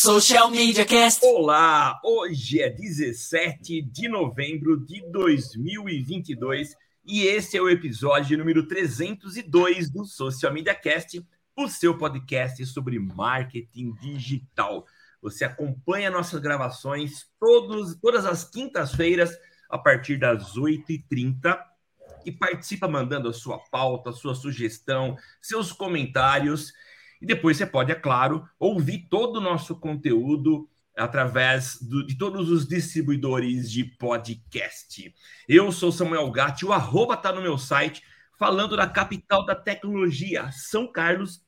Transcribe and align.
Social 0.00 0.48
Media 0.48 0.86
Cast. 0.86 1.26
Olá, 1.26 2.00
hoje 2.04 2.62
é 2.62 2.70
17 2.70 3.82
de 3.82 4.08
novembro 4.08 4.78
de 4.86 5.02
2022 5.10 6.76
e 7.04 7.22
esse 7.22 7.56
é 7.56 7.60
o 7.60 7.68
episódio 7.68 8.38
número 8.38 8.68
302 8.68 9.90
do 9.90 10.04
Social 10.04 10.52
Media 10.52 10.72
Cast, 10.72 11.20
o 11.56 11.66
seu 11.66 11.98
podcast 11.98 12.64
sobre 12.66 12.96
marketing 13.00 13.92
digital. 13.94 14.86
Você 15.20 15.44
acompanha 15.44 16.12
nossas 16.12 16.40
gravações 16.40 17.26
todos, 17.40 17.96
todas 18.00 18.24
as 18.24 18.44
quintas-feiras 18.44 19.36
a 19.68 19.78
partir 19.78 20.16
das 20.16 20.54
8h30 20.54 21.58
e 22.24 22.30
participa 22.30 22.86
mandando 22.86 23.28
a 23.28 23.32
sua 23.32 23.58
pauta, 23.58 24.10
a 24.10 24.12
sua 24.12 24.36
sugestão, 24.36 25.16
seus 25.42 25.72
comentários. 25.72 26.72
E 27.20 27.26
depois 27.26 27.56
você 27.56 27.66
pode, 27.66 27.92
é 27.92 27.94
claro, 27.94 28.48
ouvir 28.58 29.08
todo 29.10 29.36
o 29.36 29.40
nosso 29.40 29.76
conteúdo 29.76 30.68
através 30.96 31.80
do, 31.80 32.04
de 32.04 32.16
todos 32.16 32.50
os 32.50 32.66
distribuidores 32.66 33.70
de 33.70 33.84
podcast. 33.84 35.14
Eu 35.48 35.70
sou 35.70 35.92
Samuel 35.92 36.30
Gatti, 36.30 36.66
o 36.66 36.72
arroba 36.72 37.14
está 37.14 37.32
no 37.32 37.40
meu 37.40 37.56
site, 37.56 38.02
falando 38.38 38.76
da 38.76 38.86
capital 38.86 39.44
da 39.44 39.54
tecnologia, 39.54 40.50
São 40.52 40.90
Carlos, 40.90 41.42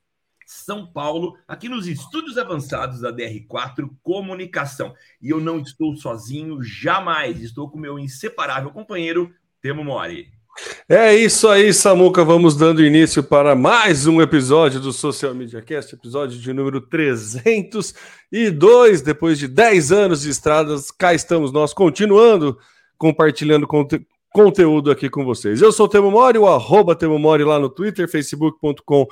São 0.46 0.90
Paulo, 0.90 1.36
aqui 1.46 1.68
nos 1.68 1.86
estúdios 1.86 2.38
avançados 2.38 3.00
da 3.00 3.12
DR4 3.12 3.88
Comunicação. 4.02 4.94
E 5.20 5.30
eu 5.30 5.40
não 5.40 5.60
estou 5.60 5.96
sozinho, 5.96 6.62
jamais. 6.62 7.40
Estou 7.40 7.70
com 7.70 7.78
meu 7.78 7.98
inseparável 7.98 8.70
companheiro, 8.70 9.32
Temo 9.60 9.84
Mori. 9.84 10.39
É 10.88 11.14
isso 11.14 11.48
aí, 11.48 11.72
Samuca. 11.72 12.24
Vamos 12.24 12.56
dando 12.56 12.84
início 12.84 13.22
para 13.22 13.54
mais 13.54 14.06
um 14.06 14.20
episódio 14.20 14.80
do 14.80 14.92
Social 14.92 15.34
Media 15.34 15.62
Cast, 15.62 15.94
episódio 15.94 16.38
de 16.38 16.52
número 16.52 16.80
302. 16.80 19.02
Depois 19.02 19.38
de 19.38 19.48
10 19.48 19.92
anos 19.92 20.22
de 20.22 20.30
estradas, 20.30 20.90
cá 20.90 21.14
estamos 21.14 21.52
nós 21.52 21.72
continuando 21.72 22.58
compartilhando 22.98 23.66
conte 23.66 24.04
conteúdo 24.32 24.90
aqui 24.90 25.08
com 25.08 25.24
vocês. 25.24 25.60
Eu 25.60 25.72
sou 25.72 25.86
o 25.86 25.88
Temo 25.88 26.10
Mori, 26.10 26.38
o 26.38 26.46
arroba 26.46 26.94
Temo 26.94 27.18
Mori 27.18 27.42
lá 27.42 27.58
no 27.58 27.68
Twitter, 27.68 28.08
facebook.com 28.08 29.06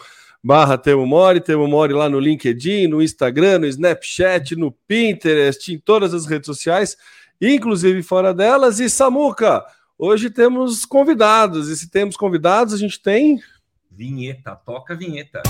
barra 0.45 0.79
Temo 0.79 1.07
Mori, 1.07 1.41
Temo 1.41 1.67
Mori 1.67 1.93
lá 1.93 2.09
no 2.09 2.21
LinkedIn, 2.21 2.87
no 2.87 3.03
Instagram, 3.03 3.61
no 3.61 3.67
Snapchat, 3.67 4.55
no 4.55 4.71
Pinterest, 4.87 5.73
em 5.73 5.79
todas 5.79 6.15
as 6.15 6.27
redes 6.27 6.47
sociais, 6.47 6.97
inclusive 7.41 8.01
fora 8.03 8.33
delas. 8.33 8.79
E 8.79 8.89
Samuca, 8.89 9.65
Hoje 10.01 10.31
temos 10.31 10.85
convidados, 10.85 11.69
e 11.69 11.77
se 11.77 11.91
temos 11.91 12.17
convidados, 12.17 12.73
a 12.73 12.77
gente 12.77 13.03
tem. 13.03 13.43
Vinheta, 13.91 14.55
toca 14.55 14.95
a 14.95 14.97
vinheta. 14.97 15.43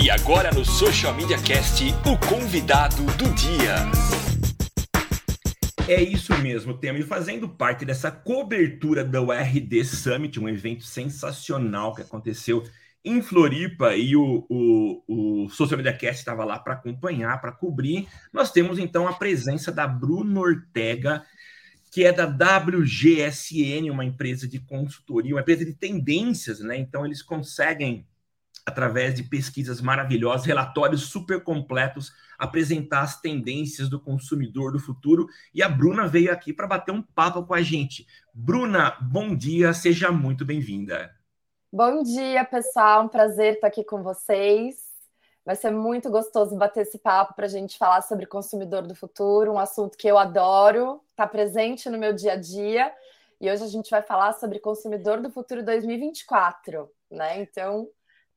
E 0.00 0.08
agora 0.08 0.52
no 0.52 0.64
Social 0.64 1.12
Media 1.14 1.36
Cast, 1.42 1.82
o 2.06 2.28
convidado 2.28 3.02
do 3.16 3.34
dia. 3.34 3.74
É 5.88 6.00
isso 6.00 6.32
mesmo, 6.38 6.74
Temo. 6.74 7.00
E 7.00 7.02
fazendo 7.02 7.48
parte 7.48 7.84
dessa 7.84 8.08
cobertura 8.08 9.04
da 9.04 9.20
URD 9.20 9.84
Summit, 9.84 10.38
um 10.38 10.48
evento 10.48 10.84
sensacional 10.84 11.92
que 11.92 12.02
aconteceu 12.02 12.62
em 13.04 13.20
Floripa 13.20 13.94
e 13.96 14.16
o, 14.16 14.46
o, 14.48 15.44
o 15.44 15.48
Social 15.50 15.76
Media 15.76 15.92
Cast 15.92 16.20
estava 16.20 16.44
lá 16.44 16.58
para 16.58 16.74
acompanhar, 16.74 17.38
para 17.40 17.52
cobrir. 17.52 18.08
Nós 18.32 18.50
temos 18.50 18.78
então 18.78 19.06
a 19.06 19.12
presença 19.12 19.70
da 19.70 19.86
Bruno 19.86 20.40
Ortega, 20.40 21.22
que 21.94 22.04
é 22.04 22.12
da 22.12 22.26
WGSN, 22.26 23.88
uma 23.88 24.04
empresa 24.04 24.48
de 24.48 24.58
consultoria, 24.58 25.32
uma 25.32 25.42
empresa 25.42 25.64
de 25.64 25.72
tendências, 25.72 26.58
né? 26.58 26.76
Então 26.76 27.06
eles 27.06 27.22
conseguem 27.22 28.04
através 28.66 29.14
de 29.14 29.22
pesquisas 29.22 29.80
maravilhosas, 29.80 30.44
relatórios 30.44 31.02
super 31.02 31.44
completos, 31.44 32.12
apresentar 32.36 33.02
as 33.02 33.20
tendências 33.20 33.88
do 33.88 34.00
consumidor 34.00 34.72
do 34.72 34.80
futuro. 34.80 35.28
E 35.54 35.62
a 35.62 35.68
Bruna 35.68 36.08
veio 36.08 36.32
aqui 36.32 36.52
para 36.52 36.66
bater 36.66 36.90
um 36.90 37.00
papo 37.00 37.44
com 37.44 37.54
a 37.54 37.62
gente. 37.62 38.04
Bruna, 38.34 38.96
bom 39.00 39.32
dia, 39.36 39.72
seja 39.72 40.10
muito 40.10 40.44
bem-vinda. 40.44 41.14
Bom 41.72 42.02
dia, 42.02 42.44
pessoal. 42.44 43.04
Um 43.04 43.08
prazer 43.08 43.54
estar 43.54 43.68
aqui 43.68 43.84
com 43.84 44.02
vocês. 44.02 44.83
Vai 45.44 45.56
ser 45.56 45.70
muito 45.70 46.10
gostoso 46.10 46.56
bater 46.56 46.82
esse 46.82 46.98
papo 46.98 47.34
para 47.34 47.44
a 47.44 47.48
gente 47.48 47.76
falar 47.76 48.00
sobre 48.00 48.24
consumidor 48.24 48.82
do 48.82 48.94
futuro, 48.94 49.52
um 49.52 49.58
assunto 49.58 49.98
que 49.98 50.08
eu 50.08 50.16
adoro, 50.16 51.02
está 51.10 51.26
presente 51.26 51.90
no 51.90 51.98
meu 51.98 52.14
dia 52.14 52.32
a 52.32 52.36
dia. 52.36 52.90
E 53.38 53.50
hoje 53.50 53.62
a 53.62 53.68
gente 53.68 53.90
vai 53.90 54.00
falar 54.00 54.32
sobre 54.32 54.58
consumidor 54.58 55.20
do 55.20 55.30
futuro 55.30 55.62
2024, 55.62 56.90
né? 57.10 57.42
Então, 57.42 57.88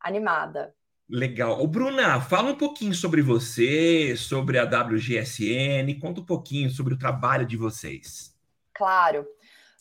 animada. 0.01 0.75
Legal. 1.09 1.63
O 1.63 1.68
Bruna, 1.68 2.19
fala 2.19 2.51
um 2.51 2.57
pouquinho 2.57 2.94
sobre 2.94 3.22
você, 3.22 4.18
sobre 4.18 4.59
a 4.59 4.66
WGSN, 4.66 5.97
conta 6.01 6.19
um 6.19 6.25
pouquinho 6.25 6.69
sobre 6.69 6.94
o 6.94 6.97
trabalho 6.97 7.45
de 7.45 7.56
vocês. 7.56 8.35
Claro. 8.74 9.25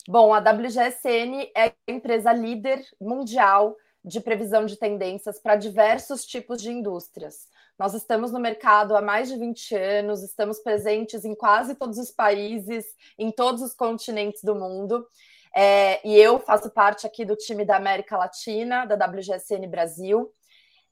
Bom, 0.07 0.33
a 0.33 0.39
WGSN 0.39 1.51
é 1.53 1.65
a 1.65 1.73
empresa 1.89 2.31
líder 2.31 2.81
mundial 3.01 3.75
de 4.07 4.21
previsão 4.21 4.65
de 4.65 4.77
tendências 4.77 5.39
para 5.39 5.55
diversos 5.55 6.25
tipos 6.25 6.61
de 6.61 6.71
indústrias. 6.71 7.47
Nós 7.77 7.93
estamos 7.93 8.31
no 8.31 8.39
mercado 8.39 8.95
há 8.95 9.01
mais 9.01 9.27
de 9.27 9.37
20 9.37 9.75
anos, 9.75 10.23
estamos 10.23 10.59
presentes 10.59 11.25
em 11.25 11.35
quase 11.35 11.75
todos 11.75 11.97
os 11.97 12.09
países, 12.09 12.85
em 13.19 13.31
todos 13.31 13.61
os 13.61 13.73
continentes 13.73 14.43
do 14.43 14.55
mundo. 14.55 15.05
É, 15.55 16.07
e 16.07 16.15
eu 16.15 16.39
faço 16.39 16.69
parte 16.69 17.05
aqui 17.05 17.25
do 17.25 17.35
time 17.35 17.65
da 17.65 17.75
América 17.75 18.17
Latina, 18.17 18.85
da 18.85 18.95
WGSN 18.95 19.67
Brasil. 19.67 20.31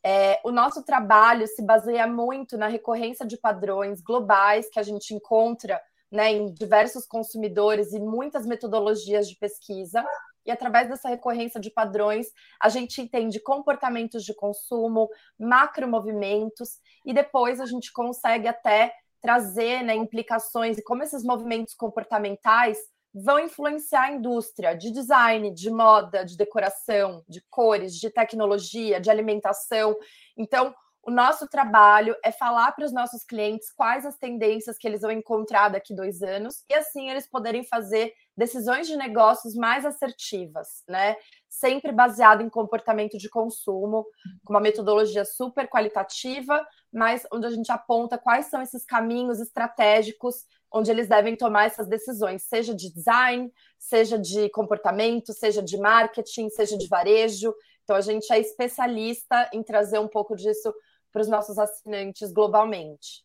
É, 0.03 0.39
o 0.43 0.51
nosso 0.51 0.83
trabalho 0.83 1.47
se 1.47 1.63
baseia 1.63 2.05
muito 2.05 2.57
na 2.57 2.67
recorrência 2.67 3.25
de 3.25 3.37
padrões 3.37 4.01
globais 4.01 4.69
que 4.69 4.79
a 4.79 4.83
gente 4.83 5.15
encontra 5.15 5.81
né, 6.11 6.31
em 6.31 6.53
diversos 6.53 7.05
consumidores 7.05 7.93
e 7.93 7.99
muitas 7.99 8.45
metodologias 8.45 9.27
de 9.27 9.35
pesquisa. 9.35 10.05
E 10.45 10.51
através 10.51 10.87
dessa 10.87 11.09
recorrência 11.09 11.59
de 11.59 11.71
padrões, 11.71 12.27
a 12.61 12.69
gente 12.69 13.01
entende 13.01 13.39
comportamentos 13.39 14.23
de 14.23 14.33
consumo, 14.33 15.09
macromovimentos, 15.39 16.79
e 17.05 17.13
depois 17.13 17.59
a 17.59 17.65
gente 17.65 17.91
consegue 17.91 18.47
até 18.47 18.93
trazer 19.21 19.83
né, 19.83 19.95
implicações 19.95 20.77
e 20.77 20.83
como 20.83 21.01
esses 21.01 21.23
movimentos 21.23 21.73
comportamentais 21.73 22.77
vão 23.11 23.39
influenciar 23.39 24.03
a 24.03 24.11
indústria 24.11 24.75
de 24.75 24.91
design, 24.91 25.49
de 25.51 25.71
moda, 25.71 26.25
de 26.25 26.35
decoração, 26.35 27.23
de 27.27 27.41
cores, 27.49 27.95
de 27.95 28.09
tecnologia, 28.09 28.99
de 28.99 29.09
alimentação. 29.09 29.95
Então, 30.37 30.75
o 31.05 31.11
nosso 31.11 31.47
trabalho 31.47 32.15
é 32.23 32.31
falar 32.31 32.71
para 32.71 32.83
os 32.83 32.91
nossos 32.91 33.23
clientes 33.23 33.71
quais 33.71 34.05
as 34.05 34.17
tendências 34.17 34.75
que 34.77 34.87
eles 34.87 35.01
vão 35.01 35.11
encontrar 35.11 35.69
daqui 35.69 35.95
dois 35.95 36.23
anos 36.23 36.63
e 36.67 36.73
assim 36.73 37.09
eles 37.09 37.29
poderem 37.29 37.63
fazer 37.63 38.11
decisões 38.35 38.87
de 38.87 38.97
negócios 38.97 39.53
mais 39.53 39.85
assertivas, 39.85 40.83
né? 40.89 41.15
Sempre 41.47 41.91
baseado 41.91 42.41
em 42.41 42.49
comportamento 42.49 43.17
de 43.19 43.29
consumo, 43.29 44.05
com 44.43 44.53
uma 44.53 44.59
metodologia 44.59 45.23
super 45.23 45.69
qualitativa, 45.69 46.65
mas 46.91 47.25
onde 47.31 47.45
a 47.45 47.51
gente 47.51 47.71
aponta 47.71 48.17
quais 48.17 48.47
são 48.47 48.61
esses 48.61 48.83
caminhos 48.83 49.39
estratégicos 49.39 50.43
onde 50.73 50.91
eles 50.91 51.07
devem 51.07 51.37
tomar 51.37 51.67
essas 51.67 51.87
decisões, 51.87 52.43
seja 52.43 52.75
de 52.75 52.91
design, 52.91 53.49
seja 53.79 54.19
de 54.19 54.49
comportamento, 54.49 55.31
seja 55.31 55.61
de 55.61 55.77
marketing, 55.77 56.49
seja 56.49 56.77
de 56.77 56.87
varejo. 56.89 57.53
Então 57.83 57.95
a 57.95 58.01
gente 58.01 58.29
é 58.33 58.39
especialista 58.39 59.49
em 59.53 59.63
trazer 59.63 59.99
um 59.99 60.07
pouco 60.07 60.35
disso 60.35 60.73
para 61.15 61.21
os 61.21 61.29
nossos 61.29 61.57
assinantes 61.57 62.33
globalmente. 62.33 63.23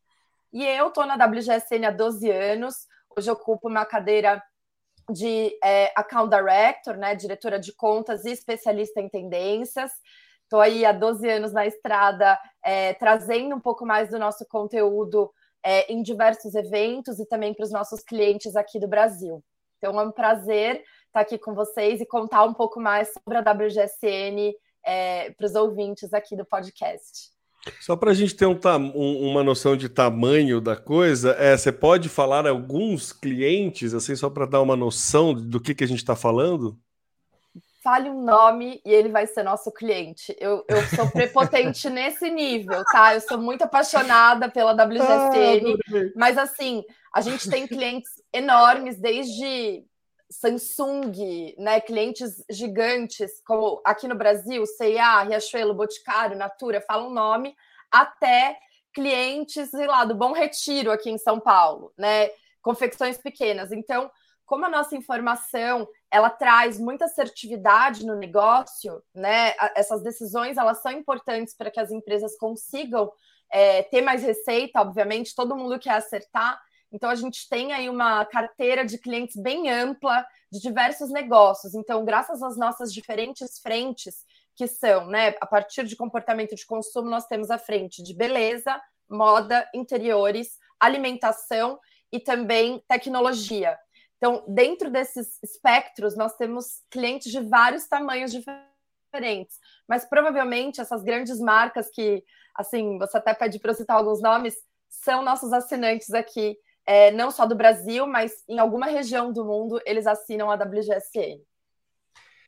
E 0.53 0.65
eu 0.65 0.87
estou 0.87 1.05
na 1.05 1.17
WGSN 1.17 1.85
há 1.89 1.91
12 1.91 2.31
anos, 2.31 2.87
hoje 3.17 3.29
ocupo 3.29 3.69
uma 3.69 3.85
cadeira 3.85 4.41
de 5.11 5.59
é, 5.61 5.93
Account 5.97 6.31
Director, 6.31 6.97
né, 6.97 7.17
diretora 7.17 7.59
de 7.59 7.73
contas 7.73 8.25
e 8.25 8.31
especialista 8.31 9.01
em 9.01 9.09
tendências. 9.09 9.91
Estou 10.45 10.61
aí 10.61 10.85
há 10.85 10.93
12 10.93 11.29
anos 11.29 11.53
na 11.53 11.67
estrada, 11.67 12.39
é, 12.65 12.95
trazendo 12.95 13.57
um 13.57 13.61
pouco 13.61 13.85
mais 13.85 14.09
do 14.09 14.21
nosso 14.21 14.47
conteúdo 14.47 15.29
é, 15.61 15.93
em 15.93 16.01
diversos 16.01 16.55
eventos 16.55 17.19
e 17.19 17.27
também 17.27 17.53
para 17.53 17.65
os 17.65 17.73
nossos 17.73 18.05
clientes 18.05 18.55
aqui 18.55 18.79
do 18.79 18.87
Brasil. 18.87 19.43
Então 19.79 19.99
é 19.99 20.05
um 20.05 20.13
prazer 20.13 20.85
estar 21.09 21.23
aqui 21.23 21.37
com 21.37 21.55
vocês 21.55 22.01
e 22.01 22.07
contar 22.07 22.45
um 22.45 22.55
pouco 22.55 22.81
mais 22.81 23.13
sobre 23.13 23.37
a 23.37 23.41
WGSN 23.41 24.55
é, 24.85 25.33
para 25.33 25.47
os 25.47 25.57
ouvintes 25.57 26.15
aqui 26.15 26.37
do 26.37 26.45
podcast. 26.45 27.40
Só 27.81 27.95
para 27.95 28.11
a 28.11 28.15
gente 28.15 28.35
ter 28.35 28.47
um, 28.47 28.59
um, 28.95 29.31
uma 29.31 29.45
noção 29.45 29.77
de 29.77 29.89
tamanho 29.89 30.61
da 30.61 30.77
coisa, 30.77 31.33
é, 31.39 31.57
você 31.57 31.71
pode 31.71 32.09
falar 32.09 32.47
alguns 32.47 33.13
clientes, 33.13 33.93
assim, 33.93 34.17
só 34.17 34.31
para 34.31 34.47
dar 34.47 34.63
uma 34.63 34.77
noção 34.77 35.35
do 35.35 35.61
que, 35.61 35.75
que 35.75 35.85
a 35.85 35.89
gente 35.89 35.99
está 35.99 36.17
falando? 36.17 36.79
Fale 37.83 38.11
um 38.11 38.23
nome 38.23 38.81
e 38.85 38.91
ele 38.91 39.09
vai 39.09 39.27
ser 39.27 39.43
nosso 39.43 39.71
cliente. 39.73 40.35
Eu, 40.39 40.65
eu 40.69 40.83
sou 40.95 41.11
prepotente 41.11 41.89
nesse 41.91 42.31
nível, 42.31 42.83
tá? 42.93 43.15
Eu 43.15 43.21
sou 43.21 43.39
muito 43.39 43.63
apaixonada 43.63 44.51
pela 44.51 44.73
WGSN, 44.73 45.75
ah, 45.75 46.13
mas 46.15 46.39
assim, 46.39 46.83
a 47.15 47.21
gente 47.21 47.49
tem 47.49 47.67
clientes 47.67 48.11
enormes, 48.33 48.99
desde 48.99 49.83
Samsung, 50.31 51.55
né, 51.59 51.81
clientes 51.81 52.45
gigantes, 52.49 53.43
como 53.45 53.83
aqui 53.85 54.07
no 54.07 54.15
Brasil, 54.15 54.65
C&A, 54.65 55.23
Riachuelo, 55.23 55.75
Boticário, 55.75 56.37
Natura, 56.37 56.81
fala 56.81 57.07
um 57.07 57.13
nome, 57.13 57.55
até 57.91 58.57
clientes, 58.93 59.71
sei 59.71 59.87
lá, 59.87 60.05
do 60.05 60.15
Bom 60.15 60.33
Retiro 60.33 60.91
aqui 60.91 61.11
em 61.11 61.19
São 61.19 61.41
Paulo, 61.41 61.93
né? 61.97 62.31
Confecções 62.63 63.19
pequenas. 63.19 63.73
Então, 63.73 64.11
como 64.45 64.67
a 64.67 64.69
nossa 64.69 64.97
informação 64.97 65.89
ela 66.11 66.29
traz 66.29 66.79
muita 66.79 67.05
assertividade 67.05 68.05
no 68.05 68.17
negócio, 68.17 69.01
né? 69.15 69.55
Essas 69.77 70.03
decisões 70.03 70.57
elas 70.57 70.83
são 70.83 70.91
importantes 70.91 71.55
para 71.55 71.71
que 71.71 71.79
as 71.79 71.91
empresas 71.91 72.37
consigam 72.37 73.13
é, 73.51 73.83
ter 73.85 74.01
mais 74.03 74.23
receita, 74.23 74.81
obviamente, 74.81 75.35
todo 75.35 75.57
mundo 75.57 75.79
quer 75.79 75.93
acertar. 75.93 76.61
Então 76.93 77.09
a 77.09 77.15
gente 77.15 77.49
tem 77.49 77.73
aí 77.73 77.89
uma 77.89 78.25
carteira 78.25 78.85
de 78.85 78.99
clientes 78.99 79.37
bem 79.37 79.71
ampla 79.71 80.27
de 80.51 80.61
diversos 80.61 81.11
negócios. 81.11 81.75
Então, 81.75 82.05
graças 82.05 82.43
às 82.43 82.57
nossas 82.57 82.93
diferentes 82.93 83.61
frentes, 83.61 84.25
que 84.57 84.67
são, 84.67 85.07
né, 85.07 85.35
a 85.41 85.47
partir 85.47 85.85
de 85.85 85.97
comportamento 85.97 86.55
de 86.55 86.67
consumo, 86.67 87.09
nós 87.09 87.27
temos 87.27 87.51
a 87.51 87.59
frente 87.59 88.03
de 88.03 88.15
beleza, 88.15 88.81
moda, 89.09 89.69
interiores, 89.75 90.59
alimentação 90.79 91.79
e 92.13 92.19
também 92.19 92.83
tecnologia. 92.89 93.79
Então, 94.17 94.45
dentro 94.47 94.91
desses 94.91 95.39
espectros, 95.43 96.15
nós 96.17 96.37
temos 96.37 96.83
clientes 96.91 97.33
de 97.33 97.41
vários 97.41 97.87
tamanhos 97.89 98.31
diferentes, 98.33 99.59
mas 99.89 100.05
provavelmente 100.05 100.81
essas 100.81 101.03
grandes 101.03 101.41
marcas 101.41 101.89
que, 101.89 102.23
assim, 102.55 102.99
você 102.99 103.17
até 103.17 103.33
pede 103.33 103.59
para 103.59 103.71
eu 103.71 103.75
citar 103.75 103.97
alguns 103.97 104.21
nomes, 104.21 104.55
são 104.91 105.23
nossos 105.23 105.53
assinantes 105.55 106.13
aqui, 106.13 106.59
é, 106.91 107.13
não 107.13 107.31
só 107.31 107.47
do 107.47 107.55
Brasil, 107.55 108.05
mas 108.05 108.33
em 108.49 108.59
alguma 108.59 108.87
região 108.87 109.33
do 109.33 109.45
mundo 109.45 109.81
eles 109.87 110.09
assinam 110.09 110.51
a 110.51 110.57
WGSN. 110.57 111.41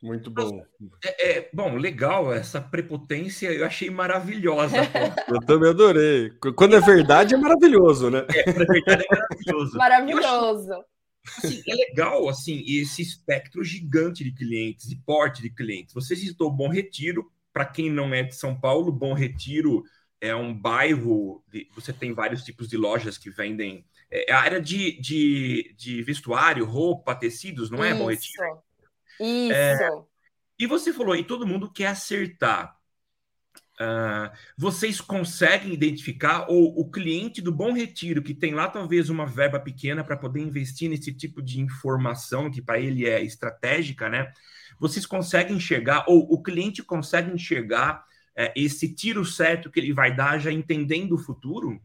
Muito 0.01 0.29
bom. 0.29 0.61
É, 1.01 1.37
é, 1.37 1.49
bom, 1.53 1.77
legal, 1.77 2.33
essa 2.33 2.59
prepotência 2.59 3.49
eu 3.53 3.65
achei 3.65 3.89
maravilhosa. 3.89 4.75
eu 5.29 5.39
também 5.45 5.69
adorei. 5.69 6.29
Quando 6.57 6.75
é 6.75 6.81
verdade, 6.81 7.35
é 7.35 7.37
maravilhoso, 7.37 8.09
né? 8.09 8.27
É, 8.35 8.43
quando 8.43 8.63
é 8.63 8.65
verdade, 8.65 9.05
é 9.09 9.15
maravilhoso. 9.15 9.77
Maravilhoso. 9.79 10.85
Assim, 11.37 11.63
é 11.65 11.73
legal 11.73 12.27
assim 12.27 12.65
esse 12.67 13.01
espectro 13.01 13.63
gigante 13.63 14.25
de 14.25 14.33
clientes 14.33 14.91
e 14.91 14.97
porte 15.05 15.41
de 15.41 15.49
clientes. 15.49 15.93
Você 15.93 16.17
citou 16.17 16.51
Bom 16.51 16.67
Retiro, 16.67 17.31
para 17.53 17.63
quem 17.63 17.89
não 17.89 18.13
é 18.13 18.23
de 18.23 18.35
São 18.35 18.59
Paulo, 18.59 18.91
Bom 18.91 19.13
Retiro 19.13 19.85
é 20.23 20.33
um 20.33 20.53
bairro, 20.53 21.43
de, 21.49 21.67
você 21.75 21.91
tem 21.91 22.13
vários 22.13 22.43
tipos 22.43 22.69
de 22.69 22.77
lojas 22.77 23.17
que 23.17 23.29
vendem. 23.29 23.85
É, 24.13 24.31
a 24.31 24.39
área 24.39 24.61
de, 24.61 24.99
de, 25.01 25.73
de 25.75 26.03
vestuário, 26.03 26.65
roupa, 26.65 27.15
tecidos, 27.15 27.71
não 27.71 27.83
é 27.83 27.89
Isso. 27.89 27.99
Bom 27.99 28.09
Retiro? 28.09 28.63
Isso. 29.19 29.53
É, 29.53 29.89
e 30.59 30.67
você 30.67 30.93
falou, 30.93 31.15
e 31.15 31.23
todo 31.23 31.47
mundo 31.47 31.71
quer 31.71 31.87
acertar. 31.87 32.77
Uh, 33.81 34.29
vocês 34.55 35.01
conseguem 35.01 35.73
identificar, 35.73 36.45
ou 36.47 36.79
o 36.79 36.91
cliente 36.91 37.41
do 37.41 37.51
Bom 37.51 37.73
Retiro, 37.73 38.21
que 38.21 38.35
tem 38.35 38.53
lá 38.53 38.67
talvez 38.67 39.09
uma 39.09 39.25
verba 39.25 39.59
pequena 39.59 40.03
para 40.03 40.15
poder 40.15 40.41
investir 40.41 40.91
nesse 40.91 41.11
tipo 41.11 41.41
de 41.41 41.59
informação, 41.59 42.51
que 42.51 42.61
para 42.61 42.79
ele 42.79 43.07
é 43.07 43.23
estratégica, 43.23 44.07
né? 44.09 44.31
Vocês 44.79 45.07
conseguem 45.07 45.57
enxergar, 45.57 46.05
ou 46.07 46.31
o 46.31 46.41
cliente 46.43 46.83
consegue 46.83 47.31
enxergar 47.31 48.05
é, 48.35 48.53
esse 48.55 48.93
tiro 48.93 49.25
certo 49.25 49.71
que 49.71 49.79
ele 49.79 49.91
vai 49.91 50.15
dar, 50.15 50.37
já 50.37 50.51
entendendo 50.51 51.13
o 51.13 51.17
futuro? 51.17 51.81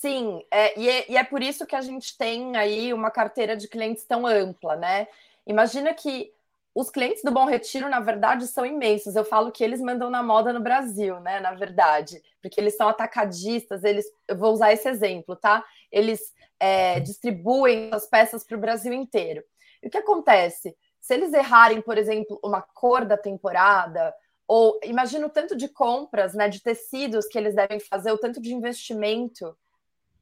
Sim, 0.00 0.44
é, 0.50 0.78
e, 0.78 0.88
é, 0.90 1.10
e 1.12 1.16
é 1.16 1.24
por 1.24 1.42
isso 1.42 1.66
que 1.66 1.74
a 1.74 1.80
gente 1.80 2.16
tem 2.18 2.54
aí 2.56 2.92
uma 2.92 3.10
carteira 3.10 3.56
de 3.56 3.66
clientes 3.66 4.04
tão 4.04 4.26
ampla, 4.26 4.76
né? 4.76 5.08
Imagina 5.46 5.94
que 5.94 6.32
os 6.74 6.90
clientes 6.90 7.22
do 7.22 7.32
Bom 7.32 7.46
Retiro, 7.46 7.88
na 7.88 8.00
verdade, 8.00 8.46
são 8.46 8.66
imensos. 8.66 9.16
Eu 9.16 9.24
falo 9.24 9.50
que 9.50 9.64
eles 9.64 9.80
mandam 9.80 10.10
na 10.10 10.22
moda 10.22 10.52
no 10.52 10.60
Brasil, 10.60 11.18
né? 11.20 11.40
Na 11.40 11.54
verdade, 11.54 12.22
porque 12.42 12.60
eles 12.60 12.76
são 12.76 12.88
atacadistas, 12.88 13.84
eles. 13.84 14.04
Eu 14.28 14.36
vou 14.36 14.52
usar 14.52 14.70
esse 14.72 14.86
exemplo, 14.86 15.34
tá? 15.34 15.64
Eles 15.90 16.20
é, 16.60 17.00
distribuem 17.00 17.88
as 17.92 18.06
peças 18.06 18.44
para 18.44 18.56
o 18.56 18.60
Brasil 18.60 18.92
inteiro. 18.92 19.42
E 19.82 19.88
o 19.88 19.90
que 19.90 19.98
acontece? 19.98 20.76
Se 21.00 21.14
eles 21.14 21.32
errarem, 21.32 21.80
por 21.80 21.96
exemplo, 21.96 22.38
uma 22.44 22.60
cor 22.60 23.06
da 23.06 23.16
temporada, 23.16 24.14
ou 24.46 24.78
imagina 24.84 25.26
o 25.26 25.30
tanto 25.30 25.56
de 25.56 25.68
compras, 25.68 26.34
né, 26.34 26.48
de 26.48 26.60
tecidos 26.60 27.26
que 27.26 27.38
eles 27.38 27.54
devem 27.54 27.80
fazer, 27.80 28.12
o 28.12 28.18
tanto 28.18 28.40
de 28.42 28.52
investimento. 28.54 29.56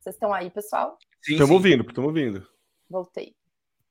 Vocês 0.04 0.16
estão 0.16 0.34
aí, 0.34 0.50
pessoal? 0.50 0.98
Estamos 1.26 1.50
ouvindo, 1.50 1.82
estamos 1.82 2.08
ouvindo. 2.08 2.46
Voltei. 2.90 3.34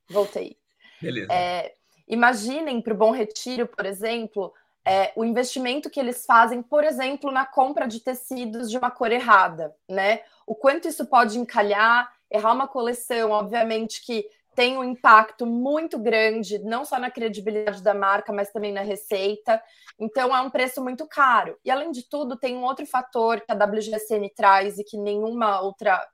Voltei. 0.07 0.55
Beleza. 1.01 1.33
É, 1.33 1.73
Imaginem 2.07 2.79
para 2.79 2.93
o 2.93 2.97
Bom 2.97 3.09
Retiro, 3.09 3.65
por 3.65 3.83
exemplo, 3.83 4.53
é, 4.85 5.11
o 5.15 5.25
investimento 5.25 5.89
que 5.89 5.99
eles 5.99 6.23
fazem, 6.23 6.61
por 6.61 6.83
exemplo, 6.83 7.31
na 7.31 7.47
compra 7.47 7.87
de 7.87 7.99
tecidos 7.99 8.69
de 8.69 8.77
uma 8.77 8.91
cor 8.91 9.11
errada, 9.11 9.75
né? 9.89 10.21
O 10.45 10.53
quanto 10.53 10.87
isso 10.87 11.07
pode 11.07 11.39
encalhar, 11.39 12.13
errar 12.29 12.53
uma 12.53 12.67
coleção, 12.67 13.31
obviamente 13.31 14.05
que 14.05 14.29
tem 14.55 14.77
um 14.77 14.83
impacto 14.83 15.45
muito 15.45 15.97
grande, 15.97 16.59
não 16.59 16.85
só 16.85 16.99
na 16.99 17.09
credibilidade 17.09 17.81
da 17.81 17.93
marca, 17.93 18.31
mas 18.31 18.51
também 18.51 18.71
na 18.71 18.81
receita. 18.81 19.61
Então 19.99 20.35
é 20.35 20.41
um 20.41 20.49
preço 20.49 20.83
muito 20.83 21.07
caro. 21.07 21.57
E 21.63 21.71
além 21.71 21.91
de 21.91 22.07
tudo, 22.07 22.37
tem 22.37 22.55
um 22.55 22.63
outro 22.63 22.85
fator 22.85 23.41
que 23.41 23.51
a 23.51 23.55
WGSN 23.55 24.29
traz 24.35 24.77
e 24.77 24.83
que 24.83 24.97
nenhuma 24.97 25.61
outra, 25.61 26.07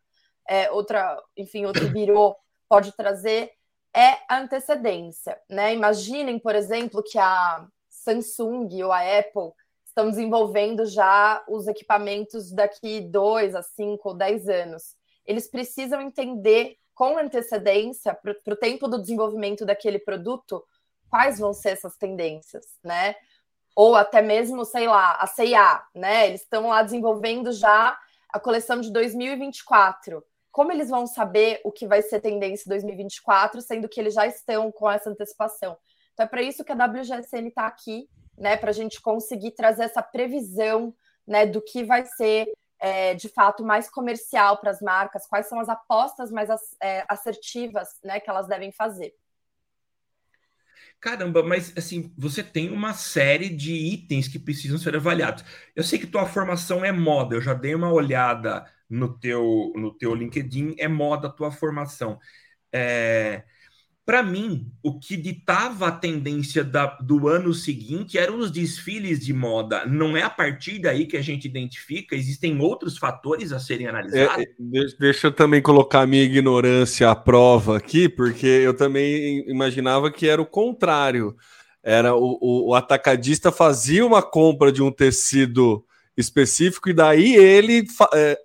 é, 0.48 0.72
outra, 0.72 1.22
enfim, 1.36 1.66
outro 1.66 1.88
birô 1.92 2.36
pode 2.68 2.96
trazer, 2.96 3.52
é 3.96 4.18
a 4.30 4.40
antecedência, 4.40 5.40
né? 5.50 5.74
Imaginem, 5.74 6.38
por 6.40 6.56
exemplo, 6.56 7.04
que 7.04 7.18
a 7.18 7.66
Samsung 7.90 8.70
ou 8.84 8.92
a 8.92 9.00
Apple 9.00 9.52
estão 9.84 10.10
desenvolvendo 10.10 10.86
já 10.86 11.44
os 11.48 11.68
equipamentos 11.68 12.52
daqui 12.52 13.02
dois 13.02 13.56
a 13.56 13.62
cinco 13.62 14.10
ou 14.10 14.16
dez 14.16 14.48
anos. 14.48 14.96
Eles 15.26 15.48
precisam 15.48 16.02
entender 16.02 16.78
com 17.00 17.18
antecedência 17.18 18.14
para 18.14 18.54
o 18.54 18.58
tempo 18.58 18.86
do 18.86 19.00
desenvolvimento 19.00 19.66
daquele 19.66 20.00
produto 20.00 20.62
quais 21.10 21.40
vão 21.40 21.54
ser 21.54 21.70
essas 21.70 21.96
tendências, 21.96 22.66
né? 22.84 23.16
Ou 23.74 23.96
até 23.96 24.22
mesmo, 24.22 24.66
sei 24.66 24.86
lá, 24.86 25.14
a 25.14 25.26
CIA, 25.26 25.82
né? 25.96 26.28
Eles 26.28 26.42
estão 26.42 26.68
lá 26.68 26.84
desenvolvendo 26.84 27.54
já 27.54 27.98
a 28.28 28.38
coleção 28.38 28.82
de 28.82 28.92
2024 28.92 30.22
como 30.52 30.74
eles 30.74 30.90
vão 30.90 31.08
saber 31.08 31.62
o 31.64 31.72
que 31.72 31.88
vai 31.88 32.02
ser 32.02 32.20
tendência 32.20 32.68
em 32.68 32.72
2024, 32.72 33.62
sendo 33.62 33.88
que 33.88 33.98
eles 33.98 34.14
já 34.14 34.28
estão 34.28 34.70
com 34.70 34.92
essa 34.92 35.10
antecipação? 35.10 35.78
Então, 36.12 36.26
é 36.26 36.28
para 36.28 36.42
isso 36.42 36.66
que 36.66 36.72
a 36.74 36.76
WGSN 36.76 37.48
está 37.48 37.66
aqui, 37.66 38.10
né, 38.38 38.58
para 38.58 38.72
a 38.72 38.74
gente 38.74 39.00
conseguir 39.00 39.52
trazer 39.52 39.84
essa 39.84 40.02
previsão 40.02 40.94
né, 41.26 41.46
do 41.46 41.62
que 41.62 41.86
vai 41.86 42.04
ser 42.06 42.52
é, 42.80 43.14
de 43.14 43.30
fato 43.30 43.64
mais 43.64 43.90
comercial 43.90 44.58
para 44.58 44.72
as 44.72 44.82
marcas, 44.82 45.28
quais 45.28 45.48
são 45.48 45.60
as 45.60 45.70
apostas 45.70 46.32
mais 46.32 46.50
é, 46.82 47.06
assertivas 47.10 47.90
né, 48.04 48.20
que 48.20 48.30
elas 48.30 48.48
devem 48.48 48.72
fazer. 48.72 49.14
Caramba, 51.00 51.42
mas 51.42 51.74
assim, 51.78 52.14
você 52.18 52.44
tem 52.44 52.70
uma 52.70 52.94
série 52.94 53.50
de 53.50 53.74
itens 53.74 54.28
que 54.28 54.38
precisam 54.38 54.78
ser 54.78 54.96
avaliados. 54.96 55.46
Eu 55.76 55.84
sei 55.84 55.98
que 55.98 56.08
tua 56.08 56.26
formação 56.26 56.84
é 56.84 56.92
moda, 56.92 57.36
eu 57.36 57.42
já 57.42 57.54
dei 57.54 57.74
uma 57.74 57.92
olhada 57.92 58.66
no 58.90 59.18
teu, 59.18 59.72
no 59.76 59.94
teu 59.98 60.14
LinkedIn, 60.14 60.76
é 60.78 60.88
moda 60.88 61.28
a 61.28 61.32
tua 61.32 61.52
formação. 61.52 62.20
É, 62.72 63.44
para 64.10 64.24
mim, 64.24 64.66
o 64.82 65.00
que 65.00 65.16
ditava 65.16 65.90
a 65.90 65.92
tendência 65.92 66.64
da, 66.64 66.98
do 67.00 67.28
ano 67.28 67.54
seguinte 67.54 68.18
eram 68.18 68.40
os 68.40 68.50
desfiles 68.50 69.24
de 69.24 69.32
moda. 69.32 69.86
Não 69.86 70.18
é 70.18 70.24
a 70.24 70.30
partir 70.32 70.80
daí 70.80 71.06
que 71.06 71.16
a 71.16 71.22
gente 71.22 71.46
identifica, 71.46 72.16
existem 72.16 72.60
outros 72.60 72.98
fatores 72.98 73.52
a 73.52 73.60
serem 73.60 73.86
analisados. 73.86 74.46
É, 74.46 74.48
deixa 75.00 75.28
eu 75.28 75.32
também 75.32 75.62
colocar 75.62 76.02
a 76.02 76.08
minha 76.08 76.24
ignorância 76.24 77.08
à 77.08 77.16
prova 77.16 77.78
aqui, 77.78 78.10
porque 78.10 78.48
eu 78.48 78.74
também 78.74 79.48
imaginava 79.48 80.10
que 80.10 80.28
era 80.28 80.42
o 80.42 80.46
contrário. 80.48 81.36
Era 81.84 82.16
o, 82.16 82.40
o, 82.42 82.70
o 82.70 82.74
atacadista 82.74 83.52
fazia 83.52 84.04
uma 84.04 84.24
compra 84.24 84.72
de 84.72 84.82
um 84.82 84.92
tecido 84.92 85.86
específico 86.18 86.90
e 86.90 86.94
daí 86.94 87.36
ele 87.36 87.84
é, 88.16 88.40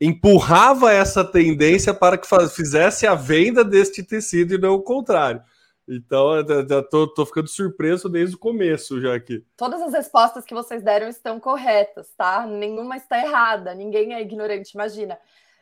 empurrava 0.00 0.92
essa 0.92 1.22
tendência 1.22 1.92
para 1.92 2.16
que 2.16 2.26
fizesse 2.48 3.06
a 3.06 3.14
venda 3.14 3.62
deste 3.62 4.02
tecido 4.02 4.54
e 4.54 4.58
não 4.58 4.74
o 4.74 4.82
contrário. 4.82 5.42
Então, 5.86 6.46
já 6.68 6.82
tô, 6.84 7.08
tô, 7.08 7.26
ficando 7.26 7.48
surpreso 7.48 8.08
desde 8.08 8.36
o 8.36 8.38
começo 8.38 9.00
já 9.00 9.14
aqui. 9.14 9.44
Todas 9.56 9.82
as 9.82 9.92
respostas 9.92 10.44
que 10.44 10.54
vocês 10.54 10.82
deram 10.82 11.08
estão 11.08 11.40
corretas, 11.40 12.14
tá? 12.16 12.46
Nenhuma 12.46 12.96
está 12.96 13.18
errada, 13.18 13.74
ninguém 13.74 14.14
é 14.14 14.22
ignorante, 14.22 14.70
imagina. 14.72 15.18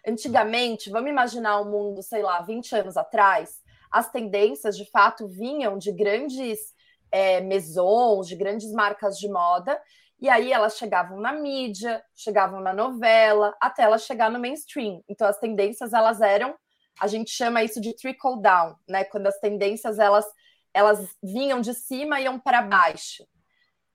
Antigamente, 0.07 0.91
vamos 0.91 1.11
imaginar 1.11 1.61
um 1.63 1.71
mundo, 1.71 2.03
sei 2.03 2.23
lá, 2.23 2.43
20 2.43 2.77
anos 2.77 2.97
atrás, 2.97 3.63
as 3.91 4.11
tendências 4.11 4.77
de 4.77 4.85
fato 4.91 5.27
vinham 5.27 5.79
de 5.79 5.91
grandes 5.93 6.59
é, 7.11 7.41
maisons, 7.41 8.29
de 8.29 8.37
grandes 8.37 8.71
marcas 8.73 9.19
de 9.19 9.29
moda, 9.29 9.81
e 10.21 10.29
aí 10.29 10.53
elas 10.53 10.77
chegavam 10.77 11.21
na 11.21 11.33
mídia, 11.33 12.03
chegavam 12.15 12.61
na 12.61 12.73
novela, 12.73 13.55
até 13.61 13.83
elas 13.83 14.05
chegar 14.05 14.31
no 14.31 14.39
mainstream. 14.39 15.03
Então 15.09 15.27
as 15.27 15.39
tendências 15.39 15.93
elas 15.93 16.21
eram, 16.21 16.57
a 17.01 17.07
gente 17.07 17.31
chama 17.31 17.63
isso 17.63 17.81
de 17.81 17.95
trickle 17.95 18.41
down, 18.41 18.75
né? 18.89 19.05
Quando 19.05 19.29
as 19.29 19.39
tendências 19.39 19.99
elas 19.99 20.27
elas 20.75 21.09
vinham 21.23 21.61
de 21.61 21.75
cima 21.75 22.21
e 22.21 22.25
iam 22.25 22.39
para 22.39 22.63
baixo. 22.63 23.25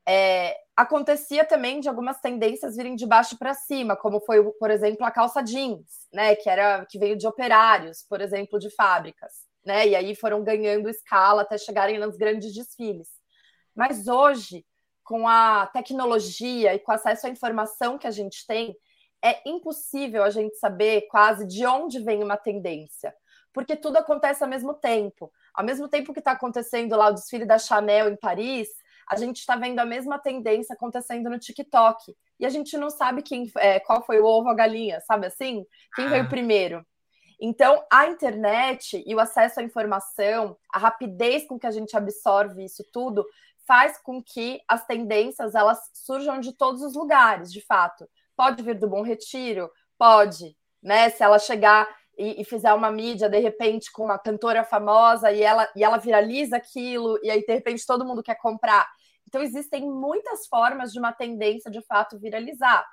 É, 0.08 0.58
acontecia 0.76 1.46
também 1.46 1.80
de 1.80 1.88
algumas 1.88 2.20
tendências 2.20 2.76
virem 2.76 2.96
de 2.96 3.06
baixo 3.06 3.38
para 3.38 3.54
cima, 3.54 3.96
como 3.96 4.20
foi, 4.20 4.44
por 4.60 4.70
exemplo, 4.70 5.06
a 5.06 5.12
calça 5.12 5.42
jeans, 5.42 6.08
né, 6.12 6.36
que 6.36 6.50
era 6.50 6.86
que 6.86 7.00
veio 7.00 7.16
de 7.16 7.26
operários, 7.28 8.04
por 8.10 8.20
exemplo, 8.20 8.60
de 8.60 8.70
fábricas, 8.70 9.32
né, 9.66 9.88
e 9.88 9.96
aí 9.96 10.16
foram 10.16 10.44
ganhando 10.44 10.90
escala 10.90 11.44
até 11.44 11.58
chegarem 11.58 11.98
nos 12.00 12.18
grandes 12.18 12.54
desfiles. 12.54 13.08
Mas 13.74 14.08
hoje, 14.08 14.66
com 15.04 15.28
a 15.28 15.68
tecnologia 15.68 16.74
e 16.74 16.80
com 16.80 16.92
acesso 16.92 17.28
à 17.28 17.30
informação 17.30 17.98
que 17.98 18.08
a 18.08 18.12
gente 18.12 18.46
tem, 18.48 18.76
é 19.24 19.42
impossível 19.50 20.24
a 20.24 20.30
gente 20.30 20.58
saber 20.58 21.08
quase 21.10 21.46
de 21.48 21.66
onde 21.66 22.00
vem 22.00 22.24
uma 22.24 22.38
tendência, 22.38 23.14
porque 23.54 23.76
tudo 23.76 23.98
acontece 23.98 24.44
ao 24.44 24.50
mesmo 24.50 24.74
tempo. 24.74 25.32
Ao 25.54 25.64
mesmo 25.64 25.88
tempo 25.88 26.14
que 26.14 26.20
está 26.20 26.32
acontecendo 26.32 26.96
lá 26.96 27.08
o 27.08 27.14
desfile 27.14 27.46
da 27.46 27.60
Chanel 27.60 28.10
em 28.10 28.18
Paris, 28.18 28.68
a 29.08 29.16
gente 29.16 29.38
está 29.38 29.56
vendo 29.56 29.80
a 29.80 29.86
mesma 29.86 30.18
tendência 30.18 30.74
acontecendo 30.74 31.30
no 31.30 31.40
TikTok. 31.40 32.16
E 32.40 32.46
a 32.46 32.50
gente 32.50 32.78
não 32.78 32.90
sabe 32.90 33.22
quem, 33.22 33.50
é, 33.58 33.80
qual 33.80 34.04
foi 34.06 34.20
o 34.20 34.26
ovo 34.26 34.48
ou 34.48 34.52
a 34.52 34.56
galinha, 34.56 35.00
sabe 35.02 35.28
assim? 35.28 35.66
Quem 35.96 36.10
veio 36.10 36.28
primeiro. 36.28 36.86
Então, 37.40 37.84
a 37.92 38.08
internet 38.08 39.04
e 39.06 39.14
o 39.14 39.20
acesso 39.20 39.60
à 39.60 39.64
informação, 39.64 40.58
a 40.74 40.80
rapidez 40.80 41.46
com 41.46 41.60
que 41.60 41.68
a 41.68 41.72
gente 41.72 41.96
absorve 41.96 42.64
isso 42.64 42.84
tudo, 42.92 43.26
faz 43.68 43.98
com 44.00 44.22
que 44.22 44.62
as 44.68 44.86
tendências 44.86 45.56
elas 45.56 45.80
surjam 45.94 46.40
de 46.40 46.54
todos 46.54 46.82
os 46.82 46.96
lugares, 46.96 47.52
de 47.52 47.62
fato. 47.62 48.08
Pode 48.36 48.62
vir 48.62 48.78
do 48.78 48.90
Bom 48.90 49.02
Retiro, 49.02 49.72
pode, 49.98 50.56
né? 50.82 51.10
Se 51.10 51.24
ela 51.24 51.40
chegar 51.40 51.88
e, 52.18 52.42
e, 52.42 52.46
fizer 52.46 52.74
uma 52.74 52.92
mídia 52.92 53.30
de 53.30 53.40
repente 53.40 53.92
com 53.92 54.06
uma 54.06 54.20
cantora 54.20 54.64
famosa 54.64 55.32
e 55.32 55.42
ela, 55.42 55.68
e 55.76 55.84
ela 55.84 55.98
viraliza 55.98 56.58
aquilo, 56.58 57.20
e 57.24 57.32
aí 57.32 57.44
de 57.44 57.54
repente 57.54 57.86
todo 57.86 58.06
mundo 58.06 58.22
quer 58.22 58.36
comprar. 58.36 58.88
Então, 59.28 59.42
existem 59.42 59.90
muitas 59.90 60.46
formas 60.46 60.92
de 60.92 61.00
uma 61.00 61.12
tendência 61.12 61.72
de 61.72 61.82
fato 61.82 62.20
viralizar. 62.20 62.86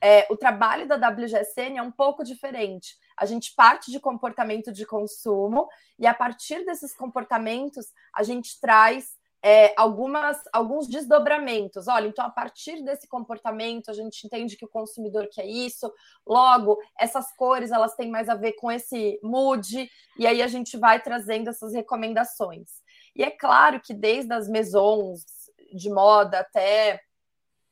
É, 0.00 0.26
o 0.28 0.36
trabalho 0.36 0.86
da 0.86 0.96
WGSN 0.96 1.78
é 1.78 1.82
um 1.82 1.92
pouco 1.92 2.24
diferente. 2.24 2.96
A 3.16 3.24
gente 3.24 3.54
parte 3.54 3.90
de 3.90 4.00
comportamento 4.00 4.72
de 4.72 4.84
consumo 4.84 5.68
e 5.98 6.06
a 6.06 6.12
partir 6.12 6.64
desses 6.64 6.94
comportamentos 6.94 7.86
a 8.12 8.22
gente 8.22 8.60
traz 8.60 9.15
é, 9.42 9.72
algumas, 9.76 10.38
alguns 10.52 10.88
desdobramentos. 10.88 11.88
Olha, 11.88 12.08
então, 12.08 12.24
a 12.24 12.30
partir 12.30 12.82
desse 12.82 13.06
comportamento, 13.08 13.90
a 13.90 13.94
gente 13.94 14.26
entende 14.26 14.56
que 14.56 14.64
o 14.64 14.68
consumidor 14.68 15.28
quer 15.30 15.46
isso, 15.46 15.92
logo, 16.26 16.78
essas 16.98 17.32
cores 17.36 17.70
elas 17.70 17.94
têm 17.94 18.10
mais 18.10 18.28
a 18.28 18.34
ver 18.34 18.52
com 18.54 18.70
esse 18.70 19.18
mood, 19.22 19.88
e 20.18 20.26
aí 20.26 20.42
a 20.42 20.48
gente 20.48 20.76
vai 20.76 21.00
trazendo 21.00 21.50
essas 21.50 21.74
recomendações. 21.74 22.68
E 23.14 23.22
é 23.22 23.30
claro 23.30 23.80
que 23.80 23.94
desde 23.94 24.32
as 24.32 24.48
maisons 24.48 25.24
de 25.72 25.90
moda 25.90 26.40
até 26.40 27.00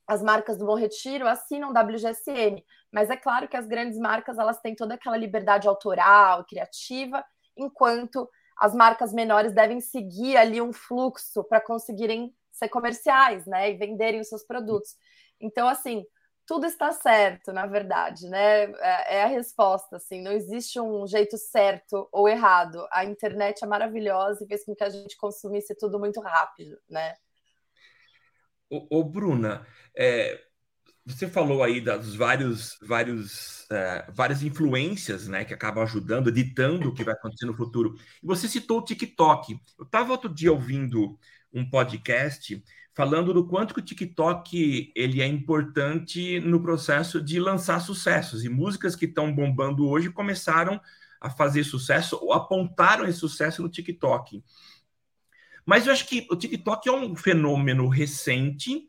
as 0.06 0.23
marcas 0.23 0.59
do 0.59 0.66
Bom 0.66 0.75
Retiro 0.75 1.26
assinam 1.26 1.71
WGSN, 1.71 2.62
mas 2.92 3.09
é 3.11 3.16
claro 3.16 3.49
que 3.49 3.56
as 3.56 3.66
grandes 3.66 3.99
marcas 3.99 4.38
elas 4.38 4.61
têm 4.61 4.75
toda 4.75 4.94
aquela 4.94 5.16
liberdade 5.16 5.66
autoral, 5.66 6.44
criativa, 6.44 7.25
enquanto 7.56 8.28
as 8.59 8.75
marcas 8.75 9.13
menores 9.13 9.53
devem 9.53 9.81
seguir 9.81 10.37
ali 10.37 10.61
um 10.61 10.73
fluxo 10.73 11.45
para 11.45 11.61
conseguirem 11.61 12.35
ser 12.53 12.69
comerciais, 12.69 13.47
né, 13.47 13.71
e 13.71 13.77
venderem 13.77 14.21
os 14.21 14.29
seus 14.29 14.45
produtos. 14.45 14.97
Então, 15.41 15.67
assim, 15.69 16.05
tudo 16.47 16.67
está 16.67 16.93
certo, 16.93 17.53
na 17.53 17.67
verdade, 17.67 18.29
né? 18.29 18.65
É, 18.65 19.17
é 19.17 19.23
a 19.25 19.27
resposta, 19.27 19.97
assim, 19.97 20.23
não 20.23 20.33
existe 20.33 20.79
um 20.79 21.07
jeito 21.07 21.37
certo 21.39 22.09
ou 22.13 22.29
errado. 22.29 22.87
A 22.93 23.05
internet 23.05 23.65
é 23.65 23.67
maravilhosa 23.67 24.45
e 24.45 24.47
fez 24.47 24.65
com 24.65 24.75
que 24.75 24.85
a 24.85 24.91
gente 24.91 25.17
consumisse 25.17 25.75
tudo 25.75 25.99
muito 25.99 26.21
rápido, 26.21 26.79
né? 26.89 27.15
Ô, 28.71 29.03
Bruna, 29.05 29.67
é, 29.97 30.41
você 31.07 31.29
falou 31.29 31.63
aí 31.63 31.81
das 31.81 32.15
vários, 32.15 32.79
vários, 32.81 33.65
uh, 33.65 34.13
várias 34.13 34.43
influências 34.43 35.29
né, 35.29 35.45
que 35.45 35.53
acabam 35.53 35.85
ajudando, 35.85 36.33
ditando 36.33 36.89
o 36.89 36.95
que 36.95 37.05
vai 37.05 37.13
acontecer 37.13 37.45
no 37.45 37.55
futuro. 37.55 37.95
E 38.23 38.27
você 38.27 38.49
citou 38.49 38.79
o 38.79 38.85
TikTok. 38.85 39.59
Eu 39.79 39.85
estava 39.85 40.13
outro 40.13 40.33
dia 40.33 40.51
ouvindo 40.51 41.19
um 41.53 41.69
podcast 41.69 42.63
falando 42.95 43.35
do 43.35 43.47
quanto 43.47 43.75
que 43.75 43.81
o 43.81 43.85
TikTok 43.85 44.93
ele 44.95 45.21
é 45.21 45.27
importante 45.27 46.41
no 46.41 46.63
processo 46.63 47.21
de 47.21 47.39
lançar 47.39 47.81
sucessos. 47.81 48.45
E 48.45 48.49
músicas 48.49 48.97
que 48.97 49.05
estão 49.05 49.35
bombando 49.35 49.87
hoje 49.87 50.11
começaram 50.11 50.81
a 51.21 51.29
fazer 51.29 51.65
sucesso 51.65 52.19
ou 52.23 52.33
apontaram 52.33 53.05
esse 53.05 53.19
sucesso 53.19 53.63
no 53.63 53.69
TikTok. 53.69 54.43
Mas 55.67 55.87
eu 55.87 55.93
acho 55.93 56.07
que 56.07 56.27
o 56.31 56.37
TikTok 56.37 56.89
é 56.89 56.93
um 56.93 57.17
fenômeno 57.17 57.89
recente 57.89 58.89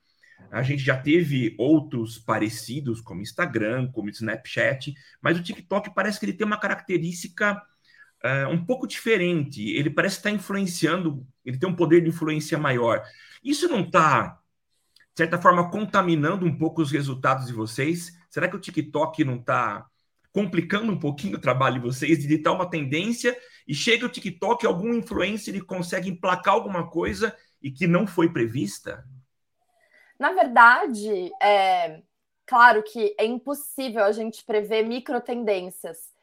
a 0.51 0.61
gente 0.61 0.83
já 0.83 0.97
teve 0.97 1.55
outros 1.57 2.17
parecidos, 2.17 3.01
como 3.01 3.21
Instagram, 3.21 3.91
como 3.91 4.09
Snapchat, 4.09 4.93
mas 5.21 5.37
o 5.37 5.43
TikTok 5.43 5.93
parece 5.93 6.19
que 6.19 6.25
ele 6.25 6.33
tem 6.33 6.47
uma 6.47 6.59
característica 6.59 7.61
uh, 8.23 8.49
um 8.49 8.65
pouco 8.65 8.87
diferente. 8.87 9.69
Ele 9.71 9.89
parece 9.89 10.17
estar 10.17 10.31
influenciando, 10.31 11.25
ele 11.43 11.57
tem 11.57 11.67
um 11.69 11.75
poder 11.75 12.01
de 12.01 12.09
influência 12.09 12.57
maior. 12.57 13.03
Isso 13.43 13.67
não 13.67 13.81
está, 13.81 14.39
de 15.13 15.17
certa 15.17 15.37
forma, 15.37 15.69
contaminando 15.69 16.45
um 16.45 16.57
pouco 16.57 16.81
os 16.81 16.91
resultados 16.91 17.47
de 17.47 17.53
vocês? 17.53 18.17
Será 18.29 18.47
que 18.47 18.55
o 18.55 18.59
TikTok 18.59 19.23
não 19.23 19.35
está 19.35 19.85
complicando 20.31 20.91
um 20.91 20.99
pouquinho 20.99 21.37
o 21.37 21.41
trabalho 21.41 21.75
de 21.75 21.87
vocês, 21.87 22.19
de 22.19 22.27
ditar 22.27 22.51
uma 22.51 22.69
tendência 22.69 23.37
e 23.65 23.73
chega 23.73 24.05
o 24.05 24.09
TikTok, 24.09 24.65
algum 24.65 24.93
influencer 24.93 25.53
ele 25.53 25.63
consegue 25.63 26.09
emplacar 26.09 26.53
alguma 26.53 26.89
coisa 26.89 27.35
e 27.61 27.71
que 27.71 27.87
não 27.87 28.05
foi 28.05 28.29
prevista? 28.29 29.05
Na 30.19 30.31
verdade, 30.31 31.31
é 31.41 32.01
claro 32.45 32.83
que 32.83 33.15
é 33.17 33.25
impossível 33.25 34.03
a 34.03 34.11
gente 34.11 34.43
prever 34.45 34.83
micro 34.83 35.19
tendências. 35.19 36.13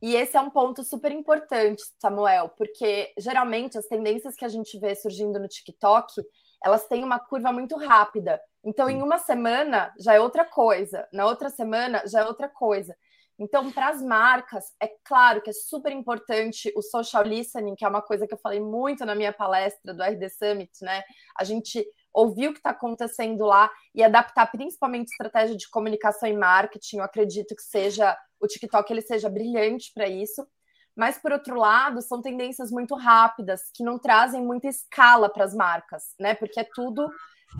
E 0.00 0.16
esse 0.16 0.36
é 0.36 0.40
um 0.40 0.50
ponto 0.50 0.82
super 0.82 1.12
importante, 1.12 1.82
Samuel, 2.00 2.48
porque 2.50 3.12
geralmente 3.18 3.78
as 3.78 3.86
tendências 3.86 4.34
que 4.34 4.44
a 4.44 4.48
gente 4.48 4.76
vê 4.78 4.94
surgindo 4.96 5.38
no 5.38 5.46
TikTok, 5.46 6.22
elas 6.64 6.88
têm 6.88 7.04
uma 7.04 7.20
curva 7.20 7.52
muito 7.52 7.76
rápida. 7.76 8.40
Então, 8.64 8.88
em 8.88 9.00
uma 9.00 9.18
semana 9.18 9.92
já 10.00 10.14
é 10.14 10.20
outra 10.20 10.44
coisa, 10.44 11.06
na 11.12 11.26
outra 11.26 11.50
semana 11.50 12.02
já 12.06 12.20
é 12.20 12.26
outra 12.26 12.48
coisa. 12.48 12.96
Então, 13.38 13.70
para 13.72 13.88
as 13.88 14.02
marcas, 14.02 14.72
é 14.80 14.88
claro 15.04 15.40
que 15.40 15.50
é 15.50 15.52
super 15.52 15.90
importante 15.92 16.72
o 16.76 16.82
social 16.82 17.22
listening, 17.22 17.74
que 17.74 17.84
é 17.84 17.88
uma 17.88 18.02
coisa 18.02 18.26
que 18.26 18.34
eu 18.34 18.38
falei 18.38 18.60
muito 18.60 19.04
na 19.04 19.14
minha 19.14 19.32
palestra 19.32 19.94
do 19.94 20.02
RD 20.02 20.28
Summit, 20.30 20.72
né? 20.82 21.02
A 21.36 21.44
gente 21.44 21.84
ouvir 22.12 22.48
o 22.48 22.52
que 22.52 22.58
está 22.58 22.70
acontecendo 22.70 23.44
lá 23.44 23.70
e 23.94 24.02
adaptar 24.02 24.50
principalmente 24.50 25.10
estratégia 25.10 25.56
de 25.56 25.68
comunicação 25.68 26.28
e 26.28 26.36
marketing. 26.36 26.98
Eu 26.98 27.04
acredito 27.04 27.54
que 27.54 27.62
seja 27.62 28.16
o 28.40 28.46
TikTok 28.46 28.92
ele 28.92 29.02
seja 29.02 29.30
brilhante 29.30 29.92
para 29.94 30.08
isso. 30.08 30.46
Mas 30.94 31.16
por 31.16 31.32
outro 31.32 31.54
lado, 31.56 32.02
são 32.02 32.20
tendências 32.20 32.70
muito 32.70 32.94
rápidas 32.94 33.62
que 33.74 33.82
não 33.82 33.98
trazem 33.98 34.44
muita 34.44 34.68
escala 34.68 35.30
para 35.30 35.44
as 35.44 35.54
marcas, 35.54 36.14
né? 36.20 36.34
Porque 36.34 36.60
é 36.60 36.68
tudo 36.74 37.10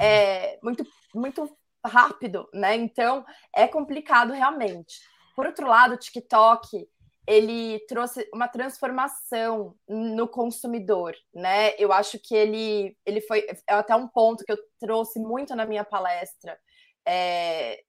é, 0.01 0.59
muito 0.63 0.85
muito 1.15 1.49
rápido, 1.85 2.49
né? 2.53 2.77
Então 2.77 3.25
é 3.55 3.67
complicado 3.67 4.33
realmente. 4.33 5.01
Por 5.35 5.47
outro 5.47 5.67
lado, 5.67 5.95
o 5.95 5.99
TikTok 5.99 6.87
ele 7.27 7.79
trouxe 7.87 8.29
uma 8.35 8.49
transformação 8.49 9.77
no 9.89 10.27
consumidor, 10.27 11.15
né? 11.33 11.75
Eu 11.79 11.93
acho 11.93 12.19
que 12.19 12.35
ele, 12.35 12.97
ele 13.07 13.21
foi 13.21 13.47
é 13.69 13.75
até 13.75 13.95
um 13.95 14.09
ponto 14.09 14.45
que 14.45 14.53
eu 14.53 14.59
trouxe 14.81 15.21
muito 15.21 15.55
na 15.55 15.65
minha 15.65 15.85
palestra. 15.85 16.59
É, 17.07 17.81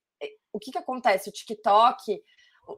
o 0.52 0.58
que, 0.58 0.70
que 0.70 0.78
acontece? 0.78 1.28
O 1.28 1.32
TikTok, 1.32 2.22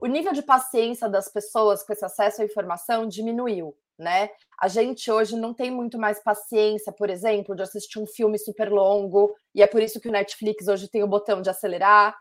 o 0.01 0.07
nível 0.07 0.33
de 0.33 0.43
paciência 0.43 1.09
das 1.09 1.29
pessoas 1.29 1.83
com 1.83 1.93
esse 1.93 2.05
acesso 2.05 2.41
à 2.41 2.45
informação 2.45 3.07
diminuiu, 3.07 3.77
né? 3.99 4.31
A 4.59 4.67
gente 4.67 5.11
hoje 5.11 5.37
não 5.37 5.53
tem 5.53 5.71
muito 5.71 5.99
mais 5.99 6.23
paciência, 6.23 6.91
por 6.91 7.11
exemplo, 7.11 7.55
de 7.55 7.63
assistir 7.63 7.99
um 7.99 8.07
filme 8.07 8.39
super 8.39 8.73
longo, 8.73 9.35
e 9.55 9.63
é 9.63 9.67
por 9.67 9.83
isso 9.83 10.01
que 10.01 10.09
o 10.09 10.13
Netflix 10.13 10.69
hoje 10.69 10.89
tem 10.89 11.03
o 11.03 11.09
botão 11.09 11.43
de 11.43 11.51
acelerar. 11.51 12.17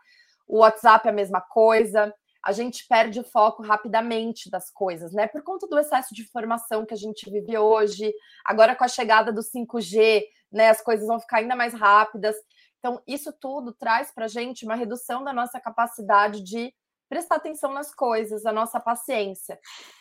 O 0.46 0.58
WhatsApp 0.58 1.08
é 1.08 1.10
a 1.10 1.14
mesma 1.14 1.40
coisa 1.40 2.14
a 2.46 2.52
gente 2.52 2.86
perde 2.86 3.18
o 3.18 3.24
foco 3.24 3.60
rapidamente 3.60 4.48
das 4.48 4.70
coisas, 4.70 5.12
né? 5.12 5.26
Por 5.26 5.42
conta 5.42 5.66
do 5.66 5.76
excesso 5.76 6.14
de 6.14 6.22
informação 6.22 6.86
que 6.86 6.94
a 6.94 6.96
gente 6.96 7.28
vive 7.28 7.58
hoje, 7.58 8.14
agora 8.44 8.76
com 8.76 8.84
a 8.84 8.88
chegada 8.88 9.32
do 9.32 9.42
5G, 9.42 10.22
né? 10.52 10.68
As 10.68 10.80
coisas 10.80 11.08
vão 11.08 11.18
ficar 11.18 11.38
ainda 11.38 11.56
mais 11.56 11.74
rápidas. 11.74 12.36
Então, 12.78 13.02
isso 13.04 13.32
tudo 13.32 13.72
traz 13.72 14.12
para 14.14 14.26
a 14.26 14.28
gente 14.28 14.64
uma 14.64 14.76
redução 14.76 15.24
da 15.24 15.32
nossa 15.32 15.58
capacidade 15.58 16.40
de 16.40 16.72
prestar 17.08 17.34
atenção 17.34 17.72
nas 17.72 17.92
coisas, 17.92 18.46
a 18.46 18.52
nossa 18.52 18.78
paciência. 18.78 19.58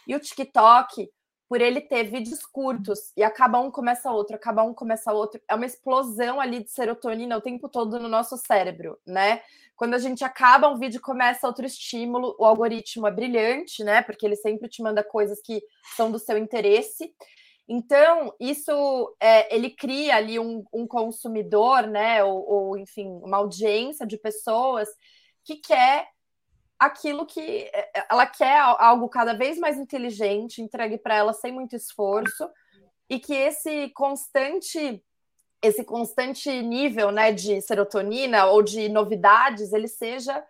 E 0.08 0.16
o 0.16 0.20
TikTok, 0.20 1.10
por 1.50 1.62
ele 1.62 1.82
ter 1.82 2.04
vídeos 2.04 2.46
curtos 2.46 3.12
e 3.18 3.24
acaba 3.24 3.60
um 3.60 3.72
começa 3.72 4.12
outro, 4.12 4.36
acaba 4.36 4.62
um 4.62 4.74
começa 4.74 5.12
outro, 5.12 5.42
é 5.50 5.56
uma 5.56 5.66
explosão 5.66 6.40
ali 6.40 6.64
de 6.64 6.70
serotonina 6.70 7.38
o 7.38 7.42
tempo 7.42 7.68
todo 7.68 8.00
no 8.00 8.08
nosso 8.08 8.38
cérebro, 8.38 9.00
né? 9.04 9.42
Quando 9.76 9.94
a 9.94 10.00
gente 10.00 10.24
acaba 10.24 10.70
um 10.70 10.78
vídeo 10.78 11.02
começa 11.02 11.48
outro 11.48 11.66
estímulo, 11.66 12.36
o 12.40 12.46
algoritmo 12.46 13.08
é 13.08 13.12
brilhante, 13.12 13.84
né? 13.84 14.02
Porque 14.02 14.26
ele 14.26 14.36
sempre 14.36 14.70
te 14.70 14.82
manda 14.82 15.04
coisas 15.04 15.42
que 15.42 15.62
são 15.96 16.12
do 16.12 16.20
seu 16.20 16.38
interesse. 16.38 17.14
Então, 17.68 18.34
isso 18.40 19.16
é, 19.20 19.54
ele 19.54 19.72
cria 19.72 20.16
ali 20.16 20.40
um, 20.40 20.64
um 20.72 20.88
consumidor, 20.88 21.88
né? 21.88 22.24
Ou, 22.24 22.50
ou, 22.50 22.78
enfim, 22.78 23.08
uma 23.24 23.38
audiência 23.38 24.06
de 24.06 24.18
pessoas 24.18 24.88
que 25.44 25.58
quer 25.58 26.08
aquilo 26.80 27.26
que 27.26 27.40
é, 27.74 27.90
é, 27.96 28.06
ela 28.10 28.26
quer 28.26 28.60
algo 28.60 29.10
cada 29.10 29.34
vez 29.34 29.58
mais 29.58 29.78
inteligente, 29.78 30.62
entregue 30.62 30.98
para 30.98 31.16
ela 31.16 31.34
sem 31.34 31.52
muito 31.52 31.76
esforço, 31.76 32.48
e 33.10 33.20
que 33.20 33.34
esse 33.34 33.90
constante 33.90 35.04
esse 35.62 35.84
constante 35.84 36.50
nível 36.62 37.12
né, 37.12 37.32
de 37.32 37.62
serotonina 37.62 38.46
ou 38.46 38.62
de 38.62 38.90
novidades 38.90 39.74
ele 39.74 39.88
seja 39.88 40.44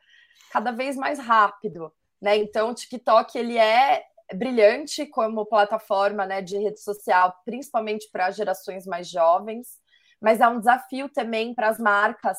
cada 0.51 0.71
vez 0.71 0.95
mais 0.95 1.19
rápido. 1.19 1.91
Né? 2.21 2.37
Então, 2.37 2.71
o 2.71 2.73
TikTok 2.73 3.37
ele 3.37 3.57
é 3.57 4.03
brilhante 4.33 5.05
como 5.05 5.45
plataforma 5.45 6.25
né, 6.25 6.41
de 6.41 6.57
rede 6.57 6.81
social, 6.81 7.35
principalmente 7.45 8.09
para 8.11 8.31
gerações 8.31 8.85
mais 8.85 9.09
jovens, 9.09 9.79
mas 10.19 10.41
é 10.41 10.47
um 10.47 10.59
desafio 10.59 11.09
também 11.09 11.53
para 11.53 11.69
as 11.69 11.77
marcas 11.77 12.37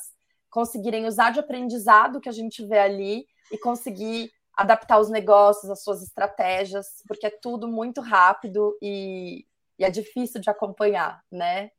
conseguirem 0.50 1.06
usar 1.06 1.30
de 1.30 1.40
aprendizado 1.40 2.20
que 2.20 2.28
a 2.28 2.32
gente 2.32 2.64
vê 2.64 2.78
ali 2.78 3.26
e 3.52 3.58
conseguir 3.58 4.32
adaptar 4.56 4.98
os 4.98 5.10
negócios, 5.10 5.70
as 5.70 5.82
suas 5.82 6.02
estratégias, 6.02 6.86
porque 7.06 7.26
é 7.26 7.30
tudo 7.30 7.68
muito 7.68 8.00
rápido 8.00 8.76
e, 8.80 9.46
e 9.78 9.84
é 9.84 9.90
difícil 9.90 10.40
de 10.40 10.48
acompanhar, 10.48 11.22
né? 11.30 11.70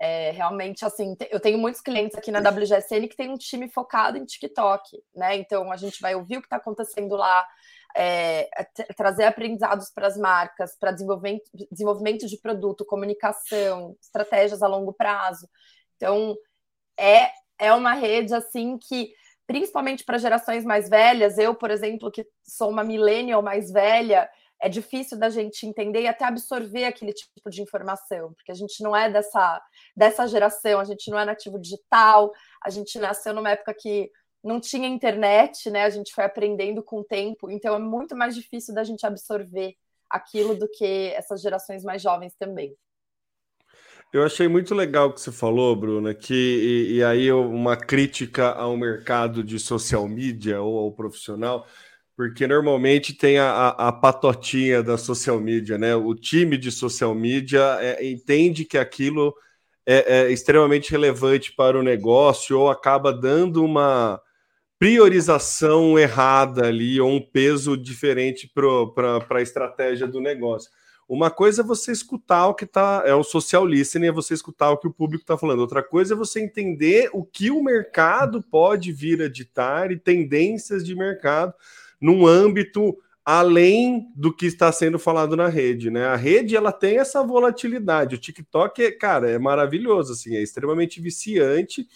É, 0.00 0.30
realmente, 0.30 0.84
assim, 0.84 1.16
eu 1.30 1.40
tenho 1.40 1.58
muitos 1.58 1.80
clientes 1.80 2.16
aqui 2.16 2.30
na 2.30 2.38
WGSN 2.38 3.08
que 3.08 3.16
tem 3.16 3.30
um 3.30 3.36
time 3.36 3.68
focado 3.68 4.16
em 4.16 4.24
TikTok, 4.24 5.02
né? 5.14 5.36
Então 5.36 5.72
a 5.72 5.76
gente 5.76 6.00
vai 6.00 6.14
ouvir 6.14 6.36
o 6.36 6.40
que 6.40 6.46
está 6.46 6.56
acontecendo 6.56 7.16
lá, 7.16 7.46
é, 7.96 8.48
trazer 8.96 9.24
aprendizados 9.24 9.90
para 9.90 10.06
as 10.06 10.16
marcas, 10.16 10.76
para 10.78 10.92
desenvolvimento, 10.92 11.50
desenvolvimento 11.70 12.26
de 12.26 12.38
produto, 12.38 12.84
comunicação, 12.84 13.96
estratégias 14.00 14.62
a 14.62 14.68
longo 14.68 14.92
prazo. 14.92 15.48
Então 15.96 16.36
é, 16.96 17.30
é 17.58 17.72
uma 17.72 17.94
rede 17.94 18.34
assim 18.34 18.78
que 18.78 19.12
principalmente 19.48 20.04
para 20.04 20.18
gerações 20.18 20.62
mais 20.62 20.90
velhas, 20.90 21.38
eu, 21.38 21.54
por 21.54 21.70
exemplo, 21.70 22.10
que 22.10 22.26
sou 22.46 22.68
uma 22.68 22.84
millennial 22.84 23.42
mais 23.42 23.72
velha, 23.72 24.28
é 24.60 24.68
difícil 24.68 25.18
da 25.18 25.30
gente 25.30 25.66
entender 25.66 26.02
e 26.02 26.08
até 26.08 26.24
absorver 26.24 26.84
aquele 26.84 27.12
tipo 27.12 27.48
de 27.48 27.62
informação, 27.62 28.32
porque 28.34 28.50
a 28.50 28.54
gente 28.54 28.82
não 28.82 28.94
é 28.94 29.10
dessa, 29.10 29.62
dessa 29.96 30.26
geração, 30.26 30.80
a 30.80 30.84
gente 30.84 31.10
não 31.10 31.18
é 31.18 31.24
nativo 31.24 31.58
digital, 31.58 32.32
a 32.64 32.70
gente 32.70 32.98
nasceu 32.98 33.32
numa 33.32 33.50
época 33.50 33.74
que 33.74 34.10
não 34.42 34.60
tinha 34.60 34.88
internet, 34.88 35.70
né? 35.70 35.84
A 35.84 35.90
gente 35.90 36.12
foi 36.14 36.24
aprendendo 36.24 36.82
com 36.82 37.00
o 37.00 37.04
tempo, 37.04 37.50
então 37.50 37.74
é 37.74 37.78
muito 37.78 38.16
mais 38.16 38.34
difícil 38.34 38.74
da 38.74 38.84
gente 38.84 39.06
absorver 39.06 39.74
aquilo 40.08 40.54
do 40.54 40.68
que 40.68 41.12
essas 41.14 41.40
gerações 41.40 41.84
mais 41.84 42.02
jovens 42.02 42.34
também. 42.38 42.74
Eu 44.10 44.24
achei 44.24 44.48
muito 44.48 44.74
legal 44.74 45.08
o 45.08 45.12
que 45.12 45.20
você 45.20 45.30
falou, 45.30 45.76
Bruna, 45.76 46.14
que 46.14 46.32
e, 46.32 46.94
e, 46.94 47.04
aí 47.04 47.30
uma 47.30 47.76
crítica 47.76 48.52
ao 48.52 48.74
mercado 48.74 49.44
de 49.44 49.58
social 49.58 50.08
media 50.08 50.62
ou 50.62 50.78
ao 50.78 50.92
profissional, 50.92 51.66
porque 52.18 52.48
normalmente 52.48 53.14
tem 53.14 53.38
a, 53.38 53.68
a, 53.68 53.92
patotinha 53.92 54.82
da 54.82 54.98
social 54.98 55.38
media, 55.38 55.78
né? 55.78 55.94
O 55.94 56.16
time 56.16 56.58
de 56.58 56.72
social 56.72 57.14
media 57.14 57.78
é, 57.80 58.04
entende 58.04 58.64
que 58.64 58.76
aquilo 58.76 59.32
é, 59.86 60.22
é 60.22 60.32
extremamente 60.32 60.90
relevante 60.90 61.52
para 61.52 61.78
o 61.78 61.82
negócio 61.82 62.58
ou 62.58 62.68
acaba 62.68 63.12
dando 63.12 63.64
uma 63.64 64.20
priorização 64.80 65.96
errada 65.96 66.66
ali 66.66 67.00
ou 67.00 67.08
um 67.08 67.20
peso 67.20 67.76
diferente 67.76 68.52
para 68.52 69.38
a 69.38 69.40
estratégia 69.40 70.08
do 70.08 70.20
negócio. 70.20 70.72
Uma 71.08 71.30
coisa 71.30 71.62
é 71.62 71.64
você 71.64 71.92
escutar 71.92 72.48
o 72.48 72.54
que 72.54 72.64
está, 72.64 73.04
é 73.06 73.14
o 73.14 73.22
social 73.22 73.64
listening, 73.64 74.08
é 74.08 74.12
você 74.12 74.34
escutar 74.34 74.72
o 74.72 74.76
que 74.76 74.88
o 74.88 74.92
público 74.92 75.22
está 75.22 75.38
falando. 75.38 75.60
Outra 75.60 75.84
coisa 75.84 76.14
é 76.14 76.16
você 76.16 76.40
entender 76.40 77.10
o 77.12 77.24
que 77.24 77.48
o 77.52 77.62
mercado 77.62 78.42
pode 78.42 78.90
vir 78.90 79.22
a 79.22 79.28
ditar 79.28 79.92
e 79.92 79.96
tendências 79.96 80.84
de 80.84 80.96
mercado 80.96 81.54
num 82.00 82.26
âmbito 82.26 82.96
além 83.24 84.10
do 84.16 84.34
que 84.34 84.46
está 84.46 84.72
sendo 84.72 84.98
falado 84.98 85.36
na 85.36 85.48
rede, 85.48 85.90
né? 85.90 86.06
A 86.06 86.16
rede 86.16 86.56
ela 86.56 86.72
tem 86.72 86.98
essa 86.98 87.22
volatilidade. 87.22 88.14
O 88.14 88.18
TikTok, 88.18 88.92
cara, 88.92 89.30
é 89.30 89.38
maravilhoso, 89.38 90.14
assim, 90.14 90.34
é 90.34 90.42
extremamente 90.42 90.98
viciante. 90.98 91.86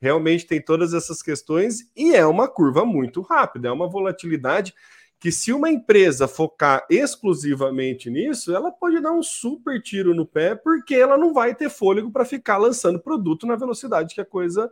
Realmente 0.00 0.46
tem 0.46 0.60
todas 0.60 0.92
essas 0.92 1.22
questões 1.22 1.88
e 1.96 2.12
é 2.12 2.26
uma 2.26 2.48
curva 2.48 2.84
muito 2.84 3.20
rápida, 3.20 3.68
é 3.68 3.70
uma 3.70 3.88
volatilidade 3.88 4.74
que 5.20 5.30
se 5.30 5.52
uma 5.52 5.70
empresa 5.70 6.26
focar 6.26 6.84
exclusivamente 6.90 8.08
nisso, 8.10 8.52
ela 8.52 8.72
pode 8.72 8.98
dar 9.00 9.12
um 9.12 9.22
super 9.22 9.80
tiro 9.80 10.14
no 10.14 10.24
pé, 10.24 10.54
porque 10.54 10.94
ela 10.94 11.18
não 11.18 11.34
vai 11.34 11.54
ter 11.54 11.68
fôlego 11.68 12.10
para 12.10 12.24
ficar 12.24 12.56
lançando 12.56 12.98
produto 12.98 13.46
na 13.46 13.54
velocidade 13.54 14.14
que 14.14 14.20
a 14.20 14.24
coisa 14.24 14.68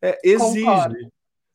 é, 0.00 0.16
exige. 0.22 1.10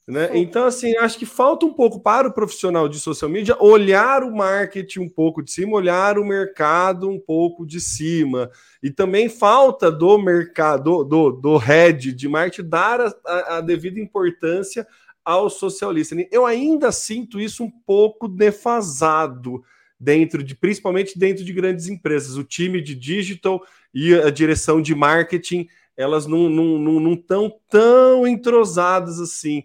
Né? 0.06 0.32
Então, 0.34 0.66
assim, 0.66 0.98
acho 0.98 1.18
que 1.18 1.26
falta 1.26 1.66
um 1.66 1.72
pouco 1.72 1.98
para 1.98 2.28
o 2.28 2.34
profissional 2.34 2.90
de 2.90 3.00
social 3.00 3.32
media 3.32 3.56
olhar 3.58 4.22
o 4.24 4.36
marketing 4.36 5.00
um 5.00 5.10
pouco 5.10 5.42
de 5.42 5.50
cima, 5.50 5.78
olhar 5.78 6.20
o 6.20 6.26
mercado 6.26 7.10
um 7.10 7.18
pouco 7.18 7.66
de 7.66 7.80
cima. 7.80 8.52
E 8.82 8.92
também 8.92 9.30
falta 9.30 9.90
do 9.90 10.18
mercado, 10.18 11.06
do, 11.06 11.32
do 11.32 11.56
head 11.56 12.12
de 12.12 12.28
marketing 12.28 12.68
dar 12.68 13.00
a, 13.00 13.16
a, 13.26 13.58
a 13.58 13.62
devida 13.62 13.98
importância 13.98 14.86
ao 15.24 15.50
social 15.50 15.92
listening. 15.92 16.28
Eu 16.30 16.46
ainda 16.46 16.92
sinto 16.92 17.40
isso 17.40 17.64
um 17.64 17.72
pouco 17.72 18.28
defasado 18.28 19.64
dentro 19.98 20.44
de, 20.44 20.54
principalmente 20.54 21.18
dentro 21.18 21.46
de 21.46 21.54
grandes 21.54 21.88
empresas. 21.88 22.36
O 22.36 22.44
time 22.44 22.82
de 22.82 22.94
digital 22.94 23.64
e 23.94 24.14
a 24.14 24.30
direção 24.30 24.82
de 24.82 24.94
marketing, 24.94 25.66
elas 25.96 26.26
não 26.26 26.50
estão 26.50 26.66
não, 26.66 26.80
não, 26.80 27.00
não 27.00 27.60
tão 27.70 28.28
entrosadas 28.28 29.22
assim. 29.22 29.64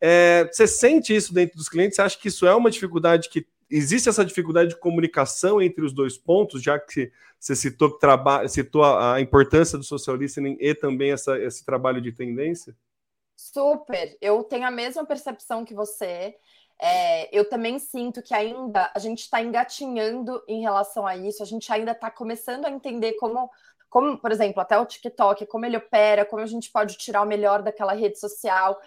É, 0.00 0.48
você 0.50 0.66
sente 0.66 1.14
isso 1.14 1.34
dentro 1.34 1.56
dos 1.56 1.68
clientes? 1.68 1.96
Você 1.96 2.02
acha 2.02 2.18
que 2.18 2.28
isso 2.28 2.46
é 2.46 2.54
uma 2.54 2.70
dificuldade 2.70 3.28
que 3.28 3.46
existe 3.70 4.08
essa 4.08 4.24
dificuldade 4.24 4.70
de 4.70 4.76
comunicação 4.76 5.60
entre 5.62 5.84
os 5.84 5.92
dois 5.92 6.18
pontos, 6.18 6.62
já 6.62 6.78
que 6.78 7.12
você 7.38 7.54
citou, 7.54 7.98
citou 8.48 8.82
a, 8.82 9.14
a 9.14 9.20
importância 9.20 9.78
do 9.78 9.84
social 9.84 10.16
listening 10.16 10.56
e 10.60 10.74
também 10.74 11.12
essa, 11.12 11.38
esse 11.38 11.64
trabalho 11.64 12.00
de 12.00 12.12
tendência? 12.12 12.76
Super, 13.36 14.18
eu 14.20 14.44
tenho 14.44 14.66
a 14.66 14.70
mesma 14.70 15.06
percepção 15.06 15.64
que 15.64 15.72
você. 15.72 16.34
É, 16.82 17.34
eu 17.36 17.48
também 17.48 17.78
sinto 17.78 18.22
que 18.22 18.34
ainda 18.34 18.90
a 18.94 18.98
gente 18.98 19.20
está 19.20 19.40
engatinhando 19.42 20.42
em 20.48 20.62
relação 20.62 21.06
a 21.06 21.16
isso, 21.16 21.42
a 21.42 21.46
gente 21.46 21.70
ainda 21.72 21.92
está 21.92 22.10
começando 22.10 22.64
a 22.64 22.70
entender 22.70 23.14
como, 23.14 23.50
como, 23.88 24.18
por 24.18 24.32
exemplo, 24.32 24.60
até 24.60 24.78
o 24.78 24.86
TikTok, 24.86 25.46
como 25.46 25.64
ele 25.64 25.76
opera, 25.76 26.24
como 26.24 26.42
a 26.42 26.46
gente 26.46 26.70
pode 26.70 26.96
tirar 26.96 27.22
o 27.22 27.26
melhor 27.26 27.62
daquela 27.62 27.92
rede 27.92 28.18
social. 28.18 28.78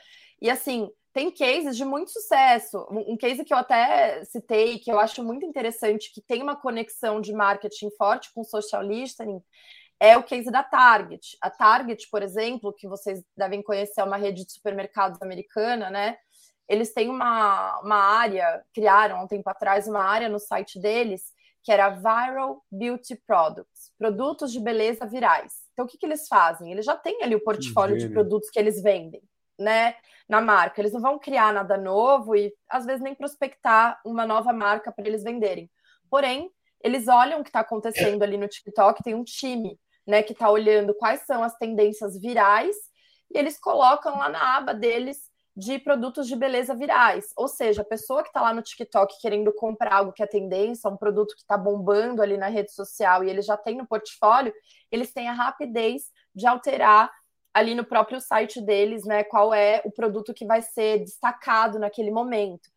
E 0.41 0.49
assim, 0.49 0.91
tem 1.13 1.31
cases 1.31 1.77
de 1.77 1.85
muito 1.85 2.11
sucesso. 2.11 2.87
Um 2.89 3.15
case 3.15 3.45
que 3.45 3.53
eu 3.53 3.57
até 3.57 4.25
citei, 4.25 4.79
que 4.79 4.91
eu 4.91 4.99
acho 4.99 5.23
muito 5.23 5.45
interessante, 5.45 6.11
que 6.11 6.21
tem 6.21 6.41
uma 6.41 6.55
conexão 6.55 7.21
de 7.21 7.31
marketing 7.31 7.91
forte 7.97 8.31
com 8.33 8.43
social 8.43 8.81
listening, 8.81 9.39
é 9.99 10.17
o 10.17 10.23
case 10.23 10.51
da 10.51 10.63
Target. 10.63 11.37
A 11.39 11.49
Target, 11.49 12.09
por 12.09 12.23
exemplo, 12.23 12.73
que 12.73 12.87
vocês 12.87 13.23
devem 13.37 13.61
conhecer, 13.61 14.01
é 14.01 14.03
uma 14.03 14.17
rede 14.17 14.43
de 14.43 14.51
supermercados 14.51 15.21
americana, 15.21 15.89
né? 15.89 16.17
Eles 16.67 16.93
têm 16.93 17.09
uma, 17.09 17.79
uma 17.81 17.95
área, 17.95 18.63
criaram 18.73 19.17
há 19.17 19.23
um 19.23 19.27
tempo 19.27 19.49
atrás 19.49 19.87
uma 19.87 20.03
área 20.03 20.27
no 20.27 20.39
site 20.39 20.79
deles 20.79 21.31
que 21.63 21.71
era 21.71 21.89
Viral 21.89 22.61
Beauty 22.69 23.15
Products, 23.25 23.93
produtos 23.97 24.51
de 24.51 24.59
beleza 24.59 25.05
virais. 25.05 25.53
Então, 25.71 25.85
o 25.85 25.87
que, 25.87 25.97
que 25.97 26.05
eles 26.05 26.27
fazem? 26.27 26.71
Eles 26.71 26.85
já 26.85 26.95
têm 26.95 27.23
ali 27.23 27.35
o 27.35 27.43
portfólio 27.43 27.97
de 27.97 28.09
produtos 28.09 28.49
que 28.49 28.59
eles 28.59 28.81
vendem, 28.81 29.21
né? 29.57 29.95
Na 30.27 30.41
marca. 30.41 30.81
Eles 30.81 30.93
não 30.93 31.01
vão 31.01 31.19
criar 31.19 31.53
nada 31.53 31.77
novo 31.77 32.35
e, 32.35 32.53
às 32.69 32.85
vezes, 32.85 33.01
nem 33.01 33.13
prospectar 33.13 33.99
uma 34.05 34.25
nova 34.25 34.53
marca 34.53 34.91
para 34.91 35.07
eles 35.07 35.23
venderem. 35.23 35.69
Porém, 36.09 36.51
eles 36.81 37.07
olham 37.07 37.39
o 37.39 37.43
que 37.43 37.49
está 37.49 37.61
acontecendo 37.61 38.23
ali 38.23 38.37
no 38.37 38.47
TikTok, 38.47 39.01
tem 39.03 39.15
um 39.15 39.23
time 39.23 39.79
né, 40.05 40.21
que 40.21 40.33
está 40.33 40.49
olhando 40.49 40.93
quais 40.93 41.21
são 41.21 41.41
as 41.41 41.55
tendências 41.57 42.19
virais, 42.19 42.75
e 43.33 43.37
eles 43.37 43.57
colocam 43.57 44.17
lá 44.17 44.29
na 44.29 44.57
aba 44.57 44.73
deles 44.73 45.31
de 45.55 45.77
produtos 45.79 46.27
de 46.27 46.35
beleza 46.35 46.75
virais. 46.75 47.27
Ou 47.37 47.47
seja, 47.47 47.83
a 47.83 47.85
pessoa 47.85 48.23
que 48.23 48.29
está 48.29 48.41
lá 48.41 48.53
no 48.53 48.61
TikTok 48.61 49.19
querendo 49.21 49.53
comprar 49.53 49.93
algo 49.93 50.11
que 50.11 50.23
é 50.23 50.27
tendência, 50.27 50.89
um 50.89 50.97
produto 50.97 51.35
que 51.35 51.41
está 51.41 51.57
bombando 51.57 52.21
ali 52.21 52.37
na 52.37 52.47
rede 52.47 52.71
social 52.73 53.23
e 53.23 53.29
ele 53.29 53.41
já 53.41 53.55
tem 53.55 53.77
no 53.77 53.87
portfólio, 53.87 54.53
eles 54.91 55.13
têm 55.13 55.29
a 55.29 55.33
rapidez 55.33 56.03
de 56.35 56.47
alterar 56.47 57.11
ali 57.53 57.75
no 57.75 57.85
próprio 57.85 58.19
site 58.19 58.59
deles, 58.61 59.05
né, 59.05 59.23
qual 59.23 59.53
é 59.53 59.81
o 59.85 59.91
produto 59.91 60.33
que 60.33 60.45
vai 60.45 60.61
ser 60.61 60.99
destacado 60.99 61.77
naquele 61.77 62.11
momento. 62.11 62.69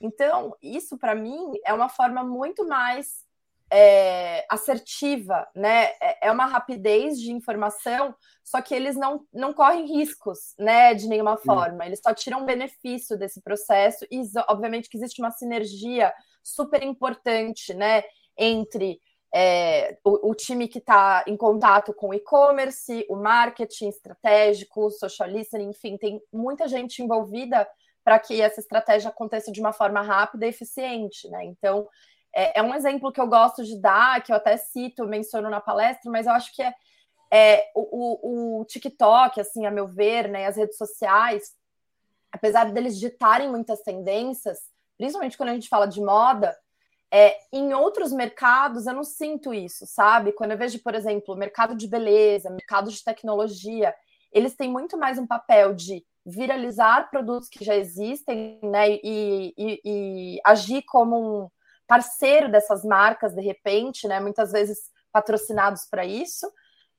Então, 0.00 0.56
isso 0.62 0.96
para 0.96 1.14
mim 1.14 1.52
é 1.64 1.72
uma 1.72 1.88
forma 1.88 2.22
muito 2.22 2.66
mais 2.66 3.24
é, 3.70 4.44
assertiva, 4.50 5.46
né? 5.54 5.90
É, 6.00 6.28
é 6.28 6.32
uma 6.32 6.46
rapidez 6.46 7.20
de 7.20 7.32
informação, 7.32 8.14
só 8.42 8.60
que 8.60 8.74
eles 8.74 8.96
não, 8.96 9.24
não 9.32 9.52
correm 9.52 9.86
riscos, 9.86 10.54
né? 10.58 10.92
De 10.92 11.06
nenhuma 11.06 11.36
forma. 11.36 11.86
Eles 11.86 12.00
só 12.02 12.12
tiram 12.12 12.44
benefício 12.44 13.16
desse 13.16 13.40
processo 13.40 14.04
e, 14.10 14.20
obviamente, 14.48 14.88
que 14.88 14.96
existe 14.96 15.20
uma 15.20 15.30
sinergia 15.30 16.12
super 16.42 16.82
importante, 16.82 17.72
né? 17.72 18.02
Entre 18.36 19.00
é, 19.32 19.96
o, 20.04 20.30
o, 20.30 20.34
time 20.34 20.66
que 20.66 20.78
está 20.78 21.24
em 21.26 21.36
contato 21.36 21.94
com 21.94 22.08
o 22.08 22.14
e-commerce, 22.14 23.06
o 23.08 23.14
marketing 23.14 23.88
estratégico, 23.88 24.90
social 24.90 25.28
listening, 25.28 25.70
enfim, 25.70 25.96
tem 25.96 26.20
muita 26.32 26.66
gente 26.66 27.00
envolvida 27.02 27.68
para 28.02 28.18
que 28.18 28.40
essa 28.40 28.60
estratégia 28.60 29.10
aconteça 29.10 29.52
de 29.52 29.60
uma 29.60 29.72
forma 29.72 30.00
rápida 30.02 30.46
e 30.46 30.48
eficiente, 30.48 31.28
né? 31.28 31.44
Então, 31.44 31.88
é, 32.34 32.58
é, 32.58 32.62
um 32.62 32.74
exemplo 32.74 33.12
que 33.12 33.20
eu 33.20 33.26
gosto 33.26 33.64
de 33.64 33.80
dar, 33.80 34.22
que 34.22 34.32
eu 34.32 34.36
até 34.36 34.56
cito, 34.56 35.06
menciono 35.06 35.48
na 35.48 35.60
palestra, 35.60 36.10
mas 36.10 36.26
eu 36.26 36.32
acho 36.32 36.54
que 36.54 36.62
é, 36.62 36.74
é 37.32 37.70
o, 37.74 37.80
o, 37.80 38.60
o, 38.60 38.64
TikTok, 38.64 39.40
assim, 39.40 39.64
a 39.64 39.70
meu 39.70 39.86
ver, 39.86 40.28
né, 40.28 40.46
as 40.46 40.56
redes 40.56 40.76
sociais, 40.76 41.52
apesar 42.32 42.72
deles 42.72 42.98
ditarem 42.98 43.48
muitas 43.48 43.80
tendências, 43.82 44.58
principalmente 44.96 45.36
quando 45.36 45.50
a 45.50 45.54
gente 45.54 45.68
fala 45.68 45.86
de 45.86 46.00
moda, 46.00 46.56
é, 47.12 47.36
em 47.52 47.74
outros 47.74 48.12
mercados 48.12 48.86
eu 48.86 48.94
não 48.94 49.04
sinto 49.04 49.52
isso, 49.52 49.84
sabe? 49.86 50.32
Quando 50.32 50.52
eu 50.52 50.58
vejo, 50.58 50.80
por 50.82 50.94
exemplo, 50.94 51.36
mercado 51.36 51.74
de 51.74 51.88
beleza, 51.88 52.50
mercado 52.50 52.90
de 52.90 53.02
tecnologia, 53.02 53.94
eles 54.32 54.54
têm 54.54 54.70
muito 54.70 54.96
mais 54.96 55.18
um 55.18 55.26
papel 55.26 55.74
de 55.74 56.04
viralizar 56.24 57.10
produtos 57.10 57.48
que 57.48 57.64
já 57.64 57.74
existem, 57.74 58.60
né? 58.62 58.90
E, 59.02 59.54
e, 59.58 59.80
e 59.84 60.40
agir 60.46 60.82
como 60.82 61.44
um 61.44 61.50
parceiro 61.86 62.50
dessas 62.50 62.84
marcas, 62.84 63.34
de 63.34 63.40
repente, 63.40 64.06
né? 64.06 64.20
Muitas 64.20 64.52
vezes 64.52 64.78
patrocinados 65.12 65.86
para 65.90 66.04
isso, 66.04 66.50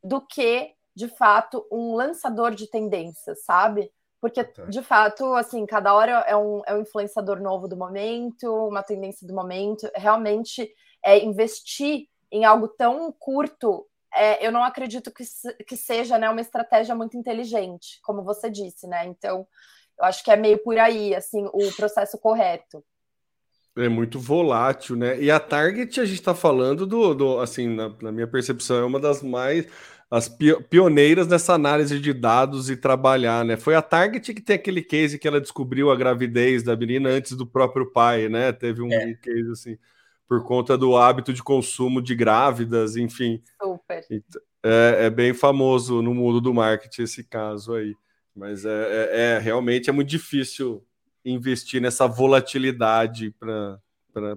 do 0.04 0.20
que, 0.20 0.74
de 0.94 1.08
fato, 1.08 1.66
um 1.72 1.96
lançador 1.96 2.54
de 2.54 2.70
tendências, 2.70 3.46
sabe? 3.46 3.90
Porque, 4.22 4.48
de 4.70 4.84
fato, 4.84 5.34
assim, 5.34 5.66
cada 5.66 5.96
hora 5.96 6.24
é 6.28 6.36
um, 6.36 6.62
é 6.68 6.76
um 6.76 6.82
influenciador 6.82 7.42
novo 7.42 7.68
do 7.68 7.76
momento, 7.76 8.68
uma 8.68 8.84
tendência 8.84 9.28
do 9.28 9.34
momento. 9.34 9.90
Realmente, 9.96 10.72
é, 11.04 11.18
investir 11.26 12.06
em 12.32 12.46
algo 12.46 12.68
tão 12.68 13.12
curto, 13.12 13.88
é, 14.14 14.46
eu 14.46 14.52
não 14.52 14.64
acredito 14.64 15.12
que, 15.12 15.24
que 15.66 15.76
seja 15.76 16.20
né, 16.20 16.30
uma 16.30 16.40
estratégia 16.40 16.94
muito 16.94 17.18
inteligente, 17.18 18.00
como 18.04 18.24
você 18.24 18.50
disse, 18.50 18.86
né? 18.88 19.08
Então, 19.08 19.48
eu 19.98 20.06
acho 20.06 20.24
que 20.24 20.32
é 20.32 20.36
meio 20.36 20.60
por 20.60 20.78
aí, 20.78 21.16
assim, 21.16 21.46
o 21.52 21.72
processo 21.76 22.18
correto. 22.20 22.84
É 23.78 23.88
muito 23.88 24.20
volátil, 24.20 24.96
né? 24.98 25.20
E 25.20 25.32
a 25.32 25.40
Target, 25.40 26.00
a 26.00 26.06
gente 26.06 26.20
está 26.20 26.36
falando 26.36 26.86
do, 26.86 27.16
do 27.16 27.40
assim, 27.40 27.68
na, 27.70 27.90
na, 28.02 28.12
minha 28.12 28.28
percepção, 28.28 28.78
é 28.78 28.86
uma 28.86 29.00
das 29.00 29.24
mais 29.24 29.66
as 30.12 30.28
pioneiras 30.70 31.26
nessa 31.26 31.54
análise 31.54 31.98
de 31.98 32.14
dados 32.14 32.70
e 32.70 32.76
trabalhar, 32.76 33.46
né? 33.46 33.56
Foi 33.56 33.76
a 33.76 33.82
Target 33.82 34.34
que 34.34 34.42
tem 34.42 34.58
aquele 34.58 34.82
case 34.82 35.18
que 35.18 35.26
ela 35.26 35.40
descobriu 35.40 35.90
a 35.90 35.96
gravidez 35.96 36.64
da 36.64 36.76
menina 36.76 37.08
antes 37.08 37.32
do 37.32 37.48
próprio 37.48 37.90
pai, 37.90 38.28
né? 38.28 38.52
Teve 38.52 38.82
um, 38.82 38.92
é. 38.92 39.14
case 39.14 39.50
assim, 39.50 39.78
por 40.28 40.44
conta 40.44 40.78
do 40.78 40.98
hábito 40.98 41.32
de 41.32 41.42
consumo 41.42 42.02
de 42.02 42.14
grávidas, 42.14 42.98
enfim. 42.98 43.42
Super. 43.64 44.06
É, 44.62 45.06
é 45.06 45.10
bem 45.10 45.34
famoso 45.34 46.02
no 46.02 46.14
mundo 46.14 46.42
do 46.42 46.54
marketing 46.54 47.04
esse 47.04 47.24
caso 47.24 47.74
aí. 47.74 47.96
Mas 48.36 48.66
é, 48.66 48.70
é, 48.70 49.20
é 49.22 49.40
realmente 49.40 49.90
é 49.90 49.94
muito 49.94 50.10
difícil 50.10 50.86
investir 51.24 51.82
nessa 51.82 52.06
volatilidade 52.06 53.34
para 53.40 53.80
para 54.12 54.36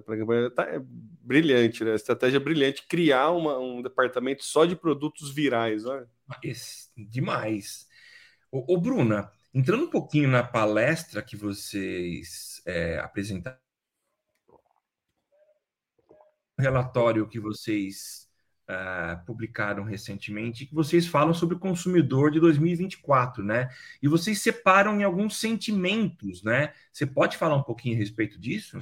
tá, 0.51 0.63
é 0.63 0.79
brilhante, 0.81 1.83
né? 1.83 1.95
Estratégia 1.95 2.39
brilhante 2.39 2.87
criar 2.87 3.31
uma, 3.31 3.57
um 3.57 3.81
departamento 3.81 4.43
só 4.43 4.65
de 4.65 4.75
produtos 4.75 5.33
virais, 5.33 5.85
olha. 5.85 6.07
Esse, 6.43 6.89
demais. 6.97 7.87
O, 8.51 8.77
Bruna, 8.77 9.29
entrando 9.53 9.83
um 9.83 9.89
pouquinho 9.89 10.29
na 10.29 10.43
palestra 10.43 11.21
que 11.21 11.35
vocês 11.35 12.61
é, 12.65 12.99
apresentaram, 12.99 13.57
relatório 16.57 17.27
que 17.27 17.39
vocês 17.39 18.25
uh, 18.69 19.25
publicaram 19.25 19.83
recentemente, 19.83 20.65
que 20.65 20.73
vocês 20.73 21.07
falam 21.07 21.33
sobre 21.33 21.55
o 21.55 21.59
consumidor 21.59 22.31
de 22.31 22.39
2024, 22.39 23.43
né? 23.43 23.69
E 24.01 24.07
vocês 24.07 24.41
separam 24.41 24.99
em 24.99 25.03
alguns 25.03 25.37
sentimentos, 25.37 26.43
né? 26.43 26.73
Você 26.91 27.05
pode 27.05 27.37
falar 27.37 27.55
um 27.55 27.63
pouquinho 27.63 27.95
a 27.95 27.99
respeito 27.99 28.39
disso? 28.39 28.79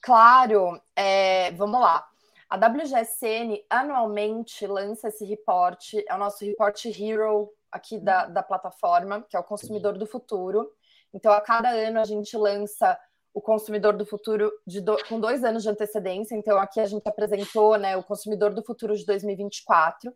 Claro, 0.00 0.80
é, 0.96 1.50
vamos 1.52 1.80
lá. 1.80 2.06
A 2.48 2.56
WGSN 2.56 3.64
anualmente 3.68 4.66
lança 4.66 5.08
esse 5.08 5.24
reporte, 5.24 6.04
é 6.08 6.14
o 6.14 6.18
nosso 6.18 6.44
report 6.44 6.84
Hero 6.86 7.52
aqui 7.70 7.98
da, 7.98 8.26
da 8.26 8.42
plataforma, 8.42 9.24
que 9.28 9.36
é 9.36 9.40
o 9.40 9.44
Consumidor 9.44 9.96
do 9.96 10.06
Futuro. 10.06 10.68
Então, 11.12 11.32
a 11.32 11.40
cada 11.40 11.70
ano 11.70 12.00
a 12.00 12.04
gente 12.04 12.36
lança 12.36 12.98
o 13.32 13.40
Consumidor 13.40 13.96
do 13.96 14.04
Futuro 14.04 14.50
do, 14.66 14.96
com 15.08 15.20
dois 15.20 15.44
anos 15.44 15.62
de 15.62 15.68
antecedência. 15.68 16.34
Então, 16.34 16.58
aqui 16.58 16.80
a 16.80 16.86
gente 16.86 17.06
apresentou 17.06 17.76
né, 17.78 17.96
o 17.96 18.02
Consumidor 18.02 18.52
do 18.52 18.64
Futuro 18.64 18.96
de 18.96 19.04
2024. 19.06 20.12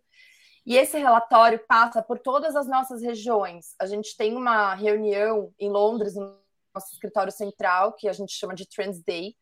E 0.67 0.77
esse 0.77 0.99
relatório 0.99 1.61
passa 1.69 2.03
por 2.03 2.19
todas 2.19 2.57
as 2.57 2.67
nossas 2.67 3.03
regiões. 3.03 3.75
A 3.79 3.87
gente 3.87 4.17
tem 4.17 4.35
uma 4.35 4.75
reunião 4.75 5.53
em 5.59 5.71
Londres, 5.71 6.17
no 6.17 6.37
nosso 6.75 6.93
escritório 6.93 7.31
central, 7.31 7.93
que 7.93 8.09
a 8.09 8.13
gente 8.13 8.33
chama 8.33 8.55
de 8.55 8.67
Trends 8.67 9.03
Day, 9.05 9.37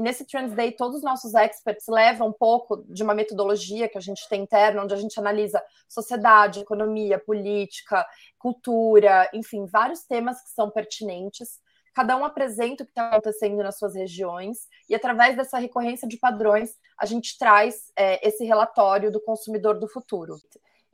e 0.00 0.02
nesse 0.02 0.24
Trends 0.24 0.54
Day, 0.54 0.72
todos 0.72 0.96
os 0.96 1.02
nossos 1.02 1.34
experts 1.34 1.84
levam 1.86 2.28
um 2.28 2.32
pouco 2.32 2.82
de 2.88 3.02
uma 3.02 3.12
metodologia 3.12 3.86
que 3.86 3.98
a 3.98 4.00
gente 4.00 4.26
tem 4.30 4.44
interna, 4.44 4.82
onde 4.82 4.94
a 4.94 4.96
gente 4.96 5.20
analisa 5.20 5.62
sociedade, 5.86 6.60
economia, 6.60 7.18
política, 7.18 8.06
cultura, 8.38 9.28
enfim, 9.34 9.66
vários 9.66 10.02
temas 10.04 10.40
que 10.40 10.48
são 10.52 10.70
pertinentes. 10.70 11.60
Cada 11.94 12.16
um 12.16 12.24
apresenta 12.24 12.82
o 12.82 12.86
que 12.86 12.92
está 12.92 13.10
acontecendo 13.10 13.58
nas 13.58 13.76
suas 13.76 13.94
regiões 13.94 14.60
e, 14.88 14.94
através 14.94 15.36
dessa 15.36 15.58
recorrência 15.58 16.08
de 16.08 16.16
padrões, 16.16 16.78
a 16.98 17.04
gente 17.04 17.36
traz 17.36 17.92
é, 17.94 18.26
esse 18.26 18.42
relatório 18.42 19.12
do 19.12 19.20
consumidor 19.20 19.78
do 19.78 19.86
futuro. 19.86 20.34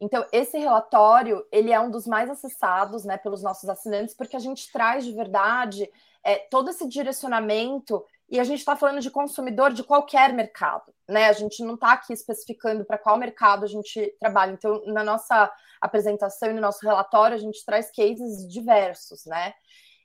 Então, 0.01 0.27
esse 0.33 0.59
relatório, 0.59 1.47
ele 1.53 1.73
é 1.73 1.79
um 1.79 1.93
dos 1.93 2.09
mais 2.09 2.29
acessados 2.29 3.05
né, 3.05 3.17
pelos 3.17 3.41
nossos 3.41 3.69
assinantes, 3.69 4.17
porque 4.17 4.35
a 4.35 4.41
gente 4.41 4.71
traz 4.73 5.05
de 5.05 5.13
verdade 5.13 5.89
é, 6.25 6.39
todo 6.51 6.71
esse 6.71 6.89
direcionamento 6.89 8.05
e 8.29 8.41
a 8.41 8.45
gente 8.45 8.59
está 8.59 8.75
falando 8.75 9.01
de 9.01 9.11
consumidor 9.11 9.73
de 9.73 9.85
qualquer 9.85 10.33
mercado, 10.33 10.93
né? 11.09 11.27
A 11.29 11.33
gente 11.33 11.63
não 11.63 11.75
está 11.75 11.93
aqui 11.93 12.13
especificando 12.13 12.85
para 12.85 12.99
qual 12.99 13.17
mercado 13.17 13.65
a 13.65 13.69
gente 13.69 14.15
trabalha. 14.19 14.53
Então, 14.53 14.83
na 14.87 15.05
nossa 15.05 15.51
apresentação 15.81 16.51
e 16.51 16.55
no 16.55 16.61
nosso 16.61 16.85
relatório, 16.85 17.37
a 17.37 17.41
gente 17.41 17.65
traz 17.65 17.91
cases 17.91 18.51
diversos, 18.51 19.25
né? 19.27 19.55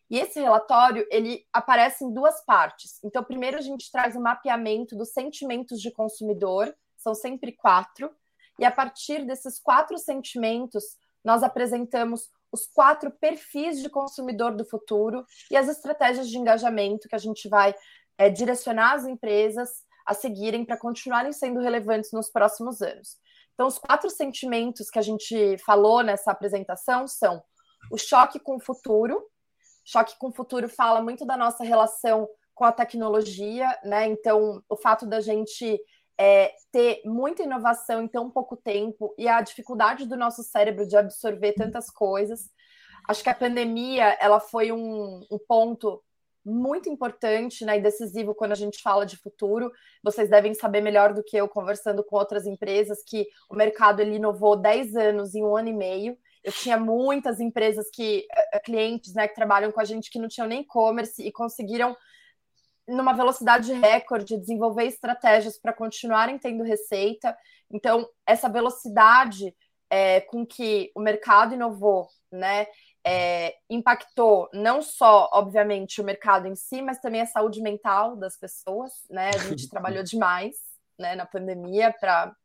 E 0.10 0.20
esse 0.20 0.40
relatório, 0.40 1.08
ele 1.10 1.48
aparece 1.52 2.04
em 2.04 2.14
duas 2.14 2.44
partes. 2.46 3.00
Então, 3.04 3.24
primeiro 3.24 3.58
a 3.58 3.62
gente 3.62 3.90
traz 3.92 4.16
o 4.16 4.20
um 4.20 4.24
mapeamento 4.24 4.96
dos 4.96 5.14
sentimentos 5.14 5.82
de 5.82 5.90
consumidor, 5.90 6.76
são 6.98 7.16
sempre 7.16 7.54
quatro, 7.54 8.14
e 8.60 8.66
a 8.66 8.70
partir 8.70 9.26
desses 9.26 9.58
quatro 9.58 9.98
sentimentos, 9.98 10.84
nós 11.24 11.42
apresentamos 11.42 12.30
os 12.52 12.68
quatro 12.68 13.10
perfis 13.10 13.82
de 13.82 13.90
consumidor 13.90 14.54
do 14.54 14.66
futuro 14.66 15.26
e 15.50 15.56
as 15.56 15.70
estratégias 15.70 16.30
de 16.30 16.38
engajamento 16.38 17.08
que 17.08 17.16
a 17.16 17.20
gente 17.20 17.48
vai 17.48 17.74
é, 18.22 18.30
direcionar 18.30 18.94
as 18.94 19.06
empresas 19.08 19.84
a 20.06 20.14
seguirem 20.14 20.64
para 20.64 20.78
continuarem 20.78 21.34
sendo 21.34 21.60
relevantes 21.60 22.12
nos 22.12 22.30
próximos 22.30 22.80
anos. 22.80 23.18
Então, 23.56 23.66
os 23.66 23.80
quatro 23.80 24.12
sentimentos 24.12 24.92
que 24.92 25.00
a 25.00 25.02
gente 25.02 25.58
falou 25.66 26.04
nessa 26.04 26.32
apresentação 26.32 27.08
são 27.08 27.42
o 27.92 27.98
choque 27.98 28.40
com 28.40 28.58
o 28.58 28.60
futuro. 28.60 29.20
Choque 29.84 30.14
com 30.20 30.28
o 30.28 30.34
futuro 30.34 30.70
fala 30.70 31.02
muito 31.02 31.26
da 31.26 31.36
nossa 31.36 31.64
relação 31.64 32.30
com 32.54 32.64
a 32.64 32.72
tecnologia, 32.72 33.68
né? 33.84 34.06
Então, 34.08 34.62
o 34.70 34.78
fato 34.78 35.08
da 35.08 35.20
gente 35.20 35.80
é, 36.16 36.54
ter 36.72 37.02
muita 37.04 37.42
inovação 37.42 38.04
em 38.04 38.08
tão 38.08 38.30
pouco 38.30 38.56
tempo 38.56 39.16
e 39.18 39.28
a 39.28 39.42
dificuldade 39.42 40.06
do 40.06 40.16
nosso 40.16 40.44
cérebro 40.44 40.88
de 40.88 40.96
absorver 40.96 41.54
tantas 41.54 41.90
coisas. 41.90 42.52
Acho 43.10 43.24
que 43.24 43.30
a 43.32 43.36
pandemia 43.36 44.16
ela 44.22 44.40
foi 44.40 44.72
um, 44.72 45.26
um 45.32 45.40
ponto 45.48 46.04
muito 46.44 46.90
importante 46.90 47.64
né, 47.64 47.78
e 47.78 47.82
decisivo 47.82 48.34
quando 48.34 48.52
a 48.52 48.56
gente 48.56 48.82
fala 48.82 49.06
de 49.06 49.18
futuro. 49.18 49.72
Vocês 50.04 50.30
devem 50.30 50.54
saber 50.54 50.82
melhor 50.82 51.14
do 51.14 51.24
que 51.24 51.38
eu, 51.38 51.48
conversando 51.48 52.04
com 52.04 52.16
outras 52.16 52.46
empresas, 52.46 53.04
que 53.06 53.28
o 53.50 53.56
mercado 53.56 54.00
ele 54.00 54.16
inovou 54.16 54.56
10 54.56 54.96
anos 54.96 55.36
em 55.36 55.44
um 55.44 55.56
ano 55.56 55.70
e 55.70 55.74
meio. 55.74 56.18
Eu 56.44 56.52
tinha 56.52 56.78
muitas 56.78 57.40
empresas 57.40 57.90
que, 57.94 58.26
eh, 58.32 58.50
eh, 58.54 58.60
clientes 58.60 59.14
né, 59.14 59.28
que 59.28 59.36
trabalham 59.36 59.72
com 59.72 59.80
a 59.80 59.86
gente 59.86 60.10
que 60.10 60.20
não 60.20 60.28
tinham 60.28 60.48
nem 60.48 60.62
e-commerce 60.62 61.22
e 61.22 61.32
conseguiram, 61.32 61.96
numa 62.88 63.14
velocidade 63.14 63.72
recorde, 63.74 64.38
desenvolver 64.38 64.86
estratégias 64.86 65.60
para 65.60 65.74
continuarem 65.74 66.40
tendo 66.40 66.64
receita. 66.64 67.38
Então, 67.70 68.10
essa 68.26 68.50
velocidade 68.50 69.56
é, 69.92 70.22
com 70.22 70.46
que 70.46 70.92
o 70.96 71.02
mercado 71.02 71.54
inovou, 71.54 72.08
né? 72.32 72.66
É, 73.06 73.56
impactou 73.70 74.50
não 74.54 74.82
só, 74.82 75.30
obviamente, 75.34 76.00
o 76.00 76.04
mercado 76.04 76.48
em 76.48 76.56
si, 76.56 76.82
mas 76.82 77.00
também 77.00 77.22
a 77.22 77.26
saúde 77.26 77.62
mental 77.62 78.16
das 78.16 78.38
pessoas, 78.38 78.92
né? 79.10 79.30
A 79.34 79.40
gente 79.40 79.68
trabalhou 79.70 80.04
demais 80.04 80.56
né, 80.98 81.16
na 81.16 81.26
pandemia 81.26 81.94
para 82.00 82.36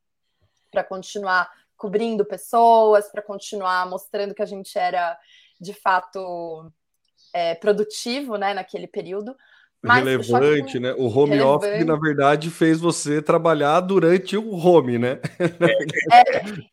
continuar 0.88 1.50
cobrindo 1.76 2.24
pessoas, 2.24 3.10
para 3.10 3.20
continuar 3.20 3.86
mostrando 3.86 4.34
que 4.34 4.42
a 4.42 4.46
gente 4.46 4.78
era 4.78 5.18
de 5.60 5.74
fato 5.74 6.72
é, 7.32 7.54
produtivo 7.54 8.36
né, 8.36 8.54
naquele 8.54 8.86
período. 8.86 9.36
Mas 9.82 10.04
relevante, 10.04 10.80
né? 10.80 10.92
O 10.94 11.06
home 11.06 11.36
relevante. 11.36 11.66
office, 11.66 11.86
na 11.86 11.96
verdade, 11.96 12.50
fez 12.50 12.80
você 12.80 13.22
trabalhar 13.22 13.80
durante 13.80 14.36
o 14.36 14.54
home, 14.54 14.98
né? 14.98 15.20
É, 16.12 16.22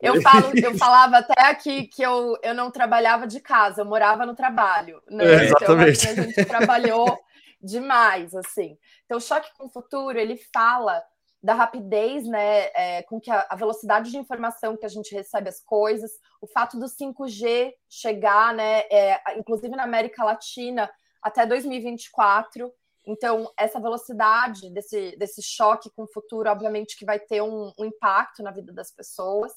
eu, 0.01 0.21
falo, 0.21 0.51
eu 0.57 0.77
falava 0.77 1.17
até 1.17 1.41
aqui 1.49 1.87
que 1.87 2.01
eu, 2.01 2.37
eu 2.43 2.53
não 2.53 2.71
trabalhava 2.71 3.27
de 3.27 3.39
casa, 3.39 3.81
eu 3.81 3.85
morava 3.85 4.25
no 4.25 4.35
trabalho. 4.35 5.01
Né? 5.09 5.25
É, 5.25 5.43
exatamente. 5.45 6.07
Então, 6.07 6.23
a 6.23 6.27
gente 6.27 6.45
trabalhou 6.45 7.19
demais, 7.61 8.33
assim. 8.35 8.77
Então, 9.05 9.17
o 9.17 9.21
choque 9.21 9.49
com 9.57 9.65
o 9.65 9.69
futuro, 9.69 10.17
ele 10.17 10.37
fala 10.53 11.01
da 11.41 11.53
rapidez, 11.53 12.25
né, 12.25 12.69
é, 12.73 13.03
com 13.03 13.19
que 13.19 13.29
a, 13.29 13.45
a, 13.49 13.55
velocidade 13.55 14.09
de 14.09 14.17
informação 14.17 14.77
que 14.77 14.85
a 14.85 14.89
gente 14.89 15.13
recebe 15.13 15.49
as 15.49 15.59
coisas, 15.59 16.09
o 16.39 16.47
fato 16.47 16.79
do 16.79 16.85
5G 16.85 17.73
chegar, 17.89 18.53
né, 18.53 18.83
é, 18.89 19.19
inclusive 19.37 19.75
na 19.75 19.83
América 19.83 20.23
Latina, 20.23 20.89
até 21.21 21.45
2024. 21.45 22.71
Então, 23.05 23.51
essa 23.57 23.79
velocidade 23.79 24.69
desse, 24.69 25.15
desse 25.17 25.41
choque 25.41 25.89
com 25.89 26.03
o 26.03 26.07
futuro, 26.07 26.49
obviamente, 26.49 26.97
que 26.97 27.05
vai 27.05 27.19
ter 27.19 27.41
um, 27.41 27.73
um 27.77 27.85
impacto 27.85 28.41
na 28.41 28.51
vida 28.51 28.71
das 28.71 28.91
pessoas. 28.91 29.51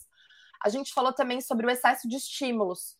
A 0.62 0.68
gente 0.68 0.92
falou 0.92 1.12
também 1.12 1.40
sobre 1.40 1.66
o 1.66 1.70
excesso 1.70 2.09
de 2.09 2.16
estímulos, 2.16 2.98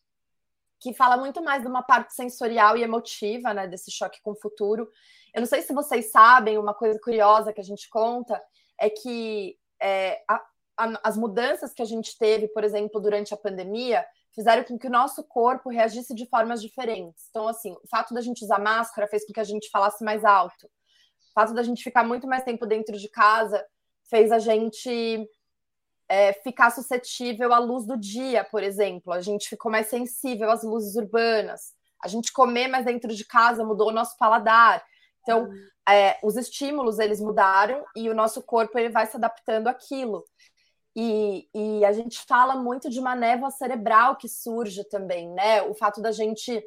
que 0.79 0.95
fala 0.95 1.17
muito 1.17 1.43
mais 1.43 1.63
de 1.63 1.69
uma 1.69 1.83
parte 1.83 2.15
sensorial 2.15 2.77
e 2.77 2.83
emotiva, 2.83 3.53
né, 3.53 3.67
desse 3.67 3.91
choque 3.91 4.21
com 4.23 4.33
o 4.33 4.41
futuro. 4.41 4.89
Eu 5.35 5.41
não 5.41 5.47
sei 5.47 5.63
se 5.63 5.73
vocês 5.73 6.11
sabem, 6.11 6.59
uma 6.59 6.75
coisa 6.75 6.99
curiosa 7.01 7.53
que 7.53 7.61
a 7.61 7.65
gente 7.65 7.89
conta 7.89 8.41
é 8.79 8.89
que 8.89 9.59
é, 9.81 10.23
a, 10.29 10.35
a, 10.77 11.01
as 11.03 11.17
mudanças 11.17 11.73
que 11.73 11.83
a 11.83 11.87
gente 11.87 12.17
teve, 12.17 12.47
por 12.49 12.63
exemplo, 12.63 13.01
durante 13.01 13.35
a 13.35 13.37
pandemia, 13.37 14.07
fizeram 14.37 14.63
com 14.63 14.79
que 14.79 14.87
o 14.87 14.91
nosso 14.91 15.25
corpo 15.25 15.71
reagisse 15.71 16.15
de 16.15 16.27
formas 16.27 16.61
diferentes. 16.61 17.25
Então, 17.31 17.49
assim, 17.49 17.73
o 17.73 17.89
fato 17.89 18.13
da 18.13 18.21
gente 18.21 18.45
usar 18.45 18.61
máscara 18.61 19.09
fez 19.09 19.27
com 19.27 19.33
que 19.33 19.41
a 19.41 19.45
gente 19.45 19.71
falasse 19.71 20.05
mais 20.05 20.25
alto. 20.25 20.67
O 20.67 21.33
fato 21.35 21.55
da 21.55 21.63
gente 21.63 21.83
ficar 21.83 22.05
muito 22.05 22.29
mais 22.29 22.45
tempo 22.45 22.67
dentro 22.67 22.97
de 22.99 23.09
casa 23.09 23.65
fez 24.11 24.31
a 24.31 24.39
gente 24.39 25.27
é, 26.07 26.35
ficar 26.35 26.71
suscetível 26.71 27.53
à 27.55 27.59
luz 27.59 27.87
do 27.87 27.97
dia, 27.97 28.45
por 28.45 28.63
exemplo. 28.63 29.11
A 29.11 29.23
gente 29.23 29.49
ficou 29.49 29.73
mais 29.73 29.87
sensível 29.87 30.51
às 30.51 30.63
luzes 30.63 30.97
urbanas. 30.97 31.75
A 32.05 32.09
gente 32.09 32.31
comer 32.31 32.69
mais 32.69 32.85
dentro 32.85 33.15
de 33.15 33.25
casa 33.25 33.65
mudou 33.65 33.89
o 33.89 33.93
nosso 33.93 34.19
paladar. 34.19 34.85
Então, 35.23 35.49
é, 35.89 36.19
os 36.23 36.37
estímulos 36.37 36.99
eles 36.99 37.21
mudaram 37.21 37.85
e 37.97 38.11
o 38.11 38.15
nosso 38.15 38.43
corpo 38.43 38.79
ele 38.79 38.91
vai 38.91 39.07
se 39.07 39.17
adaptando 39.17 39.67
àquilo. 39.67 40.25
E, 40.99 41.47
e, 41.55 41.85
a 41.85 41.93
gente 41.93 42.21
fala 42.21 42.57
muito 42.57 42.89
de 42.89 42.99
uma 42.99 43.15
névoa 43.15 43.51
cerebral 43.51 44.17
que 44.17 44.27
surge 44.27 44.83
também, 44.85 45.29
né? 45.29 45.61
O 45.61 45.75
fato 45.75 46.01
da 46.01 46.11
gente 46.11 46.65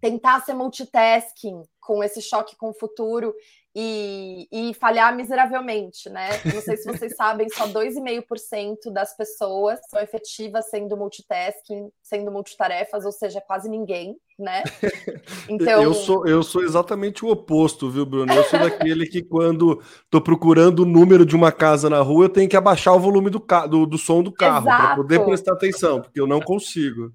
tentar 0.00 0.40
ser 0.40 0.52
multitasking 0.52 1.62
com 1.80 2.02
esse 2.02 2.20
choque 2.20 2.56
com 2.56 2.70
o 2.70 2.74
futuro 2.74 3.32
e, 3.72 4.48
e 4.50 4.74
falhar 4.74 5.14
miseravelmente, 5.14 6.10
né? 6.10 6.28
Não 6.52 6.60
sei 6.60 6.76
se 6.76 6.86
vocês 6.86 7.14
sabem, 7.16 7.48
só 7.48 7.68
2,5% 7.68 8.90
das 8.92 9.16
pessoas 9.16 9.78
são 9.88 10.00
efetivas 10.00 10.68
sendo 10.68 10.96
multitasking, 10.96 11.88
sendo 12.02 12.32
multitarefas, 12.32 13.04
ou 13.04 13.12
seja, 13.12 13.40
quase 13.40 13.68
ninguém, 13.68 14.18
né? 14.38 14.62
Então... 15.48 15.82
Eu, 15.82 15.94
sou, 15.94 16.26
eu 16.26 16.42
sou 16.42 16.62
exatamente 16.62 17.24
o 17.24 17.28
oposto, 17.28 17.88
viu, 17.88 18.04
Bruno? 18.04 18.32
Eu 18.32 18.44
sou 18.44 18.58
daquele 18.58 19.06
que 19.06 19.22
quando 19.22 19.80
estou 20.04 20.20
procurando 20.20 20.80
o 20.80 20.86
número 20.86 21.24
de 21.24 21.36
uma 21.36 21.52
casa 21.52 21.88
na 21.88 22.00
rua, 22.00 22.24
eu 22.24 22.28
tenho 22.28 22.48
que 22.48 22.56
abaixar 22.56 22.94
o 22.94 23.00
volume 23.00 23.30
do, 23.30 23.38
do, 23.68 23.86
do 23.86 23.98
som 23.98 24.22
do 24.22 24.32
carro 24.32 24.64
para 24.64 24.96
poder 24.96 25.24
prestar 25.24 25.52
atenção, 25.52 26.02
porque 26.02 26.20
eu 26.20 26.26
não 26.26 26.40
consigo. 26.40 27.12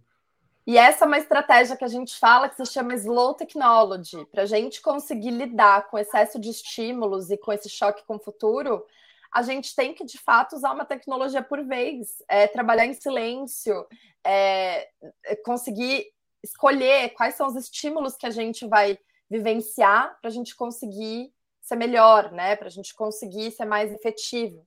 E 0.66 0.78
essa 0.78 1.06
é 1.06 1.08
uma 1.08 1.18
estratégia 1.18 1.76
que 1.76 1.84
a 1.84 1.90
gente 1.90 2.18
fala 2.18 2.48
que 2.48 2.56
se 2.56 2.72
chama 2.72 2.94
slow 2.94 3.34
technology, 3.34 4.26
para 4.32 4.44
a 4.44 4.46
gente 4.46 4.82
conseguir 4.82 5.32
lidar 5.32 5.90
com 5.90 5.98
excesso 5.98 6.40
de 6.40 6.50
estímulos 6.50 7.30
e 7.30 7.38
com 7.38 7.52
esse 7.52 7.68
choque 7.68 8.04
com 8.06 8.16
o 8.16 8.20
futuro, 8.20 8.86
a 9.34 9.42
gente 9.42 9.76
tem 9.76 9.94
que 9.94 10.06
de 10.06 10.18
fato 10.18 10.56
usar 10.56 10.74
uma 10.74 10.86
tecnologia 10.86 11.42
por 11.42 11.64
vez, 11.66 12.22
é, 12.28 12.48
trabalhar 12.48 12.86
em 12.86 12.94
silêncio, 12.94 13.86
é, 14.24 14.88
é 15.26 15.36
conseguir 15.44 16.06
escolher 16.44 17.10
quais 17.10 17.36
são 17.36 17.48
os 17.48 17.56
estímulos 17.56 18.16
que 18.16 18.26
a 18.26 18.32
gente 18.32 18.68
vai 18.68 18.98
vivenciar 19.30 20.18
para 20.20 20.30
a 20.30 20.34
gente 20.34 20.56
conseguir 20.56 21.32
ser 21.62 21.76
melhor, 21.76 22.32
né? 22.32 22.56
Para 22.56 22.68
a 22.68 22.72
gente 22.72 22.94
conseguir 22.94 23.52
ser 23.52 23.66
mais 23.66 23.92
efetivo. 23.92 24.66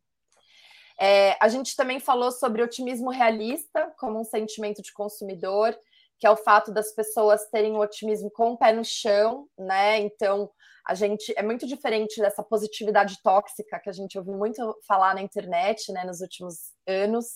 É, 0.99 1.37
a 1.41 1.49
gente 1.49 1.75
também 1.75 1.99
falou 1.99 2.31
sobre 2.31 2.63
otimismo 2.63 3.11
realista 3.11 3.93
como 3.99 4.21
um 4.21 4.25
sentimento 4.25 4.81
de 4.81 4.93
consumidor, 4.93 5.77
que 6.19 6.27
é 6.27 6.31
o 6.31 6.37
fato 6.37 6.73
das 6.73 6.93
pessoas 6.93 7.49
terem 7.51 7.73
o 7.73 7.81
otimismo 7.81 8.31
com 8.31 8.53
o 8.53 8.57
pé 8.57 8.73
no 8.73 8.85
chão, 8.85 9.49
né? 9.59 9.99
Então, 9.99 10.51
a 10.87 10.95
gente 10.95 11.33
é 11.37 11.43
muito 11.43 11.67
diferente 11.67 12.21
dessa 12.21 12.43
positividade 12.43 13.21
tóxica 13.23 13.81
que 13.81 13.89
a 13.89 13.93
gente 13.93 14.17
ouviu 14.19 14.35
muito 14.35 14.79
falar 14.87 15.15
na 15.15 15.23
internet, 15.23 15.91
né, 15.93 16.05
nos 16.05 16.21
últimos 16.21 16.73
anos. 16.87 17.27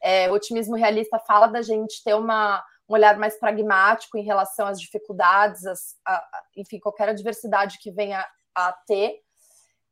É, 0.00 0.30
o 0.30 0.34
otimismo 0.34 0.76
realista 0.76 1.18
fala 1.18 1.46
da 1.46 1.62
gente 1.62 2.02
ter 2.04 2.14
uma, 2.14 2.62
um 2.92 2.94
olhar 2.94 3.18
mais 3.18 3.38
pragmático 3.38 4.18
em 4.18 4.24
relação 4.24 4.66
às 4.66 4.80
dificuldades, 4.80 5.64
as, 5.64 5.96
a, 6.06 6.42
enfim, 6.56 6.78
qualquer 6.78 7.08
adversidade 7.08 7.78
que 7.78 7.90
venha 7.90 8.24
a 8.54 8.72
ter 8.86 9.22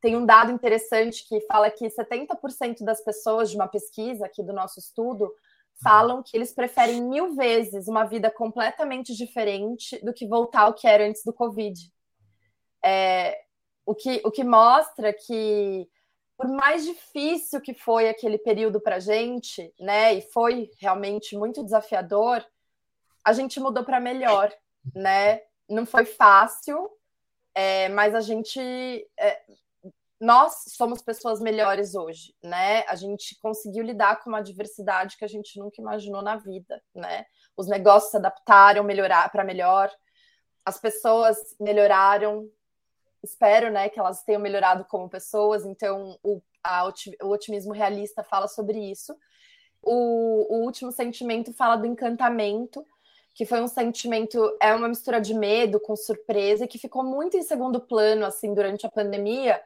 tem 0.00 0.16
um 0.16 0.24
dado 0.24 0.50
interessante 0.50 1.26
que 1.28 1.40
fala 1.42 1.70
que 1.70 1.86
70% 1.86 2.82
das 2.82 3.02
pessoas 3.02 3.50
de 3.50 3.56
uma 3.56 3.68
pesquisa 3.68 4.24
aqui 4.24 4.42
do 4.42 4.52
nosso 4.52 4.80
estudo 4.80 5.30
falam 5.82 6.22
que 6.22 6.36
eles 6.36 6.52
preferem 6.52 7.02
mil 7.02 7.34
vezes 7.34 7.86
uma 7.86 8.04
vida 8.04 8.30
completamente 8.30 9.14
diferente 9.14 10.02
do 10.04 10.12
que 10.12 10.26
voltar 10.26 10.62
ao 10.62 10.74
que 10.74 10.86
era 10.86 11.06
antes 11.06 11.22
do 11.24 11.32
Covid. 11.32 11.78
É, 12.82 13.38
o, 13.84 13.94
que, 13.94 14.20
o 14.24 14.30
que 14.30 14.44
mostra 14.44 15.12
que, 15.12 15.86
por 16.36 16.48
mais 16.48 16.84
difícil 16.84 17.60
que 17.60 17.74
foi 17.74 18.08
aquele 18.08 18.38
período 18.38 18.80
para 18.80 18.96
a 18.96 19.00
gente, 19.00 19.72
né, 19.78 20.14
e 20.14 20.22
foi 20.32 20.70
realmente 20.80 21.36
muito 21.36 21.64
desafiador, 21.64 22.44
a 23.24 23.32
gente 23.32 23.60
mudou 23.60 23.84
para 23.84 24.00
melhor, 24.00 24.52
né? 24.94 25.40
Não 25.68 25.86
foi 25.86 26.04
fácil, 26.04 26.90
é, 27.54 27.88
mas 27.90 28.14
a 28.14 28.20
gente 28.20 28.60
é, 29.18 29.42
nós 30.20 30.64
somos 30.68 31.00
pessoas 31.00 31.40
melhores 31.40 31.94
hoje, 31.94 32.34
né? 32.42 32.84
A 32.86 32.94
gente 32.94 33.38
conseguiu 33.40 33.82
lidar 33.82 34.22
com 34.22 34.28
uma 34.28 34.42
diversidade 34.42 35.16
que 35.16 35.24
a 35.24 35.28
gente 35.28 35.58
nunca 35.58 35.80
imaginou 35.80 36.20
na 36.20 36.36
vida, 36.36 36.82
né? 36.94 37.24
Os 37.56 37.66
negócios 37.66 38.10
se 38.10 38.18
adaptaram 38.18 38.84
melhorar 38.84 39.30
para 39.32 39.42
melhor, 39.42 39.90
as 40.64 40.78
pessoas 40.78 41.38
melhoraram. 41.58 42.50
Espero, 43.22 43.70
né, 43.70 43.90
que 43.90 44.00
elas 44.00 44.22
tenham 44.22 44.40
melhorado 44.40 44.84
como 44.86 45.08
pessoas. 45.08 45.66
Então, 45.66 46.18
o, 46.22 46.40
a, 46.64 46.90
o 47.22 47.28
otimismo 47.28 47.72
realista 47.72 48.22
fala 48.22 48.48
sobre 48.48 48.78
isso. 48.78 49.14
O, 49.82 50.54
o 50.54 50.64
último 50.64 50.90
sentimento 50.90 51.52
fala 51.52 51.76
do 51.76 51.86
encantamento, 51.86 52.84
que 53.34 53.46
foi 53.46 53.60
um 53.60 53.68
sentimento, 53.68 54.56
é 54.60 54.74
uma 54.74 54.88
mistura 54.88 55.20
de 55.20 55.34
medo 55.34 55.80
com 55.80 55.96
surpresa, 55.96 56.66
que 56.66 56.78
ficou 56.78 57.02
muito 57.04 57.36
em 57.36 57.42
segundo 57.42 57.80
plano, 57.80 58.26
assim, 58.26 58.52
durante 58.52 58.86
a 58.86 58.90
pandemia, 58.90 59.60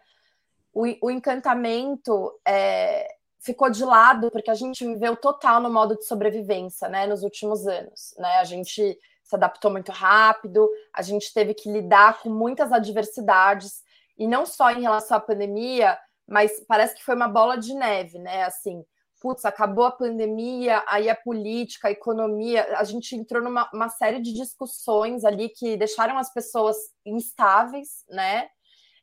o, 0.73 0.85
o 1.07 1.11
encantamento 1.11 2.33
é, 2.47 3.15
ficou 3.39 3.71
de 3.71 3.85
lado 3.85 4.31
porque 4.31 4.51
a 4.51 4.55
gente 4.55 4.85
viveu 4.85 5.17
total 5.17 5.61
no 5.61 5.71
modo 5.71 5.97
de 5.97 6.05
sobrevivência, 6.05 6.89
né, 6.89 7.07
nos 7.07 7.23
últimos 7.23 7.67
anos, 7.67 8.15
né? 8.19 8.39
A 8.39 8.45
gente 8.45 8.99
se 9.23 9.35
adaptou 9.35 9.71
muito 9.71 9.93
rápido, 9.93 10.69
a 10.93 11.01
gente 11.01 11.33
teve 11.33 11.55
que 11.55 11.71
lidar 11.71 12.21
com 12.21 12.29
muitas 12.29 12.73
adversidades 12.73 13.83
e 14.19 14.27
não 14.27 14.45
só 14.45 14.71
em 14.71 14.83
relação 14.83 15.17
à 15.17 15.21
pandemia, 15.21 15.99
mas 16.27 16.61
parece 16.67 16.95
que 16.95 17.05
foi 17.05 17.15
uma 17.15 17.29
bola 17.29 17.57
de 17.57 17.75
neve, 17.75 18.19
né? 18.19 18.45
Assim, 18.45 18.85
putz, 19.25 19.47
acabou 19.47 19.87
a 19.87 19.91
pandemia, 19.91 20.85
aí 20.87 21.09
a 21.09 21.17
política, 21.17 21.89
a 21.89 21.91
economia, 21.91 22.77
a 22.77 22.85
gente 22.85 23.17
entrou 23.17 23.43
numa 23.43 23.89
série 23.89 24.21
de 24.21 24.35
discussões 24.35 25.25
ali 25.25 25.49
que 25.49 25.79
deixaram 25.79 26.19
as 26.19 26.31
pessoas 26.31 26.77
instáveis, 27.07 28.05
né? 28.07 28.47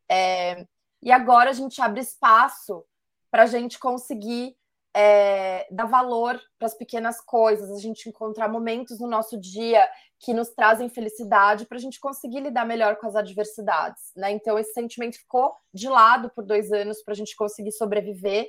É, 0.08 0.68
e 1.02 1.12
agora 1.12 1.50
a 1.50 1.54
gente 1.54 1.82
abre 1.82 2.02
espaço 2.02 2.86
para 3.32 3.44
a 3.44 3.46
gente 3.48 3.80
conseguir 3.80 4.56
é, 4.94 5.68
dar 5.72 5.86
valor 5.86 6.40
para 6.60 6.68
as 6.68 6.76
pequenas 6.76 7.20
coisas, 7.20 7.72
a 7.72 7.80
gente 7.80 8.08
encontrar 8.08 8.48
momentos 8.48 9.00
no 9.00 9.08
nosso 9.08 9.40
dia 9.40 9.90
que 10.20 10.36
nos 10.36 10.50
trazem 10.50 10.88
felicidade 10.88 11.66
para 11.66 11.80
a 11.80 11.82
gente 11.82 12.00
conseguir 12.00 12.42
lidar 12.42 12.64
melhor 12.64 12.98
com 12.98 13.08
as 13.08 13.16
adversidades. 13.16 14.12
Né? 14.16 14.30
Então, 14.34 14.60
esse 14.60 14.74
sentimento 14.74 15.18
ficou 15.18 15.56
de 15.74 15.90
lado 15.90 16.30
por 16.36 16.46
dois 16.46 16.72
anos 16.72 17.02
para 17.02 17.14
a 17.14 17.18
gente 17.18 17.36
conseguir 17.36 17.72
sobreviver, 17.72 18.48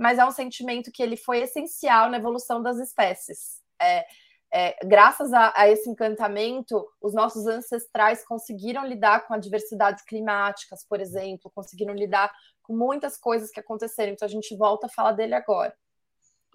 mas 0.00 0.18
é 0.18 0.24
um 0.24 0.30
sentimento 0.30 0.90
que 0.90 1.02
ele 1.02 1.14
foi 1.14 1.40
essencial 1.40 2.08
na 2.08 2.16
evolução 2.16 2.62
das 2.62 2.78
espécies. 2.78 3.60
É, 3.78 4.06
é, 4.50 4.86
graças 4.86 5.30
a, 5.30 5.52
a, 5.54 5.68
esse 5.68 5.90
encantamento, 5.90 6.88
os 7.02 7.12
nossos 7.12 7.46
ancestrais 7.46 8.24
conseguiram 8.24 8.86
lidar 8.86 9.26
com 9.26 9.34
adversidades 9.34 10.02
climáticas, 10.02 10.86
por 10.88 11.02
exemplo, 11.02 11.52
conseguiram 11.54 11.92
lidar 11.92 12.32
com 12.62 12.74
muitas 12.74 13.18
coisas 13.18 13.50
que 13.50 13.60
aconteceram. 13.60 14.12
Então, 14.12 14.24
a 14.24 14.30
gente 14.30 14.56
volta 14.56 14.86
a 14.86 14.90
falar 14.90 15.12
dele 15.12 15.34
agora. 15.34 15.76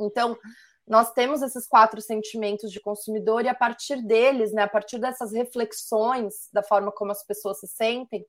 Então, 0.02 0.36
nós 0.88 1.14
temos 1.14 1.44
esses 1.44 1.68
quatro 1.68 2.02
sentimentos 2.02 2.72
de 2.72 2.80
consumidor 2.80 3.46
e 3.46 3.48
a 3.48 3.56
partir 3.56 4.02
deles, 4.02 4.54
né, 4.54 4.64
a 4.64 4.68
partir 4.68 4.98
dessas 4.98 5.32
reflexões 5.32 6.50
da 6.52 6.64
forma 6.64 6.92
como 6.92 7.12
as 7.12 7.24
pessoas 7.24 7.60
se 7.60 7.68
sentem, 7.68 8.26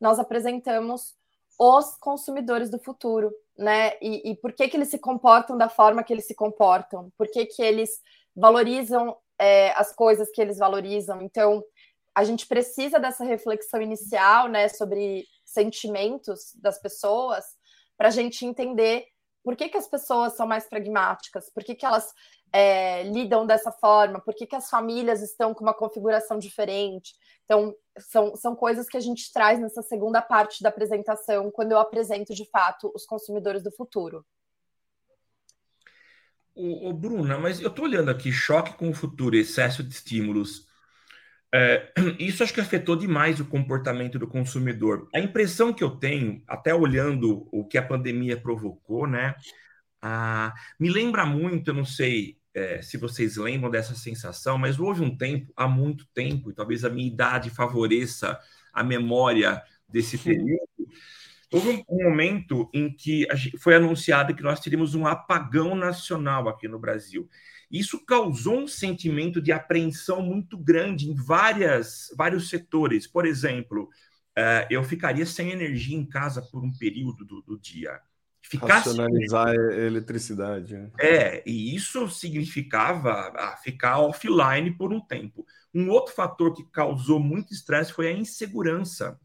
nós 0.00 0.18
apresentamos 0.18 1.14
os 1.56 1.96
consumidores 1.98 2.68
do 2.68 2.80
futuro, 2.80 3.32
né? 3.58 3.92
E, 4.00 4.30
e 4.30 4.36
por 4.36 4.52
que, 4.52 4.68
que 4.68 4.76
eles 4.76 4.88
se 4.88 4.98
comportam 4.98 5.56
da 5.56 5.68
forma 5.68 6.02
que 6.02 6.12
eles 6.12 6.26
se 6.26 6.34
comportam? 6.34 7.10
Por 7.16 7.28
que, 7.28 7.46
que 7.46 7.62
eles 7.62 8.00
valorizam 8.34 9.16
é, 9.38 9.72
as 9.72 9.94
coisas 9.94 10.30
que 10.30 10.40
eles 10.40 10.58
valorizam? 10.58 11.22
Então, 11.22 11.64
a 12.14 12.24
gente 12.24 12.46
precisa 12.46 12.98
dessa 12.98 13.24
reflexão 13.24 13.80
inicial, 13.80 14.48
né, 14.48 14.68
sobre 14.68 15.26
sentimentos 15.44 16.52
das 16.56 16.78
pessoas, 16.80 17.44
para 17.96 18.08
a 18.08 18.10
gente 18.10 18.44
entender 18.44 19.06
por 19.44 19.54
que, 19.54 19.68
que 19.68 19.76
as 19.76 19.86
pessoas 19.86 20.34
são 20.34 20.46
mais 20.46 20.68
pragmáticas, 20.68 21.50
por 21.50 21.62
que, 21.62 21.74
que 21.74 21.86
elas 21.86 22.12
é, 22.52 23.02
lidam 23.04 23.46
dessa 23.46 23.70
forma, 23.70 24.20
por 24.20 24.34
que, 24.34 24.46
que 24.46 24.56
as 24.56 24.70
famílias 24.70 25.22
estão 25.22 25.52
com 25.52 25.62
uma 25.62 25.74
configuração 25.74 26.38
diferente. 26.38 27.14
Então, 27.44 27.74
são, 27.98 28.34
são 28.34 28.56
coisas 28.56 28.88
que 28.88 28.96
a 28.96 29.00
gente 29.00 29.32
traz 29.32 29.60
nessa 29.60 29.82
segunda 29.82 30.20
parte 30.20 30.62
da 30.62 30.68
apresentação, 30.68 31.50
quando 31.50 31.72
eu 31.72 31.78
apresento 31.78 32.34
de 32.34 32.48
fato 32.50 32.90
os 32.94 33.04
consumidores 33.04 33.62
do 33.62 33.70
futuro. 33.70 34.24
O, 36.54 36.88
o 36.88 36.92
Bruna, 36.92 37.38
mas 37.38 37.60
eu 37.60 37.68
estou 37.68 37.84
olhando 37.84 38.10
aqui, 38.10 38.32
choque 38.32 38.74
com 38.74 38.88
o 38.88 38.94
futuro, 38.94 39.36
excesso 39.36 39.82
de 39.82 39.92
estímulos. 39.92 40.66
É, 41.54 41.92
isso 42.18 42.42
acho 42.42 42.52
que 42.54 42.60
afetou 42.60 42.96
demais 42.96 43.40
o 43.40 43.44
comportamento 43.44 44.18
do 44.18 44.26
consumidor. 44.26 45.08
A 45.14 45.20
impressão 45.20 45.72
que 45.72 45.84
eu 45.84 45.90
tenho, 45.90 46.42
até 46.46 46.74
olhando 46.74 47.46
o 47.52 47.64
que 47.66 47.78
a 47.78 47.86
pandemia 47.86 48.40
provocou, 48.40 49.06
né? 49.06 49.34
Ah, 50.00 50.54
me 50.78 50.90
lembra 50.90 51.24
muito, 51.24 51.70
eu 51.70 51.74
não 51.74 51.84
sei 51.84 52.38
é, 52.54 52.80
se 52.80 52.96
vocês 52.96 53.36
lembram 53.36 53.70
dessa 53.70 53.94
sensação, 53.94 54.56
mas 54.56 54.80
houve 54.80 55.02
um 55.02 55.14
tempo, 55.16 55.52
há 55.56 55.68
muito 55.68 56.06
tempo, 56.14 56.50
e 56.50 56.54
talvez 56.54 56.84
a 56.84 56.90
minha 56.90 57.06
idade 57.06 57.50
favoreça 57.50 58.38
a 58.72 58.82
memória 58.82 59.62
desse 59.88 60.16
período. 60.18 60.66
Houve 61.52 61.84
um 61.88 62.04
momento 62.04 62.68
em 62.74 62.92
que 62.92 63.26
foi 63.58 63.74
anunciado 63.74 64.34
que 64.34 64.42
nós 64.42 64.58
teríamos 64.58 64.94
um 64.94 65.06
apagão 65.06 65.74
nacional 65.74 66.48
aqui 66.48 66.66
no 66.66 66.78
Brasil. 66.78 67.28
Isso 67.70 68.04
causou 68.04 68.60
um 68.60 68.68
sentimento 68.68 69.40
de 69.40 69.52
apreensão 69.52 70.22
muito 70.22 70.56
grande 70.56 71.08
em 71.08 71.14
várias, 71.14 72.12
vários 72.16 72.48
setores. 72.48 73.06
Por 73.06 73.26
exemplo, 73.26 73.84
uh, 74.36 74.66
eu 74.70 74.82
ficaria 74.82 75.26
sem 75.26 75.50
energia 75.50 75.96
em 75.96 76.06
casa 76.06 76.42
por 76.42 76.64
um 76.64 76.72
período 76.72 77.24
do, 77.24 77.42
do 77.42 77.58
dia. 77.58 78.00
Ficar 78.48 78.78
Racionalizar 78.78 79.48
a 79.48 79.54
eletricidade. 79.54 80.76
Né? 80.76 80.90
É, 81.00 81.42
e 81.44 81.74
isso 81.74 82.08
significava 82.08 83.32
ah, 83.36 83.56
ficar 83.56 83.98
offline 83.98 84.70
por 84.70 84.92
um 84.92 85.00
tempo. 85.00 85.44
Um 85.74 85.90
outro 85.90 86.14
fator 86.14 86.54
que 86.54 86.64
causou 86.70 87.18
muito 87.18 87.52
estresse 87.52 87.92
foi 87.92 88.06
a 88.06 88.12
insegurança. 88.12 89.18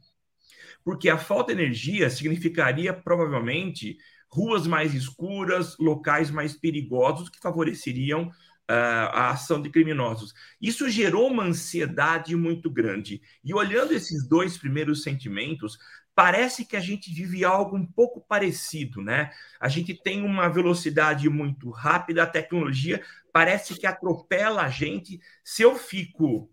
Porque 0.83 1.07
a 1.07 1.19
falta 1.19 1.53
de 1.53 1.61
energia 1.61 2.09
significaria 2.09 2.91
provavelmente 2.93 3.97
ruas 4.27 4.65
mais 4.65 4.95
escuras, 4.95 5.77
locais 5.77 6.31
mais 6.31 6.55
perigosos 6.55 7.29
que 7.29 7.39
favoreceriam 7.39 8.23
uh, 8.23 9.11
a 9.11 9.29
ação 9.29 9.61
de 9.61 9.69
criminosos. 9.69 10.33
Isso 10.59 10.89
gerou 10.89 11.29
uma 11.29 11.43
ansiedade 11.43 12.35
muito 12.35 12.71
grande. 12.71 13.21
E 13.43 13.53
olhando 13.53 13.93
esses 13.93 14.27
dois 14.27 14.57
primeiros 14.57 15.03
sentimentos, 15.03 15.77
parece 16.15 16.65
que 16.65 16.75
a 16.75 16.79
gente 16.79 17.11
vive 17.13 17.43
algo 17.45 17.75
um 17.75 17.85
pouco 17.85 18.21
parecido, 18.21 19.01
né? 19.01 19.31
A 19.59 19.67
gente 19.67 19.93
tem 19.93 20.23
uma 20.23 20.49
velocidade 20.49 21.29
muito 21.29 21.69
rápida, 21.69 22.23
a 22.23 22.27
tecnologia 22.27 23.03
parece 23.31 23.75
que 23.75 23.87
atropela 23.87 24.63
a 24.63 24.69
gente. 24.69 25.19
Se 25.43 25.61
eu 25.63 25.75
fico 25.75 26.49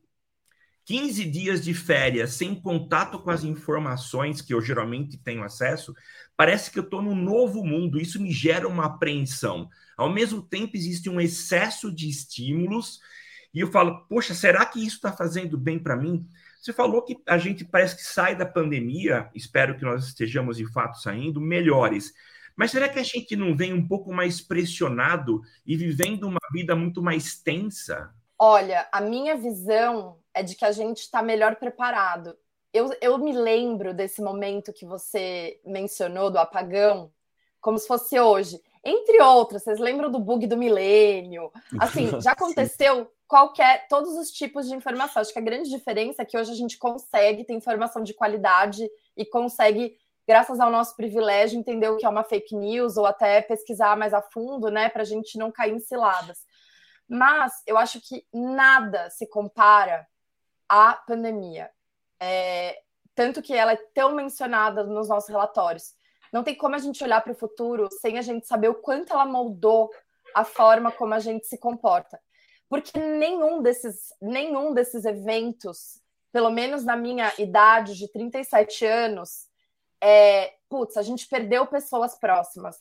15 0.85 1.25
dias 1.27 1.63
de 1.63 1.75
férias 1.75 2.33
sem 2.33 2.55
contato 2.55 3.19
com 3.19 3.31
as 3.31 3.45
informações 3.45 4.41
que 4.41 4.55
eu 4.55 4.61
geralmente 4.63 5.19
tenho 5.19 5.43
acesso, 5.43 5.95
parece 6.35 6.71
que 6.71 6.79
eu 6.79 6.83
estou 6.85 7.03
num 7.03 7.15
novo 7.15 7.63
mundo. 7.63 8.01
Isso 8.01 8.19
me 8.23 8.33
gera 8.33 8.67
uma 8.67 8.87
apreensão. 8.87 9.69
Ao 9.99 10.09
mesmo 10.09 10.41
tempo, 10.41 10.77
existe 10.77 11.11
um 11.11 11.21
excesso 11.21 11.95
de 11.95 12.09
estímulos 12.09 13.01
e 13.53 13.61
eu 13.61 13.71
falo, 13.71 14.07
poxa, 14.09 14.33
será 14.33 14.65
que 14.65 14.79
isso 14.79 14.97
está 14.97 15.13
fazendo 15.13 15.59
bem 15.59 15.79
para 15.79 15.97
mim? 15.97 16.27
Você 16.61 16.73
falou 16.73 17.03
que 17.03 17.17
a 17.27 17.39
gente 17.39 17.65
parece 17.65 17.97
que 17.97 18.03
sai 18.03 18.35
da 18.35 18.45
pandemia, 18.45 19.31
espero 19.35 19.77
que 19.77 19.85
nós 19.85 20.07
estejamos 20.07 20.57
de 20.57 20.71
fato 20.73 21.01
saindo 21.01 21.41
melhores. 21.41 22.13
Mas 22.57 22.73
será 22.73 22.89
que 22.89 22.99
a 22.99 23.05
gente 23.05 23.37
não 23.37 23.57
vem 23.57 23.73
um 23.73 23.87
pouco 23.87 24.13
mais 24.13 24.41
pressionado 24.41 25.41
e 25.65 25.77
vivendo 25.77 26.25
uma 26.25 26.41
vida 26.53 26.75
muito 26.75 27.01
mais 27.01 27.41
tensa? 27.41 28.13
Olha, 28.37 28.89
a 28.91 29.01
minha 29.01 29.37
visão 29.37 30.19
é 30.35 30.43
de 30.43 30.57
que 30.57 30.65
a 30.65 30.73
gente 30.73 30.99
está 30.99 31.23
melhor 31.23 31.57
preparado. 31.57 32.37
Eu, 32.73 32.91
eu 33.01 33.17
me 33.19 33.33
lembro 33.33 33.95
desse 33.95 34.21
momento 34.21 34.73
que 34.73 34.85
você 34.85 35.61
mencionou 35.65 36.31
do 36.31 36.39
apagão, 36.39 37.13
como 37.61 37.79
se 37.79 37.87
fosse 37.87 38.19
hoje. 38.19 38.61
Entre 38.85 39.21
outros, 39.23 39.63
vocês 39.63 39.79
lembram 39.79 40.11
do 40.11 40.19
bug 40.19 40.47
do 40.47 40.57
milênio? 40.57 41.53
Assim, 41.79 42.09
já 42.21 42.33
aconteceu 42.33 43.11
qualquer, 43.27 43.87
todos 43.89 44.17
os 44.17 44.31
tipos 44.31 44.69
de 44.69 44.75
informação. 44.75 45.21
Acho 45.21 45.33
que 45.33 45.39
a 45.39 45.43
grande 45.43 45.69
diferença 45.69 46.23
é 46.23 46.25
que 46.25 46.39
hoje 46.39 46.53
a 46.53 46.57
gente 46.57 46.79
consegue 46.79 47.45
ter 47.45 47.53
informação 47.53 48.03
de 48.03 48.15
qualidade 48.15 48.89
e 49.17 49.25
consegue, 49.25 49.97
graças 50.27 50.59
ao 50.61 50.71
nosso 50.71 50.97
privilégio, 50.97 51.59
entender 51.59 51.89
o 51.89 51.97
que 51.97 52.07
é 52.07 52.09
uma 52.09 52.25
fake 52.25 52.57
news 52.57 52.97
ou 52.97 53.07
até 53.07 53.43
pesquisar 53.43 53.97
mais 53.97 54.15
a 54.15 54.23
fundo, 54.23 54.71
né, 54.71 54.89
para 54.89 55.03
a 55.03 55.07
gente 55.07 55.37
não 55.37 55.53
cair 55.53 55.75
em 55.75 55.81
ciladas. 55.81 56.39
Mas 57.09 57.63
eu 57.67 57.79
acho 57.79 58.01
que 58.01 58.27
nada 58.33 59.09
se 59.11 59.27
compara 59.27 60.07
a 60.69 60.93
pandemia. 60.93 61.71
É, 62.21 62.79
tanto 63.15 63.43
que 63.43 63.55
ela 63.55 63.73
é 63.73 63.77
tão 63.95 64.15
mencionada 64.15 64.85
nos 64.85 65.09
nossos 65.09 65.29
relatórios. 65.29 65.95
Não 66.33 66.43
tem 66.43 66.55
como 66.55 66.75
a 66.75 66.79
gente 66.79 67.03
olhar 67.03 67.21
para 67.23 67.33
o 67.33 67.37
futuro 67.37 67.89
sem 67.91 68.19
a 68.19 68.23
gente 68.23 68.47
saber 68.47 68.69
o 68.69 68.75
quanto 68.75 69.13
ela 69.13 69.27
moldou 69.27 69.91
a 70.35 70.45
forma 70.45 70.93
como 70.93 71.15
a 71.15 71.19
gente 71.19 71.47
se 71.47 71.59
comporta. 71.59 72.21
Porque 72.69 72.99
nenhum 72.99 73.63
desses, 73.63 74.13
nenhum 74.21 74.75
desses 74.75 75.05
eventos, 75.05 76.01
pelo 76.31 76.51
menos 76.51 76.85
na 76.85 76.97
minha 76.97 77.33
idade 77.39 77.97
de 77.97 78.09
37 78.09 78.85
anos, 78.85 79.49
é, 80.01 80.55
putz, 80.69 80.97
a 80.97 81.03
gente 81.03 81.27
perdeu 81.27 81.67
pessoas 81.67 82.15
próximas. 82.15 82.79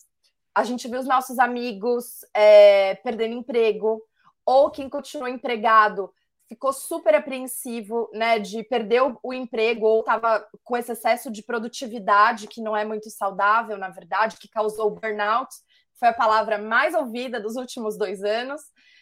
A 0.53 0.63
gente 0.63 0.87
viu 0.87 0.99
os 0.99 1.05
nossos 1.05 1.39
amigos 1.39 2.25
é, 2.33 2.95
perdendo 2.95 3.35
emprego, 3.35 4.01
ou 4.45 4.71
quem 4.71 4.89
continuou 4.89 5.27
empregado 5.27 6.13
ficou 6.47 6.71
super 6.71 7.13
apreensivo, 7.13 8.09
né, 8.13 8.39
de 8.39 8.63
perder 8.63 9.01
o, 9.21 9.33
emprego 9.33 9.85
ou 9.85 9.99
estava 9.99 10.47
com 10.63 10.77
esse 10.77 10.91
excesso 10.91 11.29
de 11.29 11.43
produtividade 11.43 12.47
que 12.47 12.61
não 12.61 12.75
é 12.75 12.85
muito 12.85 13.09
saudável, 13.09 13.77
na 13.77 13.89
verdade, 13.89 14.37
que 14.37 14.47
causou 14.47 14.91
burnout, 14.91 15.53
foi 15.99 16.07
a 16.07 16.13
palavra 16.13 16.57
mais 16.57 16.93
ouvida 16.93 17.39
dos 17.39 17.55
últimos 17.55 17.97
dois 17.97 18.23
anos, 18.23 18.61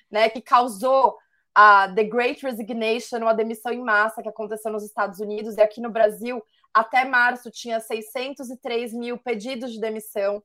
né, 0.09 0.27
que 0.29 0.41
causou 0.41 1.17
a 1.53 1.87
The 1.87 2.03
Great 2.03 2.45
Resignation, 2.45 3.27
a 3.27 3.33
demissão 3.33 3.71
em 3.71 3.81
massa 3.81 4.21
que 4.21 4.29
aconteceu 4.29 4.71
nos 4.71 4.83
Estados 4.83 5.19
Unidos 5.19 5.55
e 5.55 5.61
aqui 5.61 5.79
no 5.79 5.89
Brasil, 5.89 6.43
até 6.73 7.05
março 7.05 7.49
tinha 7.51 7.79
603 7.79 8.91
mil 8.91 9.17
pedidos 9.17 9.71
de 9.71 9.79
demissão. 9.79 10.43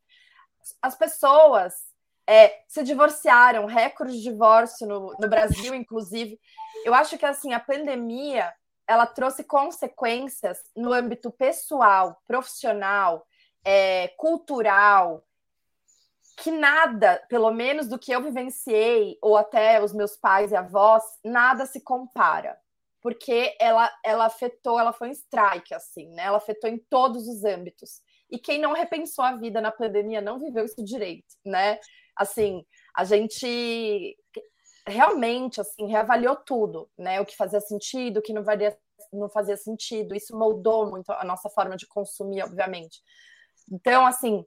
As 0.81 0.97
pessoas 0.97 1.75
é, 2.31 2.63
se 2.69 2.85
divorciaram, 2.85 3.67
recorde 3.67 4.13
de 4.13 4.23
divórcio 4.23 4.87
no, 4.87 5.17
no 5.19 5.29
Brasil, 5.29 5.75
inclusive. 5.75 6.39
Eu 6.85 6.95
acho 6.95 7.19
que 7.19 7.27
assim 7.27 7.53
a 7.53 7.61
pandemia 7.61 8.53
ela 8.87 9.07
trouxe 9.07 9.45
consequências 9.45 10.59
no 10.75 10.93
âmbito 10.93 11.31
pessoal, 11.31 12.21
profissional, 12.27 13.25
é, 13.65 14.09
cultural, 14.17 15.23
que 16.39 16.51
nada, 16.51 17.25
pelo 17.29 17.53
menos 17.53 17.87
do 17.87 17.99
que 17.99 18.11
eu 18.11 18.23
vivenciei, 18.23 19.17
ou 19.23 19.37
até 19.37 19.81
os 19.81 19.93
meus 19.93 20.17
pais 20.17 20.51
e 20.51 20.57
avós, 20.57 21.05
nada 21.25 21.67
se 21.67 21.81
compara. 21.85 22.59
Porque 23.01 23.57
ela, 23.61 23.91
ela 24.05 24.27
afetou, 24.27 24.79
ela 24.79 24.93
foi 24.93 25.09
um 25.09 25.13
strike, 25.13 25.73
assim, 25.73 26.09
né? 26.11 26.25
Ela 26.25 26.39
afetou 26.39 26.69
em 26.69 26.79
todos 26.91 27.29
os 27.29 27.45
âmbitos. 27.45 28.01
E 28.29 28.39
quem 28.39 28.59
não 28.59 28.73
repensou 28.73 29.25
a 29.25 29.37
vida 29.37 29.61
na 29.61 29.71
pandemia 29.71 30.21
não 30.21 30.39
viveu 30.39 30.65
isso 30.65 30.83
direito, 30.85 31.37
né? 31.45 31.79
assim, 32.21 32.65
a 32.95 33.03
gente 33.03 34.17
realmente 34.91 35.61
assim 35.61 35.87
reavaliou 35.87 36.37
tudo, 36.37 36.91
né? 36.99 37.21
O 37.21 37.27
que 37.27 37.37
fazia 37.37 37.61
sentido, 37.61 38.19
o 38.19 38.23
que 38.23 38.33
não, 38.33 38.43
varia, 38.43 38.77
não 39.13 39.29
fazia 39.29 39.57
sentido. 39.57 40.15
Isso 40.15 40.37
moldou 40.37 40.91
muito 40.91 41.11
a 41.13 41.25
nossa 41.25 41.49
forma 41.49 41.77
de 41.77 41.87
consumir, 41.87 42.43
obviamente. 42.43 43.01
Então, 43.71 44.07
assim, 44.07 44.45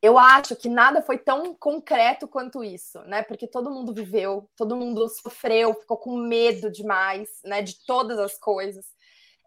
eu 0.00 0.18
acho 0.18 0.56
que 0.56 0.68
nada 0.68 1.02
foi 1.02 1.18
tão 1.18 1.54
concreto 1.54 2.28
quanto 2.28 2.62
isso, 2.62 3.00
né? 3.02 3.22
Porque 3.22 3.46
todo 3.46 3.70
mundo 3.70 3.94
viveu, 3.94 4.48
todo 4.56 4.76
mundo 4.76 5.08
sofreu, 5.08 5.74
ficou 5.74 5.96
com 5.96 6.16
medo 6.16 6.70
demais, 6.70 7.28
né? 7.44 7.62
De 7.62 7.84
todas 7.84 8.18
as 8.18 8.38
coisas. 8.38 8.86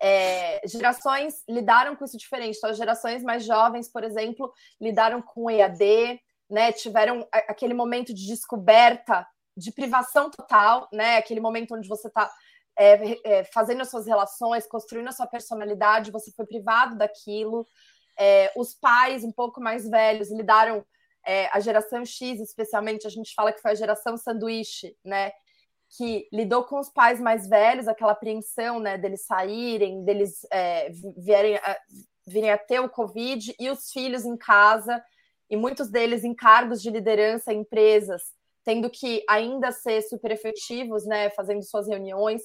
É, 0.02 0.62
gerações 0.68 1.44
lidaram 1.48 1.96
com 1.96 2.06
isso 2.06 2.18
diferente. 2.18 2.58
Então, 2.58 2.70
as 2.70 2.78
gerações 2.78 3.24
mais 3.24 3.46
jovens, 3.46 3.90
por 3.90 4.04
exemplo, 4.04 4.52
lidaram 4.80 5.22
com 5.22 5.50
EAD, 5.50 6.20
né, 6.50 6.72
tiveram 6.72 7.28
aquele 7.32 7.74
momento 7.74 8.14
de 8.14 8.28
descoberta, 8.28 9.28
de 9.56 9.72
privação 9.72 10.30
total, 10.30 10.88
né, 10.92 11.18
aquele 11.18 11.40
momento 11.40 11.76
onde 11.76 11.88
você 11.88 12.08
está 12.08 12.30
é, 12.78 13.20
é, 13.24 13.44
fazendo 13.46 13.82
as 13.82 13.90
suas 13.90 14.06
relações, 14.06 14.68
construindo 14.68 15.08
a 15.08 15.12
sua 15.12 15.28
personalidade, 15.28 16.12
você 16.12 16.32
foi 16.32 16.46
privado 16.46 16.98
daquilo. 16.98 17.66
É, 18.18 18.52
os 18.56 18.74
pais 18.74 19.24
um 19.24 19.32
pouco 19.32 19.62
mais 19.62 19.90
velhos 19.90 20.32
lidaram, 20.32 20.86
é, 21.26 21.48
a 21.48 21.60
geração 21.60 22.06
X, 22.06 22.40
especialmente, 22.40 23.08
a 23.08 23.10
gente 23.10 23.34
fala 23.34 23.52
que 23.52 23.62
foi 23.62 23.72
a 23.72 23.76
geração 23.76 24.18
sanduíche, 24.18 24.96
né? 25.04 25.32
Que 25.98 26.28
lidou 26.32 26.66
com 26.66 26.80
os 26.80 26.90
pais 26.90 27.20
mais 27.20 27.48
velhos, 27.48 27.88
aquela 27.88 28.12
apreensão, 28.12 28.80
né, 28.80 28.98
deles 28.98 29.26
saírem, 29.26 30.04
deles 30.04 30.46
é, 30.52 30.90
vierem 31.18 31.56
a, 31.58 31.78
virem 32.28 32.52
a 32.52 32.58
ter 32.58 32.80
o 32.80 32.90
Covid, 32.90 33.56
e 33.60 33.70
os 33.70 33.92
filhos 33.92 34.26
em 34.26 34.36
casa, 34.36 35.02
e 35.50 35.56
muitos 35.56 35.90
deles 35.90 36.24
em 36.24 36.34
cargos 36.34 36.82
de 36.82 36.90
liderança 36.90 37.54
em 37.54 37.60
empresas, 37.60 38.24
tendo 38.66 38.90
que 38.90 39.24
ainda 39.30 39.72
ser 39.72 40.02
super 40.02 40.32
efetivos, 40.32 41.06
né, 41.06 41.30
fazendo 41.30 41.64
suas 41.64 41.88
reuniões. 41.88 42.42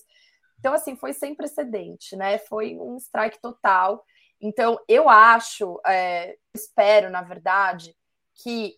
Então, 0.59 0.75
assim, 0.75 0.95
foi 0.95 1.15
sem 1.15 1.35
precedente, 1.35 2.15
né? 2.15 2.37
Foi 2.37 2.77
um 2.79 2.97
strike 2.99 3.41
total. 3.41 4.05
Então, 4.39 4.79
eu 4.87 5.09
acho, 5.09 5.81
é, 5.87 6.37
espero, 6.55 7.09
na 7.09 7.23
verdade, 7.23 7.97
que 8.35 8.77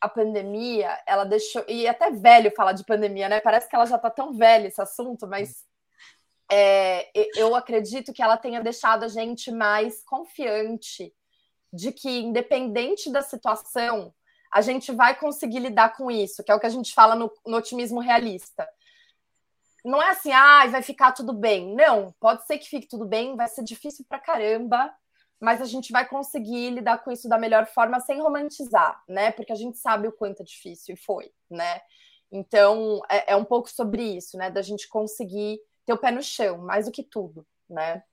a 0.00 0.08
pandemia, 0.08 0.98
ela 1.06 1.24
deixou. 1.24 1.64
E 1.68 1.86
até 1.86 2.10
velho 2.10 2.50
falar 2.56 2.72
de 2.72 2.84
pandemia, 2.84 3.28
né? 3.28 3.40
Parece 3.40 3.68
que 3.68 3.76
ela 3.76 3.86
já 3.86 3.96
está 3.96 4.10
tão 4.10 4.32
velha 4.32 4.66
esse 4.66 4.80
assunto, 4.80 5.26
mas 5.28 5.64
é, 6.50 7.10
eu 7.36 7.54
acredito 7.54 8.12
que 8.12 8.22
ela 8.22 8.36
tenha 8.36 8.60
deixado 8.60 9.04
a 9.04 9.08
gente 9.08 9.52
mais 9.52 10.02
confiante 10.02 11.14
de 11.72 11.92
que, 11.92 12.20
independente 12.20 13.10
da 13.10 13.22
situação, 13.22 14.12
a 14.52 14.60
gente 14.60 14.92
vai 14.92 15.18
conseguir 15.18 15.60
lidar 15.60 15.96
com 15.96 16.10
isso, 16.10 16.44
que 16.44 16.52
é 16.52 16.54
o 16.54 16.60
que 16.60 16.66
a 16.66 16.70
gente 16.70 16.92
fala 16.92 17.14
no, 17.14 17.32
no 17.46 17.56
otimismo 17.56 18.00
realista. 18.00 18.68
Não 19.84 20.00
é 20.00 20.10
assim, 20.10 20.30
ah, 20.30 20.66
vai 20.66 20.82
ficar 20.82 21.12
tudo 21.12 21.32
bem. 21.32 21.74
Não, 21.74 22.14
pode 22.20 22.46
ser 22.46 22.58
que 22.58 22.68
fique 22.68 22.86
tudo 22.86 23.06
bem, 23.06 23.34
vai 23.34 23.48
ser 23.48 23.64
difícil 23.64 24.04
pra 24.08 24.20
caramba, 24.20 24.92
mas 25.40 25.60
a 25.60 25.64
gente 25.64 25.90
vai 25.90 26.06
conseguir 26.06 26.70
lidar 26.70 26.98
com 26.98 27.10
isso 27.10 27.28
da 27.28 27.38
melhor 27.38 27.66
forma 27.66 27.98
sem 27.98 28.20
romantizar, 28.20 29.02
né? 29.08 29.32
Porque 29.32 29.52
a 29.52 29.56
gente 29.56 29.78
sabe 29.78 30.06
o 30.06 30.12
quanto 30.12 30.42
é 30.42 30.44
difícil 30.44 30.94
e 30.94 30.98
foi, 30.98 31.32
né? 31.50 31.80
Então, 32.30 33.00
é, 33.10 33.32
é 33.32 33.36
um 33.36 33.44
pouco 33.44 33.68
sobre 33.68 34.02
isso, 34.02 34.36
né? 34.36 34.50
Da 34.50 34.62
gente 34.62 34.88
conseguir 34.88 35.58
ter 35.84 35.94
o 35.94 35.98
pé 35.98 36.10
no 36.10 36.22
chão, 36.22 36.58
mais 36.58 36.86
do 36.86 36.92
que 36.92 37.02
tudo, 37.02 37.44
né? 37.68 38.04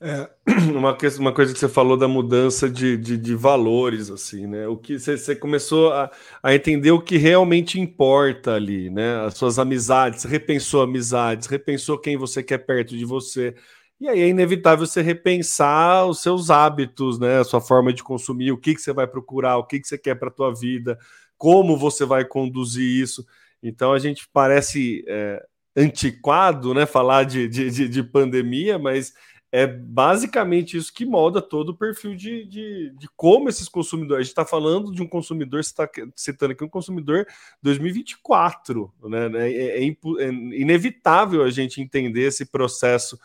É, 0.00 0.28
uma, 0.72 0.96
uma 1.18 1.32
coisa 1.32 1.52
que 1.52 1.58
você 1.58 1.68
falou 1.68 1.96
da 1.96 2.06
mudança 2.06 2.68
de, 2.68 2.96
de, 2.96 3.16
de 3.16 3.34
valores, 3.34 4.10
assim, 4.10 4.46
né? 4.46 4.66
O 4.68 4.76
que 4.76 4.98
você, 4.98 5.16
você 5.16 5.34
começou 5.34 5.92
a, 5.92 6.10
a, 6.42 6.54
entender 6.54 6.90
o 6.90 7.00
que 7.00 7.16
realmente 7.16 7.80
importa 7.80 8.54
ali, 8.54 8.90
né? 8.90 9.24
As 9.24 9.34
suas 9.36 9.58
amizades, 9.58 10.24
repensou 10.24 10.82
amizades, 10.82 11.48
repensou 11.48 11.98
quem 11.98 12.16
você 12.16 12.42
quer 12.42 12.58
perto 12.58 12.96
de 12.96 13.04
você. 13.04 13.54
E 13.98 14.08
aí 14.08 14.20
é 14.20 14.28
inevitável 14.28 14.86
você 14.86 15.00
repensar 15.00 16.06
os 16.06 16.20
seus 16.20 16.50
hábitos, 16.50 17.18
né? 17.18 17.40
A 17.40 17.44
sua 17.44 17.60
forma 17.60 17.92
de 17.92 18.02
consumir, 18.02 18.52
o 18.52 18.58
que, 18.58 18.74
que 18.74 18.80
você 18.80 18.92
vai 18.92 19.06
procurar, 19.06 19.56
o 19.56 19.64
que, 19.64 19.80
que 19.80 19.88
você 19.88 19.98
quer 19.98 20.14
para 20.16 20.28
a 20.28 20.32
tua 20.32 20.54
vida, 20.54 20.98
como 21.38 21.76
você 21.76 22.04
vai 22.04 22.24
conduzir 22.24 22.84
isso. 22.84 23.26
Então 23.62 23.92
a 23.92 23.98
gente 23.98 24.28
parece 24.32 25.02
é, 25.08 25.42
antiquado, 25.76 26.74
né? 26.74 26.86
Falar 26.86 27.24
de, 27.24 27.48
de, 27.48 27.88
de 27.88 28.02
pandemia, 28.02 28.78
mas 28.78 29.14
é 29.56 29.66
basicamente 29.66 30.76
isso 30.76 30.92
que 30.92 31.06
molda 31.06 31.40
todo 31.40 31.70
o 31.70 31.74
perfil 31.74 32.14
de, 32.14 32.44
de, 32.44 32.90
de 32.90 33.08
como 33.16 33.48
esses 33.48 33.70
consumidores. 33.70 34.20
A 34.20 34.22
gente 34.22 34.32
está 34.32 34.44
falando 34.44 34.92
de 34.92 35.00
um 35.00 35.08
consumidor, 35.08 35.64
você 35.64 35.70
está 35.70 35.88
citando 36.14 36.52
aqui 36.52 36.62
um 36.62 36.68
consumidor 36.68 37.26
2024, 37.62 38.92
né? 39.04 39.30
É, 39.48 39.78
é, 39.78 39.88
é, 39.88 40.28
inevitável 40.28 41.42
a 41.42 41.48
gente 41.48 41.80
entender 41.80 42.24
esse 42.24 42.44
processo 42.44 43.18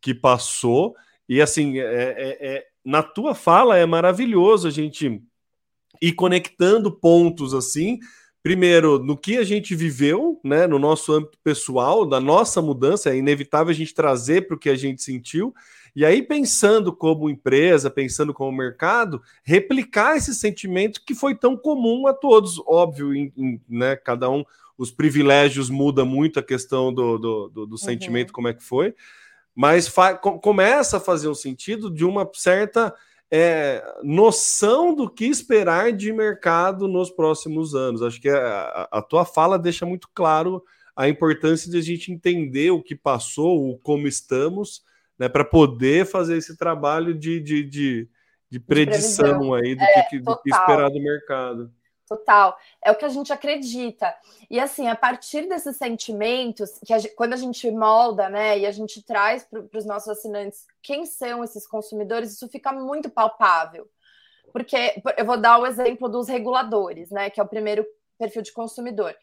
que 0.00 0.14
passou. 0.14 0.96
E 1.28 1.42
assim, 1.42 1.78
é, 1.78 1.84
é, 1.84 2.38
é, 2.40 2.66
na 2.82 3.02
tua 3.02 3.34
fala 3.34 3.76
é 3.76 3.84
maravilhoso 3.84 4.66
a 4.66 4.70
gente 4.70 5.22
ir 6.00 6.12
conectando 6.14 6.90
pontos 6.90 7.52
assim 7.52 7.98
primeiro, 8.44 8.98
no 8.98 9.16
que 9.16 9.38
a 9.38 9.42
gente 9.42 9.74
viveu, 9.74 10.38
né, 10.44 10.66
no 10.66 10.78
nosso 10.78 11.10
âmbito 11.10 11.38
pessoal, 11.42 12.04
da 12.04 12.20
nossa 12.20 12.60
mudança, 12.60 13.08
é 13.08 13.16
inevitável 13.16 13.70
a 13.70 13.74
gente 13.74 13.94
trazer 13.94 14.46
para 14.46 14.54
o 14.54 14.58
que 14.58 14.68
a 14.68 14.76
gente 14.76 15.02
sentiu, 15.02 15.54
e 15.96 16.04
aí 16.04 16.22
pensando 16.22 16.94
como 16.94 17.30
empresa, 17.30 17.88
pensando 17.88 18.34
como 18.34 18.54
mercado, 18.54 19.22
replicar 19.42 20.18
esse 20.18 20.34
sentimento 20.34 21.00
que 21.06 21.14
foi 21.14 21.34
tão 21.34 21.56
comum 21.56 22.06
a 22.06 22.12
todos, 22.12 22.60
óbvio, 22.66 23.14
em, 23.14 23.32
em, 23.34 23.58
né, 23.66 23.96
cada 23.96 24.28
um, 24.28 24.44
os 24.76 24.90
privilégios 24.90 25.70
muda 25.70 26.04
muito 26.04 26.38
a 26.38 26.42
questão 26.42 26.92
do, 26.92 27.16
do, 27.16 27.48
do, 27.48 27.66
do 27.66 27.72
uhum. 27.72 27.78
sentimento, 27.78 28.30
como 28.30 28.48
é 28.48 28.52
que 28.52 28.62
foi, 28.62 28.94
mas 29.54 29.90
começa 30.42 30.98
a 30.98 31.00
fazer 31.00 31.28
um 31.28 31.34
sentido 31.34 31.90
de 31.90 32.04
uma 32.04 32.28
certa 32.34 32.94
é, 33.30 33.82
noção 34.02 34.94
do 34.94 35.08
que 35.08 35.24
esperar 35.24 35.92
de 35.92 36.12
mercado 36.12 36.86
nos 36.86 37.10
próximos 37.10 37.74
anos. 37.74 38.02
Acho 38.02 38.20
que 38.20 38.28
a, 38.28 38.88
a, 38.90 39.02
tua 39.02 39.24
fala 39.24 39.58
deixa 39.58 39.84
muito 39.84 40.08
claro 40.14 40.62
a 40.94 41.08
importância 41.08 41.70
de 41.70 41.76
a 41.76 41.82
gente 41.82 42.12
entender 42.12 42.70
o 42.70 42.82
que 42.82 42.94
passou, 42.94 43.70
o 43.70 43.78
como 43.78 44.06
estamos, 44.06 44.82
né, 45.18 45.28
para 45.28 45.44
poder 45.44 46.06
fazer 46.06 46.36
esse 46.36 46.56
trabalho 46.56 47.12
de, 47.12 47.40
de, 47.40 47.64
de, 47.64 48.08
de 48.48 48.60
predição 48.60 49.40
de 49.40 49.54
aí 49.54 49.74
do, 49.74 49.82
é, 49.82 50.02
que, 50.08 50.18
do 50.20 50.36
que 50.40 50.50
esperar 50.50 50.90
do 50.90 51.02
mercado. 51.02 51.72
Total. 52.06 52.56
É 52.82 52.90
o 52.90 52.94
que 52.94 53.04
a 53.04 53.08
gente 53.08 53.32
acredita. 53.32 54.14
E 54.50 54.60
assim, 54.60 54.88
a 54.88 54.94
partir 54.94 55.48
desses 55.48 55.76
sentimentos, 55.76 56.78
que 56.84 56.92
a 56.92 56.98
gente, 56.98 57.14
quando 57.14 57.32
a 57.32 57.36
gente 57.36 57.70
molda, 57.70 58.28
né, 58.28 58.58
e 58.58 58.66
a 58.66 58.72
gente 58.72 59.02
traz 59.02 59.44
para 59.44 59.78
os 59.78 59.86
nossos 59.86 60.08
assinantes 60.08 60.66
quem 60.82 61.06
são 61.06 61.42
esses 61.42 61.66
consumidores, 61.66 62.32
isso 62.32 62.48
fica 62.48 62.72
muito 62.72 63.08
palpável. 63.08 63.88
Porque 64.52 65.02
eu 65.16 65.24
vou 65.24 65.38
dar 65.38 65.58
o 65.58 65.66
exemplo 65.66 66.08
dos 66.08 66.28
reguladores, 66.28 67.10
né, 67.10 67.30
que 67.30 67.40
é 67.40 67.42
o 67.42 67.48
primeiro 67.48 67.86
perfil 68.18 68.42
de 68.42 68.52
consumidor. 68.52 69.16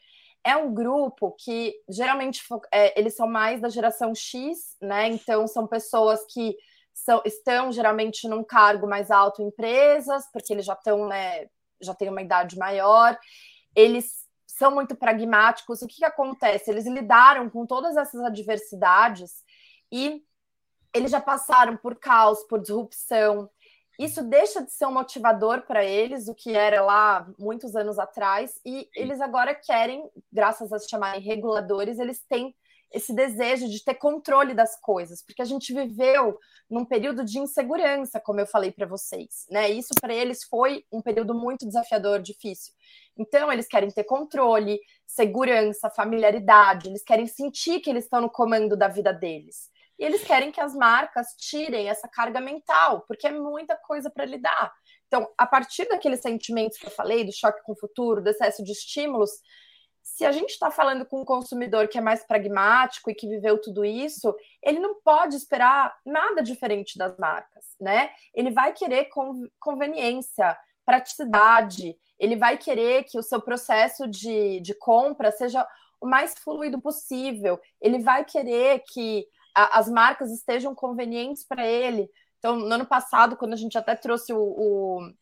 É 0.44 0.56
um 0.56 0.74
grupo 0.74 1.30
que 1.38 1.74
geralmente 1.88 2.42
é, 2.72 2.98
eles 2.98 3.14
são 3.14 3.28
mais 3.28 3.60
da 3.60 3.68
geração 3.68 4.12
X, 4.12 4.76
né? 4.80 5.06
Então 5.06 5.46
são 5.46 5.68
pessoas 5.68 6.24
que 6.26 6.56
são, 6.92 7.22
estão 7.24 7.70
geralmente 7.70 8.28
num 8.28 8.42
cargo 8.42 8.88
mais 8.88 9.10
alto 9.10 9.40
em 9.40 9.46
empresas, 9.46 10.28
porque 10.32 10.52
eles 10.52 10.66
já 10.66 10.74
estão, 10.74 11.06
né, 11.06 11.48
já 11.82 11.94
têm 11.94 12.08
uma 12.08 12.22
idade 12.22 12.58
maior, 12.58 13.18
eles 13.74 14.22
são 14.46 14.70
muito 14.70 14.94
pragmáticos. 14.94 15.82
O 15.82 15.86
que, 15.86 15.96
que 15.96 16.04
acontece? 16.04 16.70
Eles 16.70 16.86
lidaram 16.86 17.48
com 17.50 17.66
todas 17.66 17.96
essas 17.96 18.20
adversidades 18.22 19.42
e 19.90 20.22
eles 20.94 21.10
já 21.10 21.20
passaram 21.20 21.76
por 21.76 21.96
caos, 21.96 22.42
por 22.44 22.60
disrupção. 22.60 23.48
Isso 23.98 24.22
deixa 24.22 24.62
de 24.62 24.72
ser 24.72 24.86
um 24.86 24.92
motivador 24.92 25.62
para 25.62 25.84
eles, 25.84 26.28
o 26.28 26.34
que 26.34 26.54
era 26.54 26.82
lá 26.82 27.26
muitos 27.38 27.76
anos 27.76 27.98
atrás, 27.98 28.60
e 28.64 28.88
eles 28.94 29.20
agora 29.20 29.54
querem, 29.54 30.10
graças 30.32 30.72
a 30.72 30.78
se 30.78 30.88
chamarem 30.88 31.20
reguladores, 31.20 31.98
eles 31.98 32.20
têm 32.28 32.54
esse 32.92 33.14
desejo 33.14 33.68
de 33.68 33.82
ter 33.84 33.94
controle 33.94 34.54
das 34.54 34.78
coisas, 34.80 35.22
porque 35.24 35.42
a 35.42 35.44
gente 35.44 35.72
viveu 35.72 36.38
num 36.70 36.84
período 36.84 37.24
de 37.24 37.38
insegurança, 37.38 38.20
como 38.20 38.40
eu 38.40 38.46
falei 38.46 38.70
para 38.70 38.86
vocês, 38.86 39.46
né? 39.50 39.70
Isso 39.70 39.94
para 40.00 40.14
eles 40.14 40.44
foi 40.44 40.84
um 40.92 41.00
período 41.00 41.34
muito 41.34 41.66
desafiador, 41.66 42.20
difícil. 42.20 42.72
Então 43.16 43.52
eles 43.52 43.66
querem 43.66 43.90
ter 43.90 44.04
controle, 44.04 44.80
segurança, 45.06 45.90
familiaridade, 45.90 46.88
eles 46.88 47.02
querem 47.02 47.26
sentir 47.26 47.80
que 47.80 47.90
eles 47.90 48.04
estão 48.04 48.20
no 48.20 48.30
comando 48.30 48.76
da 48.76 48.88
vida 48.88 49.12
deles. 49.12 49.70
E 49.98 50.04
eles 50.04 50.24
querem 50.24 50.50
que 50.50 50.60
as 50.60 50.74
marcas 50.74 51.28
tirem 51.38 51.88
essa 51.88 52.08
carga 52.08 52.40
mental, 52.40 53.04
porque 53.06 53.26
é 53.26 53.30
muita 53.30 53.76
coisa 53.76 54.10
para 54.10 54.24
lidar. 54.24 54.72
Então, 55.06 55.30
a 55.36 55.46
partir 55.46 55.86
daqueles 55.88 56.20
sentimentos 56.20 56.78
que 56.78 56.86
eu 56.86 56.90
falei, 56.90 57.22
do 57.22 57.32
choque 57.32 57.62
com 57.62 57.72
o 57.72 57.78
futuro, 57.78 58.22
do 58.22 58.30
excesso 58.30 58.64
de 58.64 58.72
estímulos, 58.72 59.30
se 60.02 60.24
a 60.24 60.32
gente 60.32 60.50
está 60.50 60.70
falando 60.70 61.06
com 61.06 61.20
um 61.22 61.24
consumidor 61.24 61.88
que 61.88 61.96
é 61.96 62.00
mais 62.00 62.24
pragmático 62.24 63.10
e 63.10 63.14
que 63.14 63.28
viveu 63.28 63.60
tudo 63.60 63.84
isso, 63.84 64.34
ele 64.62 64.80
não 64.80 65.00
pode 65.00 65.36
esperar 65.36 65.96
nada 66.04 66.42
diferente 66.42 66.98
das 66.98 67.16
marcas, 67.16 67.64
né? 67.80 68.10
Ele 68.34 68.50
vai 68.50 68.72
querer 68.72 69.08
conveniência, 69.60 70.56
praticidade, 70.84 71.96
ele 72.18 72.36
vai 72.36 72.58
querer 72.58 73.04
que 73.04 73.18
o 73.18 73.22
seu 73.22 73.40
processo 73.40 74.08
de, 74.08 74.60
de 74.60 74.74
compra 74.74 75.30
seja 75.30 75.66
o 76.00 76.06
mais 76.06 76.34
fluido 76.34 76.80
possível, 76.80 77.60
ele 77.80 78.00
vai 78.00 78.24
querer 78.24 78.82
que 78.92 79.24
a, 79.54 79.78
as 79.78 79.88
marcas 79.88 80.32
estejam 80.32 80.74
convenientes 80.74 81.44
para 81.44 81.66
ele. 81.66 82.10
Então, 82.38 82.56
no 82.56 82.74
ano 82.74 82.86
passado, 82.86 83.36
quando 83.36 83.52
a 83.52 83.56
gente 83.56 83.78
até 83.78 83.94
trouxe 83.94 84.32
o, 84.32 84.40
o, 84.40 85.12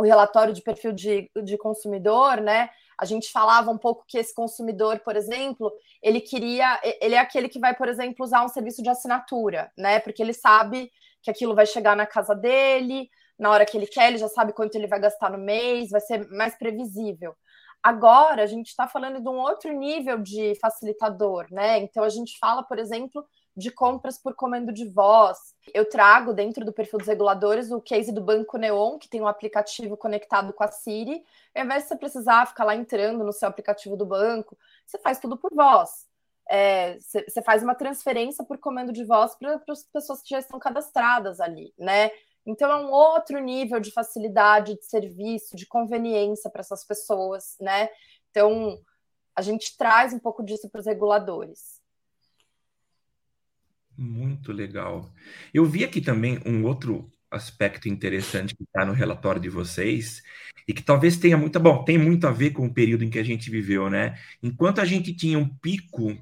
o 0.00 0.02
relatório 0.02 0.52
de 0.52 0.60
perfil 0.60 0.92
de, 0.92 1.30
de 1.44 1.56
consumidor, 1.56 2.40
né? 2.40 2.68
A 2.98 3.04
gente 3.04 3.30
falava 3.30 3.70
um 3.70 3.78
pouco 3.78 4.04
que 4.06 4.18
esse 4.18 4.34
consumidor, 4.34 4.98
por 5.00 5.14
exemplo, 5.14 5.72
ele 6.02 6.20
queria, 6.20 6.80
ele 7.00 7.14
é 7.14 7.18
aquele 7.18 7.48
que 7.48 7.60
vai, 7.60 7.74
por 7.74 7.88
exemplo, 7.88 8.24
usar 8.24 8.44
um 8.44 8.48
serviço 8.48 8.82
de 8.82 8.88
assinatura, 8.88 9.70
né? 9.78 10.00
Porque 10.00 10.22
ele 10.22 10.32
sabe 10.32 10.90
que 11.22 11.30
aquilo 11.30 11.54
vai 11.54 11.66
chegar 11.66 11.96
na 11.96 12.06
casa 12.06 12.34
dele, 12.34 13.08
na 13.38 13.50
hora 13.50 13.64
que 13.64 13.76
ele 13.76 13.86
quer, 13.86 14.08
ele 14.08 14.18
já 14.18 14.28
sabe 14.28 14.52
quanto 14.52 14.74
ele 14.74 14.88
vai 14.88 14.98
gastar 14.98 15.30
no 15.30 15.38
mês, 15.38 15.90
vai 15.90 16.00
ser 16.00 16.28
mais 16.30 16.56
previsível. 16.56 17.36
Agora 17.82 18.42
a 18.42 18.46
gente 18.46 18.66
está 18.68 18.88
falando 18.88 19.20
de 19.20 19.28
um 19.28 19.38
outro 19.38 19.72
nível 19.72 20.18
de 20.18 20.54
facilitador, 20.60 21.46
né? 21.50 21.78
Então 21.78 22.02
a 22.02 22.08
gente 22.08 22.36
fala, 22.38 22.62
por 22.62 22.78
exemplo, 22.78 23.24
de 23.58 23.70
compras 23.70 24.16
por 24.16 24.34
comando 24.34 24.72
de 24.72 24.88
voz. 24.88 25.38
Eu 25.74 25.88
trago 25.88 26.32
dentro 26.32 26.64
do 26.64 26.72
perfil 26.72 26.98
dos 26.98 27.08
reguladores 27.08 27.70
o 27.70 27.80
case 27.80 28.12
do 28.12 28.20
Banco 28.20 28.56
Neon, 28.56 28.98
que 28.98 29.08
tem 29.08 29.20
um 29.20 29.26
aplicativo 29.26 29.96
conectado 29.96 30.52
com 30.52 30.62
a 30.62 30.68
Siri. 30.68 31.24
Ao 31.54 31.64
invés 31.64 31.82
de 31.82 31.88
você 31.88 31.96
precisar 31.96 32.46
ficar 32.46 32.64
lá 32.64 32.76
entrando 32.76 33.24
no 33.24 33.32
seu 33.32 33.48
aplicativo 33.48 33.96
do 33.96 34.06
banco, 34.06 34.56
você 34.86 34.98
faz 34.98 35.18
tudo 35.18 35.36
por 35.36 35.52
voz. 35.52 36.06
É, 36.48 36.98
você 36.98 37.42
faz 37.42 37.62
uma 37.62 37.74
transferência 37.74 38.44
por 38.44 38.56
comando 38.58 38.92
de 38.92 39.04
voz 39.04 39.34
para 39.34 39.60
as 39.68 39.84
pessoas 39.84 40.22
que 40.22 40.30
já 40.30 40.38
estão 40.38 40.58
cadastradas 40.58 41.40
ali, 41.40 41.74
né? 41.76 42.10
Então, 42.46 42.70
é 42.70 42.76
um 42.76 42.90
outro 42.90 43.38
nível 43.40 43.78
de 43.78 43.90
facilidade 43.90 44.76
de 44.76 44.84
serviço, 44.86 45.54
de 45.54 45.66
conveniência 45.66 46.48
para 46.50 46.60
essas 46.60 46.82
pessoas, 46.82 47.56
né? 47.60 47.90
Então, 48.30 48.78
a 49.36 49.42
gente 49.42 49.76
traz 49.76 50.14
um 50.14 50.18
pouco 50.18 50.42
disso 50.42 50.70
para 50.70 50.80
os 50.80 50.86
reguladores. 50.86 51.77
Muito 53.98 54.52
legal. 54.52 55.12
Eu 55.52 55.64
vi 55.64 55.82
aqui 55.82 56.00
também 56.00 56.38
um 56.46 56.62
outro 56.62 57.10
aspecto 57.28 57.88
interessante 57.88 58.54
que 58.54 58.62
está 58.62 58.86
no 58.86 58.92
relatório 58.92 59.40
de 59.40 59.48
vocês 59.48 60.22
e 60.68 60.72
que 60.72 60.82
talvez 60.84 61.16
tenha 61.16 61.36
muito, 61.36 61.58
bom, 61.58 61.82
tem 61.82 61.98
muito 61.98 62.24
a 62.28 62.30
ver 62.30 62.50
com 62.52 62.66
o 62.66 62.72
período 62.72 63.02
em 63.02 63.10
que 63.10 63.18
a 63.18 63.24
gente 63.24 63.50
viveu, 63.50 63.90
né? 63.90 64.16
Enquanto 64.40 64.80
a 64.80 64.84
gente 64.84 65.12
tinha 65.12 65.36
um 65.36 65.48
pico 65.48 66.16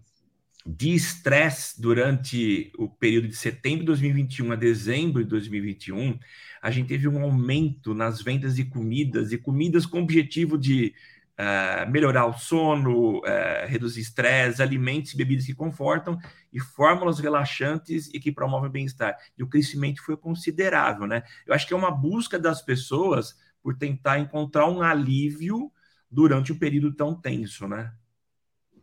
de 0.67 0.95
estresse 0.95 1.81
durante 1.81 2.73
o 2.79 2.89
período 2.89 3.29
de 3.29 3.37
setembro 3.37 3.81
de 3.81 3.87
2021 3.87 4.53
a 4.53 4.57
dezembro 4.57 5.23
de 5.23 5.29
2021, 5.29 6.19
a 6.63 6.71
gente 6.71 6.89
teve 6.89 7.07
um 7.07 7.21
aumento 7.21 7.93
nas 7.93 8.23
vendas 8.23 8.57
de 8.57 8.65
comidas 8.65 9.33
e 9.33 9.39
comidas 9.39 9.85
com 9.85 10.01
objetivo 10.01 10.57
de 10.57 10.95
uh, 11.39 11.91
melhorar 11.91 12.27
o 12.27 12.39
sono, 12.39 13.19
uh, 13.19 13.67
reduzir 13.67 14.01
estresse, 14.01 14.63
alimentos 14.63 15.13
e 15.13 15.17
bebidas 15.17 15.47
que 15.47 15.55
confortam 15.55 16.19
e 16.53 16.61
fórmulas 16.61 17.19
relaxantes 17.19 18.13
e 18.13 18.19
que 18.19 18.33
promovem 18.33 18.71
bem-estar. 18.71 19.17
E 19.37 19.43
o 19.43 19.49
crescimento 19.49 20.03
foi 20.05 20.17
considerável, 20.17 21.07
né? 21.07 21.23
Eu 21.47 21.55
acho 21.55 21.67
que 21.67 21.75
é 21.75 21.77
uma 21.77 21.91
busca 21.91 22.39
das 22.39 22.63
pessoas 22.63 23.37
por 23.63 23.77
tentar 23.77 24.19
encontrar 24.19 24.67
um 24.69 24.83
alívio 24.83 25.71
durante 26.11 26.53
um 26.53 26.59
período 26.59 26.95
tão 26.95 27.15
tenso, 27.15 27.67
né? 27.67 27.93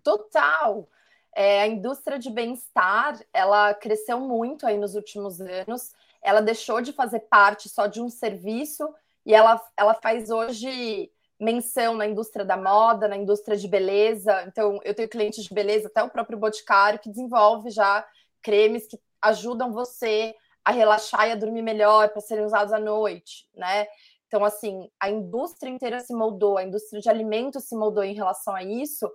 Total. 0.03 0.89
É, 1.35 1.61
a 1.61 1.67
indústria 1.67 2.19
de 2.19 2.29
bem-estar, 2.29 3.19
ela 3.33 3.73
cresceu 3.73 4.19
muito 4.19 4.67
aí 4.67 4.77
nos 4.77 4.93
últimos 4.93 5.41
anos. 5.41 5.93
Ela 6.21 6.41
deixou 6.41 6.81
de 6.81 6.93
fazer 6.93 7.21
parte 7.21 7.69
só 7.69 7.87
de 7.87 8.01
um 8.01 8.09
serviço 8.09 8.87
e 9.25 9.33
ela, 9.33 9.59
ela 9.77 9.93
faz 9.93 10.29
hoje 10.29 11.09
menção 11.39 11.95
na 11.95 12.07
indústria 12.07 12.45
da 12.45 12.55
moda, 12.55 13.07
na 13.07 13.17
indústria 13.17 13.57
de 13.57 13.67
beleza. 13.67 14.43
Então, 14.47 14.79
eu 14.83 14.93
tenho 14.93 15.09
clientes 15.09 15.43
de 15.43 15.53
beleza, 15.53 15.87
até 15.87 16.03
o 16.03 16.09
próprio 16.09 16.37
Boticário, 16.37 16.99
que 16.99 17.09
desenvolve 17.09 17.69
já 17.69 18.05
cremes 18.41 18.87
que 18.87 18.99
ajudam 19.21 19.71
você 19.71 20.35
a 20.63 20.71
relaxar 20.71 21.27
e 21.27 21.31
a 21.31 21.35
dormir 21.35 21.61
melhor 21.61 22.09
para 22.09 22.21
serem 22.21 22.45
usados 22.45 22.73
à 22.73 22.79
noite, 22.79 23.47
né? 23.53 23.87
Então, 24.27 24.43
assim, 24.43 24.89
a 24.99 25.09
indústria 25.09 25.69
inteira 25.69 25.99
se 25.99 26.13
moldou, 26.13 26.57
a 26.57 26.63
indústria 26.63 27.01
de 27.01 27.09
alimentos 27.09 27.65
se 27.65 27.75
moldou 27.75 28.03
em 28.03 28.15
relação 28.15 28.55
a 28.55 28.63
isso, 28.63 29.11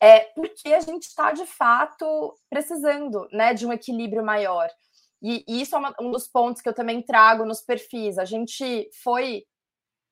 é 0.00 0.20
porque 0.34 0.74
a 0.74 0.80
gente 0.80 1.04
está 1.04 1.30
de 1.32 1.46
fato 1.46 2.34
precisando 2.50 3.28
né, 3.30 3.54
de 3.54 3.64
um 3.64 3.72
equilíbrio 3.72 4.24
maior. 4.24 4.68
E, 5.22 5.44
e 5.46 5.62
isso 5.62 5.76
é 5.76 5.78
uma, 5.78 5.94
um 6.00 6.10
dos 6.10 6.26
pontos 6.26 6.60
que 6.60 6.68
eu 6.68 6.74
também 6.74 7.00
trago 7.00 7.44
nos 7.44 7.60
perfis. 7.60 8.18
A 8.18 8.24
gente 8.24 8.90
foi 9.04 9.44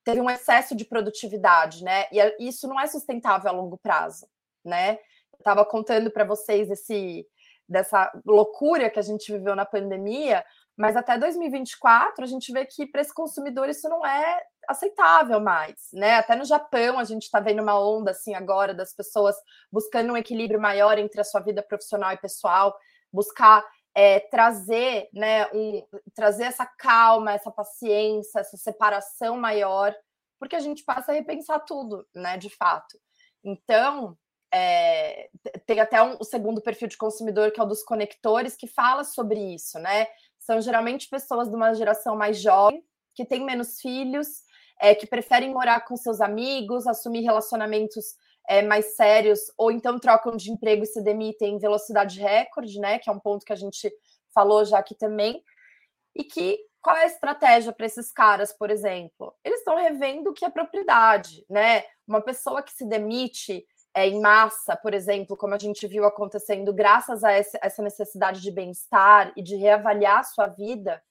teve 0.04 0.20
um 0.20 0.30
excesso 0.30 0.74
de 0.74 0.84
produtividade, 0.84 1.84
né? 1.84 2.06
E 2.12 2.48
isso 2.48 2.66
não 2.68 2.80
é 2.80 2.86
sustentável 2.86 3.50
a 3.50 3.54
longo 3.54 3.78
prazo, 3.78 4.26
né? 4.64 4.94
Eu 5.32 5.38
estava 5.38 5.64
contando 5.64 6.10
para 6.10 6.24
vocês 6.24 6.70
esse 6.70 7.26
dessa 7.68 8.10
loucura 8.26 8.90
que 8.90 8.98
a 8.98 9.02
gente 9.02 9.30
viveu 9.32 9.54
na 9.54 9.64
pandemia, 9.64 10.44
mas 10.76 10.96
até 10.96 11.16
2024 11.16 12.24
a 12.24 12.26
gente 12.26 12.52
vê 12.52 12.66
que 12.66 12.84
para 12.84 13.00
esse 13.00 13.14
consumidor 13.14 13.68
isso 13.68 13.88
não 13.88 14.04
é 14.04 14.42
aceitável 14.68 15.38
mais, 15.40 15.88
né? 15.92 16.16
Até 16.16 16.34
no 16.34 16.44
Japão 16.44 16.98
a 16.98 17.04
gente 17.04 17.22
está 17.22 17.38
vendo 17.38 17.62
uma 17.62 17.78
onda 17.80 18.10
assim 18.10 18.34
agora 18.34 18.74
das 18.74 18.92
pessoas 18.92 19.36
buscando 19.70 20.12
um 20.12 20.16
equilíbrio 20.16 20.60
maior 20.60 20.98
entre 20.98 21.20
a 21.20 21.24
sua 21.24 21.40
vida 21.40 21.62
profissional 21.62 22.12
e 22.12 22.16
pessoal, 22.16 22.76
buscar 23.12 23.64
é, 24.00 24.18
trazer, 24.18 25.10
né, 25.12 25.46
um, 25.52 25.86
trazer 26.14 26.44
essa 26.44 26.64
calma, 26.64 27.34
essa 27.34 27.50
paciência, 27.50 28.40
essa 28.40 28.56
separação 28.56 29.36
maior, 29.36 29.94
porque 30.38 30.56
a 30.56 30.60
gente 30.60 30.82
passa 30.84 31.12
a 31.12 31.14
repensar 31.14 31.60
tudo, 31.66 32.06
né, 32.14 32.38
de 32.38 32.48
fato. 32.48 32.98
Então, 33.44 34.16
é, 34.50 35.28
tem 35.66 35.80
até 35.80 36.02
um, 36.02 36.16
o 36.18 36.24
segundo 36.24 36.62
perfil 36.62 36.88
de 36.88 36.96
consumidor, 36.96 37.52
que 37.52 37.60
é 37.60 37.62
o 37.62 37.66
dos 37.66 37.82
conectores, 37.82 38.56
que 38.56 38.66
fala 38.66 39.04
sobre 39.04 39.38
isso, 39.54 39.78
né? 39.78 40.06
São 40.38 40.62
geralmente 40.62 41.06
pessoas 41.06 41.50
de 41.50 41.54
uma 41.54 41.74
geração 41.74 42.16
mais 42.16 42.40
jovem, 42.40 42.82
que 43.14 43.26
tem 43.26 43.44
menos 43.44 43.82
filhos, 43.82 44.28
é, 44.80 44.94
que 44.94 45.06
preferem 45.06 45.52
morar 45.52 45.82
com 45.82 45.94
seus 45.94 46.22
amigos, 46.22 46.86
assumir 46.86 47.20
relacionamentos 47.20 48.16
é, 48.48 48.62
mais 48.62 48.96
sérios, 48.96 49.40
ou 49.56 49.70
então 49.70 49.98
trocam 49.98 50.36
de 50.36 50.50
emprego 50.50 50.82
e 50.82 50.86
se 50.86 51.02
demitem 51.02 51.54
em 51.54 51.58
velocidade 51.58 52.20
recorde, 52.20 52.78
né? 52.78 52.98
Que 52.98 53.08
é 53.08 53.12
um 53.12 53.20
ponto 53.20 53.44
que 53.44 53.52
a 53.52 53.56
gente 53.56 53.92
falou 54.34 54.64
já 54.64 54.78
aqui 54.78 54.94
também. 54.94 55.42
E 56.14 56.24
que 56.24 56.58
qual 56.82 56.96
é 56.96 57.02
a 57.02 57.06
estratégia 57.06 57.72
para 57.72 57.86
esses 57.86 58.10
caras, 58.10 58.52
por 58.52 58.70
exemplo? 58.70 59.34
Eles 59.44 59.58
estão 59.58 59.76
revendo 59.76 60.30
o 60.30 60.32
que 60.32 60.44
é 60.44 60.50
propriedade, 60.50 61.44
né? 61.48 61.84
Uma 62.06 62.20
pessoa 62.20 62.62
que 62.62 62.72
se 62.72 62.86
demite 62.86 63.64
é, 63.94 64.06
em 64.06 64.20
massa, 64.20 64.76
por 64.76 64.94
exemplo, 64.94 65.36
como 65.36 65.54
a 65.54 65.58
gente 65.58 65.86
viu 65.86 66.04
acontecendo, 66.04 66.72
graças 66.72 67.22
a 67.24 67.32
essa 67.32 67.82
necessidade 67.82 68.40
de 68.40 68.50
bem-estar 68.50 69.32
e 69.36 69.42
de 69.42 69.56
reavaliar 69.56 70.20
a 70.20 70.24
sua 70.24 70.46
vida, 70.46 71.02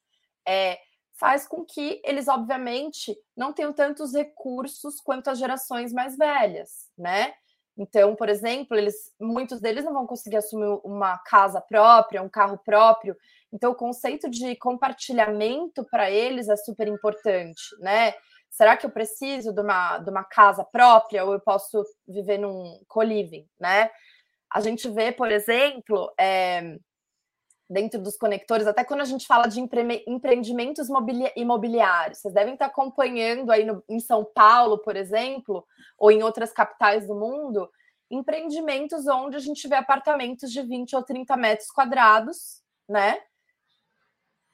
é, 0.47 0.79
faz 1.19 1.45
com 1.47 1.65
que 1.65 2.01
eles, 2.05 2.27
obviamente, 2.27 3.15
não 3.35 3.51
tenham 3.51 3.73
tantos 3.73 4.13
recursos 4.13 5.01
quanto 5.01 5.29
as 5.29 5.37
gerações 5.37 5.91
mais 5.91 6.17
velhas, 6.17 6.89
né? 6.97 7.33
Então, 7.77 8.15
por 8.15 8.27
exemplo, 8.27 8.75
eles, 8.75 8.95
muitos 9.19 9.61
deles 9.61 9.85
não 9.85 9.93
vão 9.93 10.07
conseguir 10.07 10.37
assumir 10.37 10.79
uma 10.83 11.17
casa 11.19 11.61
própria, 11.61 12.21
um 12.21 12.29
carro 12.29 12.57
próprio. 12.57 13.15
Então, 13.53 13.71
o 13.71 13.75
conceito 13.75 14.29
de 14.29 14.55
compartilhamento 14.55 15.85
para 15.89 16.09
eles 16.09 16.49
é 16.49 16.55
super 16.57 16.87
importante, 16.87 17.61
né? 17.79 18.13
Será 18.49 18.75
que 18.75 18.85
eu 18.85 18.89
preciso 18.89 19.53
de 19.53 19.61
uma, 19.61 19.99
de 19.99 20.09
uma 20.09 20.23
casa 20.23 20.63
própria 20.65 21.23
ou 21.23 21.33
eu 21.33 21.39
posso 21.39 21.83
viver 22.07 22.37
num 22.37 22.81
co-living, 22.87 23.47
né? 23.59 23.89
A 24.51 24.59
gente 24.61 24.89
vê, 24.89 25.11
por 25.11 25.31
exemplo, 25.31 26.11
é, 26.19 26.77
dentro 27.69 28.01
dos 28.01 28.17
conectores, 28.17 28.65
até 28.65 28.83
quando 28.83 29.01
a 29.01 29.05
gente 29.05 29.27
fala 29.27 29.47
de 29.47 29.61
empre 29.61 30.03
empreendimentos 30.07 30.89
imobiliários. 31.35 32.17
Vocês 32.17 32.33
devem 32.33 32.53
estar 32.53 32.65
acompanhando 32.65 33.51
aí 33.51 33.63
no, 33.63 33.83
em 33.87 33.99
São 33.99 34.25
Paulo, 34.25 34.79
por 34.79 34.95
exemplo, 34.95 35.63
ou 35.97 36.11
em 36.11 36.23
outras 36.23 36.51
capitais 36.51 37.05
do 37.05 37.13
mundo, 37.13 37.69
empreendimentos 38.09 39.05
onde 39.07 39.37
a 39.37 39.39
gente 39.39 39.67
vê 39.67 39.75
apartamentos 39.75 40.51
de 40.51 40.63
20 40.63 40.95
ou 40.95 41.03
30 41.03 41.37
metros 41.37 41.69
quadrados, 41.69 42.63
né? 42.87 43.21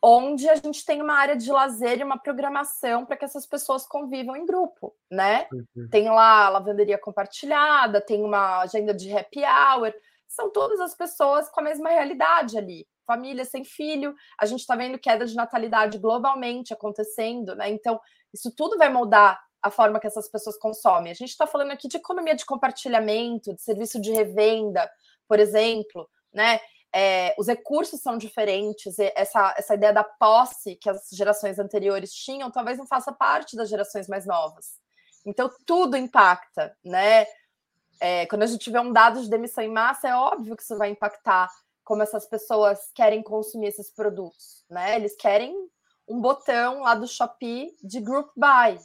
Onde 0.04 0.50
a 0.50 0.56
gente 0.56 0.84
tem 0.86 1.02
uma 1.02 1.16
área 1.16 1.38
de 1.38 1.50
lazer 1.50 2.00
e 2.00 2.04
uma 2.04 2.20
programação 2.20 3.06
para 3.06 3.16
que 3.16 3.24
essas 3.24 3.48
pessoas 3.48 3.88
convivam 3.88 4.36
em 4.36 4.46
grupo, 4.46 4.94
né? 5.10 5.48
Uhum. 5.54 5.88
Tem 5.90 6.10
lá 6.10 6.50
lavanderia 6.50 6.98
compartilhada, 6.98 8.02
tem 8.02 8.24
uma 8.24 8.60
agenda 8.60 8.94
de 8.94 9.16
happy 9.16 9.40
hour, 9.40 9.94
são 10.28 10.52
todas 10.52 10.82
as 10.82 10.94
pessoas 10.94 11.50
com 11.50 11.62
a 11.62 11.64
mesma 11.64 11.90
realidade 11.90 12.58
ali 12.58 12.86
família 13.06 13.46
sem 13.46 13.64
filho, 13.64 14.16
a 14.40 14.46
gente 14.46 14.62
está 14.62 14.76
vendo 14.76 15.00
queda 15.00 15.26
de 15.26 15.36
natalidade 15.36 15.98
globalmente 15.98 16.74
acontecendo, 16.74 17.56
né? 17.56 17.70
Então, 17.70 18.00
isso 18.34 18.52
tudo 18.56 18.78
vai 18.78 18.90
moldar 18.90 19.40
a 19.62 19.72
forma 19.72 20.00
que 20.00 20.08
essas 20.08 20.30
pessoas 20.30 20.58
consomem. 20.58 21.12
A 21.12 21.16
gente 21.16 21.30
está 21.30 21.48
falando 21.48 21.72
aqui 21.72 21.88
de 21.88 21.98
economia 21.98 22.36
de 22.36 22.46
compartilhamento, 22.46 23.54
de 23.54 23.62
serviço 23.62 24.00
de 24.00 24.12
revenda, 24.12 24.90
por 25.28 25.40
exemplo, 25.40 26.08
né? 26.34 26.60
É, 26.94 27.36
os 27.38 27.48
recursos 27.48 28.00
são 28.00 28.18
diferentes, 28.18 28.98
essa, 29.00 29.54
essa 29.58 29.74
ideia 29.74 29.92
da 29.92 30.04
posse 30.04 30.78
que 30.78 30.90
as 30.90 31.10
gerações 31.12 31.60
anteriores 31.60 32.14
tinham 32.14 32.50
talvez 32.50 32.78
não 32.78 32.88
faça 32.88 33.12
parte 33.12 33.58
das 33.58 33.68
gerações 33.68 34.08
mais 34.08 34.26
novas. 34.26 34.80
Então, 35.26 35.50
tudo 35.66 35.98
impacta, 35.98 36.78
né? 36.86 37.26
É, 38.00 38.26
quando 38.28 38.44
a 38.44 38.48
gente 38.48 38.64
tiver 38.64 38.80
um 38.80 38.94
dado 38.94 39.22
de 39.22 39.30
demissão 39.30 39.64
em 39.64 39.72
massa, 39.72 40.08
é 40.08 40.16
óbvio 40.16 40.56
que 40.56 40.64
isso 40.64 40.78
vai 40.78 40.90
impactar 40.90 41.50
como 41.86 42.02
essas 42.02 42.26
pessoas 42.26 42.92
querem 42.94 43.22
consumir 43.22 43.68
esses 43.68 43.90
produtos, 43.92 44.66
né? 44.70 44.96
Eles 44.96 45.16
querem 45.16 45.56
um 46.08 46.20
botão 46.20 46.82
lá 46.82 46.96
do 46.96 47.08
Shopee 47.08 47.78
de 47.82 48.02
group 48.02 48.30
buy, 48.36 48.78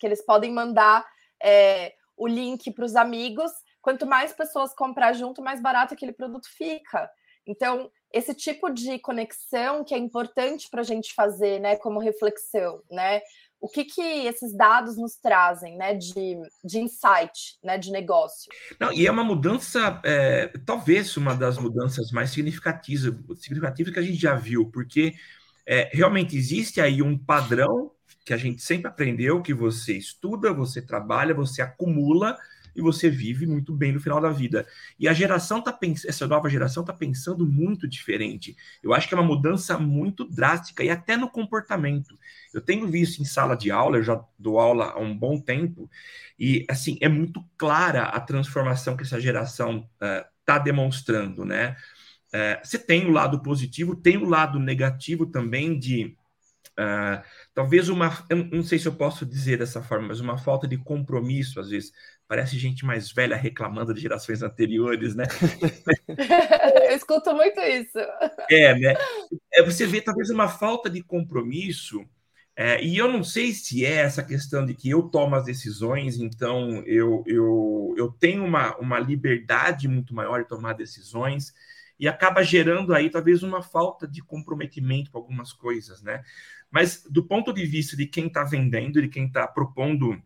que 0.00 0.06
eles 0.06 0.24
podem 0.24 0.52
mandar 0.52 1.06
é, 1.42 1.94
o 2.16 2.26
link 2.26 2.70
para 2.72 2.84
os 2.84 2.96
amigos. 2.96 3.50
Quanto 3.82 4.06
mais 4.06 4.32
pessoas 4.32 4.72
comprar 4.74 5.12
junto, 5.12 5.42
mais 5.42 5.60
barato 5.60 5.92
aquele 5.92 6.12
produto 6.12 6.48
fica. 6.48 7.10
Então, 7.46 7.90
esse 8.12 8.32
tipo 8.32 8.70
de 8.70 8.98
conexão 8.98 9.84
que 9.84 9.94
é 9.94 9.98
importante 9.98 10.70
para 10.70 10.80
a 10.80 10.84
gente 10.84 11.12
fazer, 11.12 11.60
né, 11.60 11.76
como 11.76 11.98
reflexão, 11.98 12.82
né? 12.90 13.20
O 13.64 13.68
que, 13.68 13.82
que 13.82 14.02
esses 14.26 14.54
dados 14.54 14.98
nos 14.98 15.16
trazem, 15.16 15.78
né, 15.78 15.94
de, 15.94 16.36
de 16.62 16.80
insight, 16.80 17.56
né, 17.64 17.78
de 17.78 17.90
negócio. 17.90 18.52
Não, 18.78 18.92
e 18.92 19.06
é 19.06 19.10
uma 19.10 19.24
mudança, 19.24 20.02
é, 20.04 20.52
talvez 20.66 21.16
uma 21.16 21.34
das 21.34 21.56
mudanças 21.56 22.10
mais 22.10 22.28
significativas, 22.28 23.14
significativas 23.40 23.94
que 23.94 23.98
a 23.98 24.02
gente 24.02 24.20
já 24.20 24.34
viu, 24.34 24.70
porque 24.70 25.14
é, 25.64 25.88
realmente 25.94 26.36
existe 26.36 26.78
aí 26.78 27.00
um 27.00 27.16
padrão 27.16 27.90
que 28.22 28.34
a 28.34 28.36
gente 28.36 28.60
sempre 28.60 28.88
aprendeu, 28.88 29.40
que 29.40 29.54
você 29.54 29.96
estuda, 29.96 30.52
você 30.52 30.82
trabalha, 30.82 31.32
você 31.32 31.62
acumula, 31.62 32.36
e 32.74 32.80
você 32.80 33.08
vive 33.08 33.46
muito 33.46 33.72
bem 33.72 33.92
no 33.92 34.00
final 34.00 34.20
da 34.20 34.30
vida. 34.30 34.66
E 34.98 35.08
a 35.08 35.12
geração 35.12 35.62
tá 35.62 35.72
pensando, 35.72 36.08
essa 36.08 36.26
nova 36.26 36.48
geração 36.48 36.82
está 36.82 36.92
pensando 36.92 37.46
muito 37.46 37.88
diferente. 37.88 38.56
Eu 38.82 38.92
acho 38.92 39.08
que 39.08 39.14
é 39.14 39.16
uma 39.16 39.26
mudança 39.26 39.78
muito 39.78 40.24
drástica 40.24 40.82
e 40.82 40.90
até 40.90 41.16
no 41.16 41.30
comportamento. 41.30 42.18
Eu 42.52 42.60
tenho 42.60 42.86
visto 42.88 43.20
em 43.20 43.24
sala 43.24 43.56
de 43.56 43.70
aula, 43.70 43.98
eu 43.98 44.02
já 44.02 44.22
dou 44.38 44.58
aula 44.58 44.90
há 44.90 44.98
um 44.98 45.16
bom 45.16 45.40
tempo, 45.40 45.90
e 46.38 46.64
assim, 46.68 46.98
é 47.00 47.08
muito 47.08 47.44
clara 47.56 48.04
a 48.04 48.20
transformação 48.20 48.96
que 48.96 49.02
essa 49.02 49.20
geração 49.20 49.88
está 50.40 50.60
uh, 50.60 50.64
demonstrando, 50.64 51.44
né? 51.44 51.76
Uh, 52.28 52.66
você 52.66 52.78
tem 52.78 53.06
o 53.06 53.10
lado 53.10 53.40
positivo, 53.40 53.94
tem 53.94 54.16
o 54.16 54.28
lado 54.28 54.58
negativo 54.58 55.26
também 55.26 55.78
de 55.78 56.16
Uh, 56.74 57.22
talvez 57.54 57.88
uma, 57.88 58.26
eu 58.28 58.36
não 58.46 58.64
sei 58.64 58.80
se 58.80 58.86
eu 58.88 58.94
posso 58.94 59.24
dizer 59.24 59.58
dessa 59.58 59.80
forma, 59.80 60.08
mas 60.08 60.18
uma 60.18 60.36
falta 60.36 60.66
de 60.66 60.76
compromisso, 60.76 61.60
às 61.60 61.70
vezes. 61.70 61.92
Parece 62.26 62.58
gente 62.58 62.86
mais 62.86 63.12
velha 63.12 63.36
reclamando 63.36 63.92
de 63.92 64.00
gerações 64.00 64.42
anteriores, 64.42 65.14
né? 65.14 65.24
eu 66.88 66.96
escuto 66.96 67.34
muito 67.34 67.60
isso. 67.60 67.98
É, 68.50 68.78
né? 68.78 68.94
É, 69.52 69.62
você 69.62 69.86
vê 69.86 70.00
talvez 70.00 70.30
uma 70.30 70.48
falta 70.48 70.88
de 70.88 71.02
compromisso, 71.02 72.04
é, 72.56 72.82
e 72.82 72.96
eu 72.96 73.10
não 73.10 73.24
sei 73.24 73.52
se 73.52 73.84
é 73.84 73.96
essa 73.96 74.22
questão 74.22 74.64
de 74.64 74.74
que 74.74 74.88
eu 74.88 75.02
tomo 75.02 75.34
as 75.34 75.44
decisões, 75.44 76.18
então 76.18 76.82
eu, 76.86 77.24
eu, 77.26 77.94
eu 77.96 78.10
tenho 78.12 78.44
uma, 78.44 78.76
uma 78.76 78.98
liberdade 78.98 79.88
muito 79.88 80.14
maior 80.14 80.42
de 80.42 80.48
tomar 80.48 80.74
decisões 80.74 81.52
e 81.98 82.06
acaba 82.06 82.42
gerando 82.42 82.94
aí 82.94 83.10
talvez 83.10 83.42
uma 83.42 83.62
falta 83.62 84.06
de 84.06 84.22
comprometimento 84.22 85.10
com 85.10 85.18
algumas 85.18 85.52
coisas, 85.52 86.00
né? 86.02 86.22
Mas 86.70 87.04
do 87.08 87.24
ponto 87.24 87.52
de 87.52 87.66
vista 87.66 87.96
de 87.96 88.06
quem 88.06 88.26
está 88.26 88.44
vendendo, 88.44 89.00
de 89.02 89.08
quem 89.08 89.26
está 89.26 89.46
propondo 89.46 90.20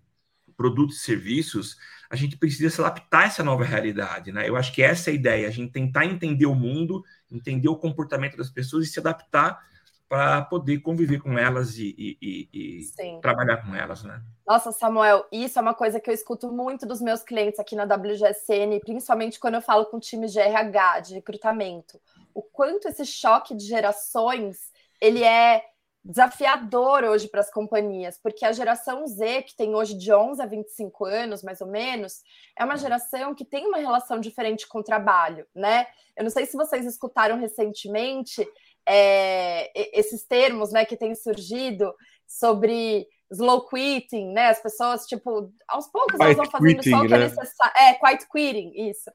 produtos 0.59 0.97
e 0.97 1.05
serviços, 1.05 1.77
a 2.11 2.17
gente 2.17 2.37
precisa 2.37 2.69
se 2.69 2.81
adaptar 2.81 3.21
a 3.21 3.25
essa 3.27 3.45
nova 3.45 3.65
realidade, 3.65 4.33
né? 4.33 4.49
Eu 4.49 4.57
acho 4.57 4.73
que 4.73 4.83
essa 4.83 5.09
é 5.09 5.13
a 5.13 5.15
ideia, 5.15 5.47
a 5.47 5.51
gente 5.53 5.73
tentar 5.73 6.05
entender 6.05 6.47
o 6.47 6.55
mundo, 6.55 7.05
entender 7.31 7.69
o 7.69 7.77
comportamento 7.77 8.37
das 8.37 8.51
pessoas 8.51 8.87
e 8.87 8.91
se 8.91 8.99
adaptar 8.99 9.63
para 10.09 10.43
poder 10.43 10.79
conviver 10.81 11.21
com 11.21 11.39
elas 11.39 11.77
e, 11.77 11.95
e, 12.21 12.49
e 12.53 13.21
trabalhar 13.21 13.59
com 13.59 13.75
elas, 13.75 14.03
né? 14.03 14.21
Nossa, 14.47 14.73
Samuel, 14.73 15.27
isso 15.31 15.59
é 15.59 15.63
uma 15.63 15.75
coisa 15.75 16.01
que 16.01 16.09
eu 16.09 16.15
escuto 16.15 16.51
muito 16.51 16.87
dos 16.87 17.01
meus 17.01 17.23
clientes 17.23 17.61
aqui 17.61 17.77
na 17.77 17.85
WGSN, 17.85 18.81
principalmente 18.81 19.39
quando 19.39 19.55
eu 19.55 19.63
falo 19.63 19.85
com 19.87 20.01
times 20.01 20.33
de 20.33 20.41
RH, 20.41 21.01
de 21.01 21.15
recrutamento. 21.15 22.01
O 22.35 22.43
quanto 22.43 22.89
esse 22.89 23.05
choque 23.05 23.55
de 23.55 23.67
gerações 23.67 24.73
ele 25.01 25.23
é 25.23 25.63
desafiador 26.09 27.05
hoje 27.05 27.29
para 27.29 27.41
as 27.41 27.51
companhias, 27.51 28.19
porque 28.23 28.43
a 28.47 28.53
geração 28.53 29.07
Z, 29.07 29.43
que 29.43 29.55
tem 29.55 29.75
hoje 29.75 29.95
de 29.95 30.11
11 30.11 30.41
a 30.41 30.47
25 30.47 31.05
anos, 31.05 31.43
mais 31.43 31.61
ou 31.61 31.67
menos, 31.67 32.23
é 32.59 32.65
uma 32.65 32.79
geração 32.79 33.35
que 33.35 33.45
tem 33.45 33.67
uma 33.67 33.77
relação 33.77 34.19
diferente 34.19 34.67
com 34.67 34.79
o 34.79 34.83
trabalho, 34.83 35.47
né? 35.55 35.87
Eu 36.17 36.25
não 36.25 36.31
sei 36.31 36.47
se 36.47 36.57
vocês 36.57 36.87
escutaram 36.87 37.39
recentemente 37.39 38.49
é, 38.89 39.71
esses 39.99 40.25
termos, 40.25 40.73
né, 40.73 40.87
que 40.87 40.97
têm 40.97 41.15
surgido 41.15 41.95
sobre 42.27 43.07
slow 43.31 43.69
quitting, 43.69 44.33
né? 44.33 44.47
As 44.47 44.63
pessoas, 44.63 45.05
tipo, 45.05 45.53
aos 45.69 45.89
poucos 45.89 46.19
elas 46.19 46.37
vão 46.39 46.47
fazendo 46.47 46.77
quitting, 46.77 46.91
só 46.91 46.97
o 46.97 47.07
que 47.07 47.15
é 47.15 47.19
né? 47.19 47.25
é 47.25 47.29
necessário. 47.29 47.75
É, 47.77 47.95
quiet 47.95 48.27
quitting, 48.33 48.89
isso. 48.89 49.11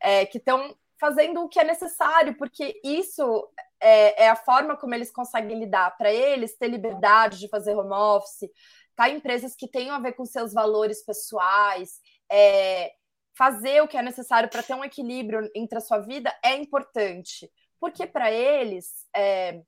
É, 0.00 0.24
que 0.26 0.38
estão 0.38 0.76
fazendo 0.98 1.42
o 1.42 1.48
que 1.48 1.60
é 1.60 1.64
necessário, 1.64 2.36
porque 2.36 2.80
isso 2.82 3.48
é, 3.80 4.24
é 4.24 4.28
a 4.28 4.36
forma 4.36 4.76
como 4.76 4.94
eles 4.94 5.10
conseguem 5.10 5.58
lidar. 5.58 5.96
Para 5.96 6.12
eles, 6.12 6.56
ter 6.56 6.68
liberdade 6.68 7.38
de 7.38 7.48
fazer 7.48 7.74
home 7.74 7.92
office, 7.92 8.50
tá 8.94 9.08
em 9.08 9.16
empresas 9.16 9.54
que 9.54 9.68
tenham 9.68 9.94
a 9.94 10.00
ver 10.00 10.12
com 10.12 10.24
seus 10.24 10.52
valores 10.52 11.04
pessoais, 11.04 12.00
é, 12.30 12.92
fazer 13.36 13.82
o 13.82 13.88
que 13.88 13.96
é 13.96 14.02
necessário 14.02 14.48
para 14.48 14.62
ter 14.62 14.74
um 14.74 14.84
equilíbrio 14.84 15.48
entre 15.54 15.78
a 15.78 15.82
sua 15.82 15.98
vida 15.98 16.34
é 16.42 16.54
importante. 16.56 17.50
Porque 17.78 18.06
para 18.06 18.32
eles, 18.32 19.06
é, 19.14 19.60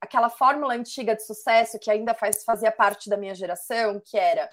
aquela 0.00 0.30
fórmula 0.30 0.74
antiga 0.74 1.16
de 1.16 1.26
sucesso 1.26 1.78
que 1.80 1.90
ainda 1.90 2.14
faz, 2.14 2.44
fazia 2.44 2.70
parte 2.70 3.10
da 3.10 3.16
minha 3.16 3.34
geração, 3.34 4.00
que 4.04 4.16
era 4.16 4.48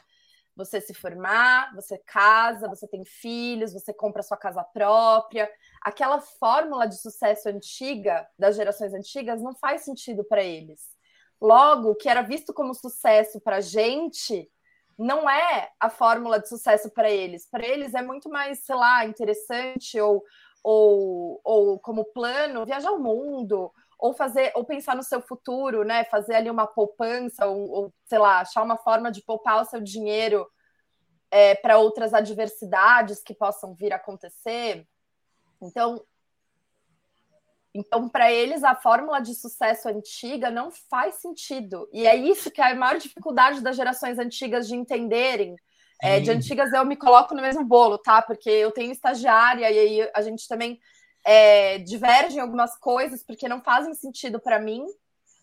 você 0.57 0.81
se 0.81 0.93
formar, 0.93 1.73
você 1.75 1.99
casa, 1.99 2.67
você 2.67 2.87
tem 2.87 3.05
filhos, 3.05 3.73
você 3.73 3.93
compra 3.93 4.23
sua 4.23 4.35
casa 4.35 4.63
própria. 4.63 5.47
Aquela 5.83 6.19
fórmula 6.19 6.87
de 6.87 6.99
sucesso 6.99 7.47
antiga, 7.47 8.27
das 8.37 8.55
gerações 8.55 8.91
antigas, 8.91 9.41
não 9.41 9.55
faz 9.55 9.83
sentido 9.83 10.23
para 10.23 10.43
eles. 10.43 10.81
Logo, 11.39 11.91
o 11.91 11.95
que 11.95 12.09
era 12.09 12.23
visto 12.23 12.51
como 12.51 12.73
sucesso 12.73 13.39
para 13.39 13.57
a 13.57 13.61
gente 13.61 14.49
não 14.97 15.29
é 15.29 15.69
a 15.79 15.91
fórmula 15.91 16.39
de 16.39 16.49
sucesso 16.49 16.89
para 16.89 17.07
eles. 17.07 17.47
Para 17.47 17.63
eles 17.63 17.93
é 17.93 18.01
muito 18.01 18.27
mais, 18.27 18.65
sei 18.65 18.75
lá, 18.75 19.05
interessante 19.05 20.01
ou, 20.01 20.23
ou, 20.63 21.39
ou 21.43 21.79
como 21.79 22.03
plano 22.03 22.65
viajar 22.65 22.91
o 22.91 22.99
mundo, 22.99 23.71
ou 23.97 24.13
fazer, 24.13 24.51
ou 24.55 24.63
pensar 24.63 24.95
no 24.95 25.03
seu 25.03 25.21
futuro, 25.21 25.83
né? 25.83 26.03
Fazer 26.05 26.35
ali 26.35 26.49
uma 26.49 26.67
poupança, 26.67 27.45
ou, 27.47 27.69
ou 27.69 27.93
sei 28.05 28.19
lá, 28.19 28.41
achar 28.41 28.63
uma 28.63 28.77
forma 28.77 29.11
de 29.11 29.21
poupar 29.21 29.61
o 29.61 29.65
seu 29.65 29.81
dinheiro 29.81 30.47
é, 31.31 31.55
para 31.55 31.77
outras 31.79 32.13
adversidades 32.13 33.21
que 33.23 33.33
possam 33.33 33.73
vir 33.73 33.91
a 33.91 33.95
acontecer. 33.95 34.87
Então, 35.61 36.03
então, 37.73 38.09
para 38.09 38.31
eles, 38.31 38.63
a 38.63 38.73
fórmula 38.73 39.19
de 39.19 39.35
sucesso 39.35 39.87
antiga 39.87 40.49
não 40.49 40.71
faz 40.89 41.15
sentido. 41.15 41.87
E 41.93 42.07
é 42.07 42.15
isso 42.15 42.49
que 42.49 42.59
é 42.59 42.71
a 42.71 42.75
maior 42.75 42.97
dificuldade 42.97 43.61
das 43.61 43.75
gerações 43.75 44.17
antigas 44.17 44.67
de 44.67 44.75
entenderem. 44.75 45.55
É, 46.01 46.19
de 46.19 46.31
antigas 46.31 46.73
eu 46.73 46.85
me 46.85 46.95
coloco 46.95 47.35
no 47.35 47.41
mesmo 47.41 47.63
bolo, 47.63 47.97
tá? 47.97 48.21
Porque 48.21 48.49
eu 48.49 48.71
tenho 48.71 48.91
estagiária 48.91 49.69
e 49.69 49.79
aí 49.79 50.11
a 50.13 50.21
gente 50.21 50.47
também 50.47 50.79
é, 51.27 51.77
divergem 51.79 52.39
algumas 52.39 52.77
coisas 52.77 53.21
porque 53.21 53.49
não 53.49 53.61
fazem 53.61 53.93
sentido 53.93 54.39
para 54.39 54.61
mim, 54.61 54.85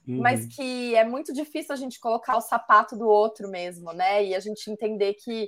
uhum. 0.09 0.22
mas 0.22 0.47
que 0.47 0.95
é 0.95 1.05
muito 1.05 1.30
difícil 1.30 1.74
a 1.74 1.76
gente 1.76 2.01
colocar 2.01 2.39
o 2.39 2.41
sapato 2.41 2.97
do 2.97 3.07
outro 3.07 3.51
mesmo, 3.51 3.93
né? 3.93 4.24
E 4.24 4.35
a 4.35 4.41
gente 4.41 4.70
entender 4.70 5.12
que 5.12 5.47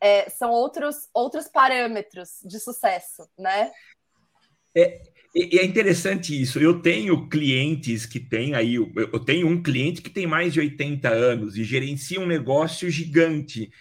é, 0.00 0.30
são 0.30 0.52
outros, 0.52 1.08
outros 1.12 1.48
parâmetros 1.48 2.38
de 2.44 2.60
sucesso, 2.60 3.28
né? 3.36 3.72
É, 4.76 5.02
é 5.34 5.64
interessante 5.64 6.40
isso. 6.40 6.60
Eu 6.60 6.80
tenho 6.80 7.28
clientes 7.28 8.06
que 8.06 8.20
têm 8.20 8.54
aí, 8.54 8.76
eu 8.76 9.18
tenho 9.24 9.48
um 9.48 9.60
cliente 9.60 10.02
que 10.02 10.10
tem 10.10 10.24
mais 10.24 10.52
de 10.52 10.60
80 10.60 11.08
anos 11.08 11.56
e 11.56 11.64
gerencia 11.64 12.20
um 12.20 12.26
negócio 12.26 12.88
gigante, 12.88 13.72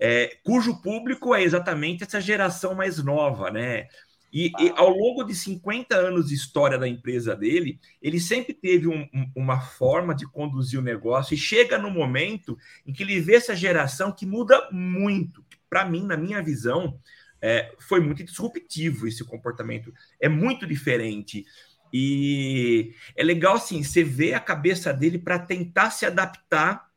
é, 0.00 0.38
cujo 0.42 0.80
público 0.80 1.34
é 1.34 1.42
exatamente 1.42 2.02
essa 2.02 2.18
geração 2.18 2.74
mais 2.74 2.96
nova, 3.04 3.50
né? 3.50 3.88
E, 4.32 4.50
e, 4.58 4.72
ao 4.76 4.88
longo 4.88 5.22
de 5.24 5.34
50 5.34 5.94
anos 5.94 6.28
de 6.28 6.34
história 6.34 6.78
da 6.78 6.88
empresa 6.88 7.36
dele, 7.36 7.78
ele 8.00 8.18
sempre 8.18 8.54
teve 8.54 8.88
um, 8.88 9.02
um, 9.12 9.30
uma 9.36 9.60
forma 9.60 10.14
de 10.14 10.26
conduzir 10.26 10.80
o 10.80 10.82
negócio 10.82 11.34
e 11.34 11.36
chega 11.36 11.76
no 11.76 11.90
momento 11.90 12.56
em 12.86 12.94
que 12.94 13.02
ele 13.02 13.20
vê 13.20 13.34
essa 13.34 13.54
geração 13.54 14.10
que 14.10 14.24
muda 14.24 14.70
muito. 14.72 15.44
Para 15.68 15.84
mim, 15.84 16.06
na 16.06 16.16
minha 16.16 16.42
visão, 16.42 16.98
é, 17.42 17.74
foi 17.78 18.00
muito 18.00 18.24
disruptivo 18.24 19.06
esse 19.06 19.22
comportamento. 19.22 19.92
É 20.18 20.30
muito 20.30 20.66
diferente. 20.66 21.44
E 21.92 22.94
é 23.14 23.22
legal, 23.22 23.56
assim, 23.56 23.82
você 23.82 24.02
vê 24.02 24.32
a 24.32 24.40
cabeça 24.40 24.94
dele 24.94 25.18
para 25.18 25.38
tentar 25.38 25.90
se 25.90 26.06
adaptar, 26.06 26.88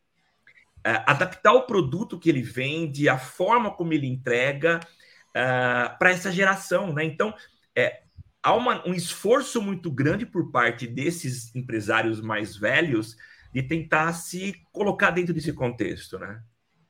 é, 0.86 1.04
adaptar 1.06 1.52
o 1.52 1.66
produto 1.66 2.18
que 2.18 2.30
ele 2.30 2.42
vende, 2.42 3.10
a 3.10 3.18
forma 3.18 3.72
como 3.72 3.92
ele 3.92 4.08
entrega 4.08 4.80
uh, 5.36 5.92
ah, 5.92 5.96
para 6.00 6.12
essa 6.12 6.32
geração, 6.32 6.94
né? 6.94 7.04
Então, 7.04 7.34
é, 7.76 8.04
há 8.42 8.54
uma, 8.54 8.88
um 8.88 8.94
esforço 8.94 9.62
muito 9.62 9.92
grande 9.92 10.26
por 10.26 10.52
parte 10.52 10.88
desses 10.88 11.54
empresários 11.56 12.22
mais 12.22 12.56
velhos 12.56 13.18
de 13.54 13.64
tentar 13.64 14.14
se 14.14 14.54
colocar 14.72 15.12
dentro 15.12 15.34
desse 15.34 15.54
contexto, 15.54 16.18
né? 16.18 16.42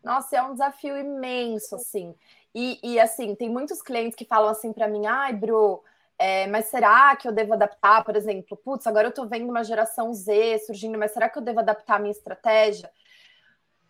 Nossa, 0.03 0.37
é 0.37 0.41
um 0.43 0.53
desafio 0.53 0.97
imenso, 0.97 1.75
assim. 1.75 2.13
E, 2.53 2.79
e 2.83 2.99
assim, 2.99 3.35
tem 3.35 3.49
muitos 3.49 3.81
clientes 3.81 4.15
que 4.15 4.25
falam 4.25 4.49
assim 4.49 4.71
para 4.71 4.87
mim, 4.87 5.05
ai, 5.05 5.33
Bru, 5.33 5.83
é, 6.17 6.47
mas 6.47 6.65
será 6.65 7.15
que 7.15 7.27
eu 7.27 7.31
devo 7.31 7.53
adaptar, 7.53 8.03
por 8.03 8.15
exemplo? 8.15 8.55
Putz, 8.55 8.87
agora 8.87 9.07
eu 9.07 9.09
estou 9.09 9.27
vendo 9.27 9.49
uma 9.49 9.63
geração 9.63 10.13
Z 10.13 10.59
surgindo, 10.59 10.97
mas 10.97 11.11
será 11.11 11.27
que 11.27 11.37
eu 11.37 11.41
devo 11.41 11.59
adaptar 11.59 11.95
a 11.95 11.99
minha 11.99 12.11
estratégia? 12.11 12.89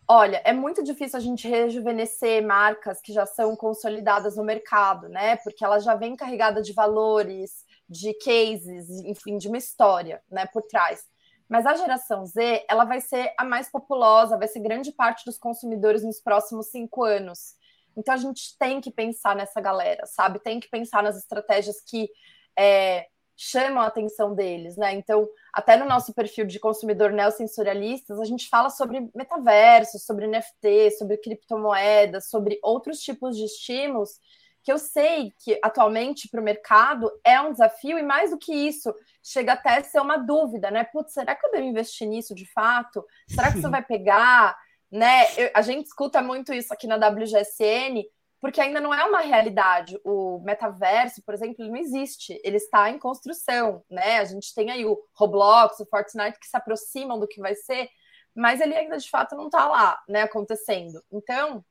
Olha, 0.08 0.40
é 0.44 0.52
muito 0.52 0.84
difícil 0.84 1.18
a 1.18 1.20
gente 1.20 1.48
rejuvenescer 1.48 2.44
marcas 2.46 3.00
que 3.00 3.12
já 3.12 3.26
são 3.26 3.56
consolidadas 3.56 4.36
no 4.36 4.44
mercado, 4.44 5.08
né? 5.08 5.36
Porque 5.36 5.64
elas 5.64 5.82
já 5.82 5.96
vêm 5.96 6.14
carregadas 6.14 6.64
de 6.64 6.72
valores, 6.72 7.64
de 7.88 8.14
cases, 8.14 8.88
enfim, 9.04 9.36
de 9.36 9.48
uma 9.48 9.58
história, 9.58 10.22
né, 10.30 10.46
por 10.46 10.62
trás. 10.62 11.04
Mas 11.48 11.66
a 11.66 11.74
geração 11.74 12.24
Z, 12.24 12.64
ela 12.68 12.84
vai 12.84 13.00
ser 13.00 13.32
a 13.36 13.44
mais 13.44 13.68
populosa, 13.70 14.38
vai 14.38 14.48
ser 14.48 14.60
grande 14.60 14.92
parte 14.92 15.24
dos 15.24 15.38
consumidores 15.38 16.04
nos 16.04 16.20
próximos 16.20 16.68
cinco 16.70 17.02
anos. 17.04 17.54
Então 17.96 18.14
a 18.14 18.16
gente 18.16 18.56
tem 18.58 18.80
que 18.80 18.90
pensar 18.92 19.34
nessa 19.34 19.60
galera, 19.60 20.06
sabe? 20.06 20.38
Tem 20.40 20.60
que 20.60 20.68
pensar 20.68 21.02
nas 21.02 21.16
estratégias 21.16 21.80
que 21.80 22.08
é, 22.56 23.06
chamam 23.36 23.82
a 23.82 23.86
atenção 23.86 24.34
deles, 24.34 24.76
né? 24.76 24.94
Então, 24.94 25.28
até 25.52 25.76
no 25.76 25.84
nosso 25.84 26.14
perfil 26.14 26.46
de 26.46 26.58
consumidor 26.58 27.12
neossensorialistas, 27.12 28.18
a 28.18 28.24
gente 28.24 28.48
fala 28.48 28.70
sobre 28.70 29.10
metaverso, 29.14 29.98
sobre 29.98 30.26
NFT, 30.26 30.92
sobre 30.98 31.18
criptomoedas, 31.18 32.30
sobre 32.30 32.58
outros 32.62 33.00
tipos 33.00 33.36
de 33.36 33.44
estímulos 33.44 34.18
que 34.66 34.72
eu 34.72 34.78
sei 34.78 35.32
que 35.38 35.60
atualmente 35.62 36.28
para 36.28 36.40
o 36.40 36.44
mercado 36.44 37.08
é 37.24 37.40
um 37.40 37.52
desafio, 37.52 37.96
e 38.00 38.02
mais 38.02 38.32
do 38.32 38.36
que 38.36 38.52
isso, 38.52 38.92
chega 39.22 39.52
até 39.52 39.78
a 39.78 39.84
ser 39.84 40.00
uma 40.00 40.16
dúvida, 40.16 40.72
né? 40.72 40.82
Putz, 40.82 41.12
será 41.12 41.36
que 41.36 41.46
eu 41.46 41.52
devo 41.52 41.68
investir 41.68 42.08
nisso 42.08 42.34
de 42.34 42.50
fato? 42.50 43.04
Será 43.28 43.52
que 43.52 43.58
isso 43.58 43.70
vai 43.70 43.84
pegar? 43.84 44.58
Né? 44.90 45.24
Eu, 45.36 45.50
a 45.54 45.62
gente 45.62 45.86
escuta 45.86 46.20
muito 46.20 46.52
isso 46.52 46.74
aqui 46.74 46.88
na 46.88 46.96
WGSN, 46.96 48.04
porque 48.46 48.60
ainda 48.60 48.80
não 48.80 48.94
é 48.94 49.02
uma 49.04 49.22
realidade. 49.22 50.00
O 50.04 50.38
metaverso, 50.38 51.20
por 51.22 51.34
exemplo, 51.34 51.56
ele 51.58 51.70
não 51.70 51.76
existe, 51.76 52.40
ele 52.44 52.58
está 52.58 52.88
em 52.88 52.96
construção, 52.96 53.82
né? 53.90 54.18
A 54.20 54.24
gente 54.24 54.54
tem 54.54 54.70
aí 54.70 54.86
o 54.86 55.02
Roblox, 55.14 55.80
o 55.80 55.86
Fortnite 55.86 56.38
que 56.38 56.46
se 56.46 56.56
aproximam 56.56 57.18
do 57.18 57.26
que 57.26 57.40
vai 57.40 57.56
ser, 57.56 57.88
mas 58.32 58.60
ele 58.60 58.76
ainda 58.76 58.98
de 58.98 59.10
fato 59.10 59.34
não 59.34 59.46
está 59.46 59.66
lá, 59.66 60.00
né, 60.08 60.22
acontecendo. 60.22 61.02
Então, 61.10 61.64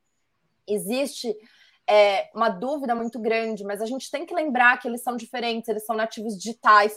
existe 0.67 1.33
é, 1.87 2.29
uma 2.35 2.49
dúvida 2.49 2.93
muito 2.93 3.19
grande, 3.19 3.63
mas 3.63 3.81
a 3.81 3.85
gente 3.85 4.11
tem 4.11 4.25
que 4.25 4.35
lembrar 4.35 4.77
que 4.77 4.89
eles 4.89 5.01
são 5.01 5.15
diferentes, 5.15 5.69
eles 5.69 5.85
são 5.85 5.95
nativos 5.95 6.37
digitais. 6.37 6.93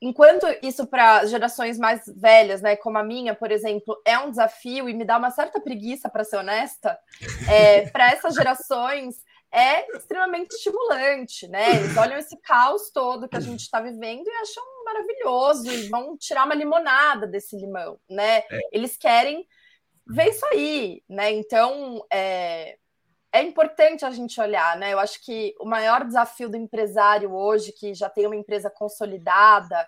Enquanto 0.00 0.46
isso 0.62 0.86
para 0.86 1.24
gerações 1.24 1.78
mais 1.78 2.02
velhas, 2.06 2.60
né, 2.60 2.76
como 2.76 2.98
a 2.98 3.02
minha, 3.02 3.34
por 3.34 3.50
exemplo, 3.50 4.00
é 4.04 4.18
um 4.18 4.30
desafio 4.30 4.88
e 4.88 4.94
me 4.94 5.04
dá 5.04 5.16
uma 5.16 5.30
certa 5.30 5.60
preguiça, 5.60 6.08
para 6.10 6.24
ser 6.24 6.36
honesta, 6.36 6.98
é, 7.48 7.88
para 7.90 8.10
essas 8.10 8.34
gerações 8.34 9.16
é 9.50 9.86
extremamente 9.96 10.54
estimulante, 10.54 11.48
né? 11.48 11.76
Eles 11.76 11.96
olham 11.96 12.18
esse 12.18 12.36
caos 12.42 12.90
todo 12.92 13.28
que 13.28 13.36
a 13.36 13.40
gente 13.40 13.60
está 13.60 13.80
vivendo 13.80 14.26
e 14.26 14.30
acham 14.42 14.62
maravilhoso 14.84 15.70
e 15.70 15.88
vão 15.88 16.16
tirar 16.16 16.44
uma 16.44 16.54
limonada 16.54 17.26
desse 17.26 17.56
limão, 17.56 17.98
né? 18.10 18.38
É. 18.50 18.60
Eles 18.72 18.96
querem 18.98 19.46
ver 20.06 20.28
isso 20.28 20.44
aí, 20.46 21.02
né? 21.08 21.32
Então, 21.32 22.04
é, 22.12 22.76
é 23.36 23.42
importante 23.42 24.04
a 24.04 24.10
gente 24.10 24.40
olhar, 24.40 24.76
né? 24.78 24.92
Eu 24.92 24.98
acho 24.98 25.22
que 25.22 25.54
o 25.60 25.66
maior 25.66 26.04
desafio 26.04 26.48
do 26.48 26.56
empresário 26.56 27.34
hoje, 27.34 27.70
que 27.70 27.92
já 27.92 28.08
tem 28.08 28.26
uma 28.26 28.36
empresa 28.36 28.70
consolidada, 28.70 29.86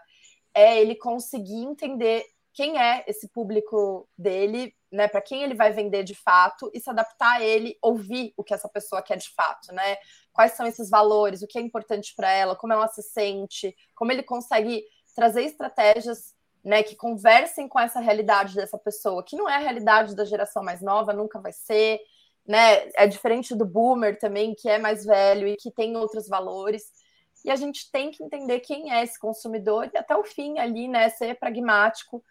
é 0.54 0.80
ele 0.80 0.94
conseguir 0.94 1.64
entender 1.64 2.24
quem 2.52 2.78
é 2.78 3.04
esse 3.06 3.28
público 3.28 4.06
dele, 4.18 4.74
né? 4.92 5.08
Para 5.08 5.22
quem 5.22 5.42
ele 5.42 5.54
vai 5.54 5.72
vender 5.72 6.02
de 6.04 6.14
fato 6.14 6.70
e 6.74 6.80
se 6.80 6.90
adaptar 6.90 7.36
a 7.36 7.42
ele, 7.42 7.78
ouvir 7.80 8.34
o 8.36 8.44
que 8.44 8.52
essa 8.52 8.68
pessoa 8.68 9.00
quer 9.00 9.16
de 9.16 9.30
fato, 9.30 9.72
né? 9.72 9.96
Quais 10.32 10.52
são 10.52 10.66
esses 10.66 10.90
valores, 10.90 11.40
o 11.40 11.46
que 11.46 11.58
é 11.58 11.62
importante 11.62 12.14
para 12.14 12.30
ela, 12.30 12.54
como 12.54 12.72
ela 12.74 12.88
se 12.88 13.02
sente, 13.02 13.74
como 13.94 14.12
ele 14.12 14.22
consegue 14.22 14.84
trazer 15.14 15.42
estratégias 15.42 16.34
né, 16.62 16.82
que 16.82 16.94
conversem 16.94 17.66
com 17.66 17.80
essa 17.80 17.98
realidade 17.98 18.54
dessa 18.54 18.76
pessoa, 18.76 19.24
que 19.24 19.36
não 19.36 19.48
é 19.48 19.54
a 19.54 19.60
realidade 19.60 20.14
da 20.14 20.24
geração 20.24 20.62
mais 20.62 20.82
nova, 20.82 21.12
nunca 21.12 21.40
vai 21.40 21.52
ser 21.52 22.00
né? 22.48 22.88
É 22.96 23.06
diferente 23.06 23.54
do 23.54 23.66
boomer 23.66 24.18
também, 24.18 24.54
que 24.54 24.68
é 24.68 24.78
mais 24.78 25.04
velho 25.04 25.46
e 25.46 25.56
que 25.56 25.70
tem 25.70 25.94
outros 25.96 26.26
valores. 26.26 26.84
E 27.44 27.50
a 27.50 27.56
gente 27.56 27.90
tem 27.92 28.10
que 28.10 28.24
entender 28.24 28.60
quem 28.60 28.90
é 28.92 29.04
esse 29.04 29.18
consumidor 29.18 29.90
e 29.92 29.98
até 29.98 30.16
o 30.16 30.24
fim 30.24 30.58
ali, 30.58 30.88
né? 30.88 31.10
Ser 31.10 31.38
pragmático, 31.38 32.24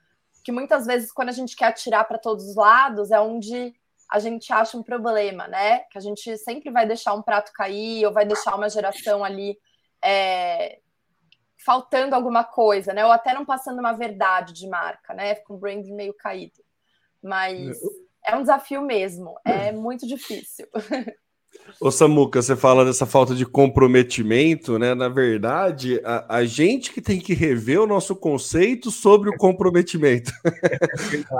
que 0.43 0.51
muitas 0.51 0.88
vezes 0.88 1.11
quando 1.11 1.30
a 1.30 1.34
gente 1.34 1.55
quer 1.55 1.65
atirar 1.65 2.05
para 2.07 2.18
todos 2.18 2.49
os 2.49 2.55
lados 2.55 3.11
é 3.11 3.20
onde 3.20 3.76
a 4.09 4.20
gente 4.20 4.51
acha 4.51 4.76
um 4.76 4.84
problema, 4.84 5.47
né? 5.47 5.80
Que 5.91 5.99
a 5.99 6.01
gente 6.01 6.36
sempre 6.38 6.72
vai 6.72 6.88
deixar 6.88 7.13
um 7.13 7.22
prato 7.22 7.51
cair 7.53 8.05
ou 8.05 8.11
vai 8.11 8.26
deixar 8.26 8.55
uma 8.55 8.70
geração 8.70 9.24
ali 9.24 9.57
é, 10.03 10.80
faltando 11.63 12.15
alguma 12.15 12.43
coisa, 12.43 12.91
né? 12.91 13.05
Ou 13.05 13.11
até 13.11 13.34
não 13.34 13.45
passando 13.45 13.80
uma 13.80 13.93
verdade 13.93 14.51
de 14.53 14.68
marca, 14.68 15.13
né? 15.13 15.36
Com 15.36 15.53
o 15.53 15.57
brand 15.57 15.86
meio 15.89 16.13
caído. 16.13 16.63
Mas 17.22 17.78
é 18.28 18.36
um 18.36 18.41
desafio 18.41 18.82
mesmo, 18.82 19.36
é 19.45 19.71
muito 19.71 20.07
difícil. 20.07 20.67
Ô 21.80 21.91
Samuca, 21.91 22.41
você 22.41 22.55
fala 22.55 22.84
dessa 22.84 23.05
falta 23.05 23.36
de 23.36 23.45
comprometimento, 23.45 24.80
né? 24.80 24.95
Na 24.95 25.09
verdade, 25.09 26.01
a, 26.03 26.38
a, 26.38 26.45
gente 26.45 26.91
que 26.91 27.01
tem 27.01 27.19
que 27.19 27.34
rever 27.34 27.80
o 27.82 27.88
nosso 27.88 28.15
conceito 28.15 28.89
sobre 28.89 29.30
o 29.30 29.38
comprometimento. 29.38 30.32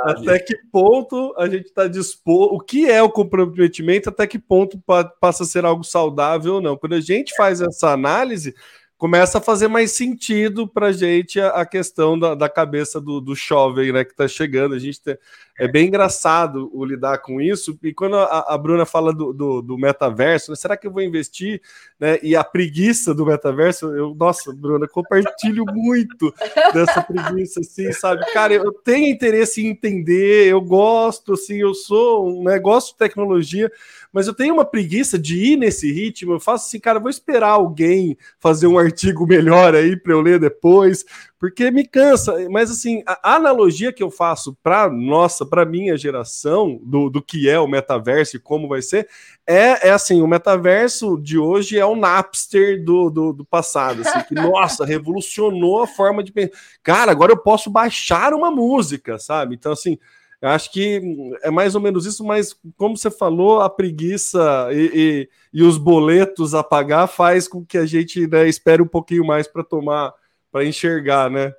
É 0.08 0.12
até 0.12 0.40
que 0.40 0.56
ponto 0.72 1.34
a 1.38 1.48
gente 1.48 1.66
está 1.66 1.88
disposto. 1.88 2.56
O 2.56 2.60
que 2.60 2.90
é 2.90 3.02
o 3.02 3.10
comprometimento? 3.10 4.10
Até 4.10 4.26
que 4.26 4.40
ponto 4.40 4.80
pa, 4.86 5.04
passa 5.04 5.44
a 5.44 5.46
ser 5.46 5.66
algo 5.66 5.84
saudável 5.84 6.56
ou 6.56 6.62
não? 6.62 6.78
Quando 6.78 6.94
a 6.94 7.02
gente 7.02 7.36
faz 7.36 7.62
essa 7.62 7.92
análise, 7.92 8.54
começa 8.98 9.38
a 9.38 9.42
fazer 9.42 9.68
mais 9.68 9.92
sentido 9.92 10.68
para 10.68 10.88
a 10.88 10.92
gente 10.92 11.40
a, 11.40 11.66
questão 11.66 12.18
da, 12.18 12.34
da 12.34 12.50
cabeça 12.50 13.00
do, 13.00 13.22
do 13.22 13.36
jovem, 13.36 13.92
né, 13.92 14.04
que 14.04 14.12
está 14.12 14.28
chegando. 14.28 14.74
A 14.74 14.80
gente 14.80 15.00
tem, 15.00 15.18
é 15.60 15.68
bem 15.68 15.88
engraçado 15.88 16.70
o 16.74 16.84
lidar 16.84 17.20
com 17.20 17.40
isso. 17.40 17.78
E 17.84 17.94
quando 17.94 18.16
a, 18.16 18.54
a 18.54 18.58
Bruna 18.58 18.86
fala 18.86 19.14
do, 19.14 19.32
do, 19.32 19.62
do 19.62 19.78
metaverso, 19.78 20.52
né, 20.52 20.56
será 20.56 20.76
que 20.76 20.88
eu 20.88 20.92
vou 20.92 21.04
investir? 21.04 21.62
Né, 22.00 22.18
e 22.24 22.36
a 22.36 22.44
preguiça 22.44 23.14
do 23.14 23.26
metaverso, 23.26 23.88
eu, 23.96 24.16
nossa, 24.16 24.52
Bruna, 24.52 24.88
compartilho 24.88 25.64
muito 25.72 26.34
dessa 26.74 27.02
preguiça, 27.02 27.60
assim, 27.60 27.92
sabe? 27.92 28.26
Cara, 28.34 28.54
eu 28.54 28.72
tenho 28.72 29.08
interesse 29.08 29.64
em 29.64 29.70
entender, 29.70 30.48
eu 30.48 30.62
gosto, 30.62 31.34
assim, 31.34 31.58
eu 31.58 31.74
sou 31.76 32.40
um 32.40 32.44
negócio 32.44 32.94
de 32.94 32.98
tecnologia, 32.98 33.72
mas 34.12 34.26
eu 34.26 34.34
tenho 34.34 34.54
uma 34.54 34.66
preguiça 34.66 35.20
de 35.20 35.54
ir 35.54 35.58
nesse 35.58 35.92
ritmo. 35.92 36.34
Eu 36.34 36.40
faço 36.40 36.68
assim, 36.68 36.80
cara, 36.80 37.00
vou 37.00 37.10
esperar 37.10 37.50
alguém 37.50 38.18
fazer 38.40 38.68
um 38.68 38.80
artigo 38.88 39.26
melhor 39.26 39.76
aí 39.76 39.96
para 39.96 40.14
eu 40.14 40.22
ler 40.22 40.40
depois, 40.40 41.06
porque 41.40 41.70
me 41.70 41.86
cansa. 41.86 42.34
Mas 42.50 42.72
assim, 42.72 43.04
a 43.06 43.36
analogia 43.36 43.94
que 43.94 44.02
eu 44.02 44.10
faço 44.10 44.58
para 44.64 44.90
nossa, 44.90 45.46
para 45.46 45.66
minha 45.66 45.96
geração 45.96 46.80
do, 46.84 47.10
do 47.10 47.22
que 47.22 47.50
é 47.50 47.60
o 47.60 47.68
metaverso 47.68 48.36
e 48.36 48.40
como 48.40 48.68
vai 48.68 48.82
ser, 48.82 49.08
é, 49.46 49.88
é 49.88 49.92
assim, 49.92 50.22
o 50.22 50.28
metaverso 50.28 51.18
de 51.22 51.38
hoje 51.38 51.78
é 51.78 51.86
o 51.86 51.96
Napster 51.96 52.84
do, 52.84 53.10
do, 53.10 53.34
do 53.34 53.46
passado, 53.46 54.02
assim, 54.02 54.22
que 54.28 54.34
nossa, 54.36 54.86
revolucionou 54.86 55.84
a 55.84 55.88
forma 55.88 56.24
de 56.24 56.32
pensar. 56.32 56.58
Cara, 56.82 57.12
agora 57.12 57.32
eu 57.32 57.38
posso 57.38 57.70
baixar 57.70 58.34
uma 58.34 58.50
música, 58.50 59.20
sabe? 59.20 59.56
Então 59.56 59.72
assim, 59.72 59.98
eu 60.42 60.50
acho 60.50 60.72
que 60.72 61.02
é 61.42 61.50
mais 61.50 61.74
ou 61.74 61.82
menos 61.82 62.06
isso, 62.06 62.24
mas 62.24 62.56
como 62.76 62.96
você 62.96 63.10
falou, 63.10 63.62
a 63.62 63.70
preguiça 63.70 64.70
e, 64.72 64.92
e, 64.94 65.30
e 65.60 65.64
os 65.64 65.78
boletos 65.78 66.54
a 66.54 66.64
pagar 66.64 67.08
faz 67.08 67.48
com 67.48 67.66
que 67.66 67.78
a 67.78 67.86
gente 67.86 68.28
né, 68.28 68.48
espere 68.48 68.82
um 68.82 68.88
pouquinho 68.88 69.26
mais 69.26 69.48
para 69.48 69.64
tomar, 69.64 70.14
para 70.52 70.64
enxergar, 70.64 71.30
né? 71.30 71.54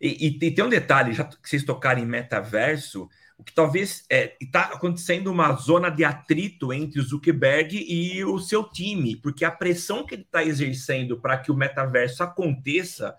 E, 0.00 0.26
e, 0.26 0.50
tem 0.50 0.64
um 0.64 0.68
detalhe, 0.68 1.12
já 1.12 1.24
que 1.24 1.36
vocês 1.42 1.64
tocarem 1.64 2.04
em 2.04 2.06
metaverso, 2.06 3.08
o 3.38 3.44
que 3.44 3.54
talvez 3.54 4.04
está 4.10 4.14
é, 4.14 4.36
tá 4.50 4.60
acontecendo 4.74 5.30
uma 5.30 5.52
zona 5.52 5.90
de 5.90 6.04
atrito 6.04 6.72
entre 6.72 7.00
o 7.00 7.02
Zuckerberg 7.02 7.76
e 7.76 8.24
o 8.24 8.38
seu 8.38 8.64
time, 8.64 9.16
porque 9.16 9.44
a 9.44 9.50
pressão 9.50 10.04
que 10.04 10.14
ele 10.14 10.22
está 10.22 10.42
exercendo 10.42 11.20
para 11.20 11.36
que 11.36 11.50
o 11.50 11.56
metaverso 11.56 12.22
aconteça 12.22 13.14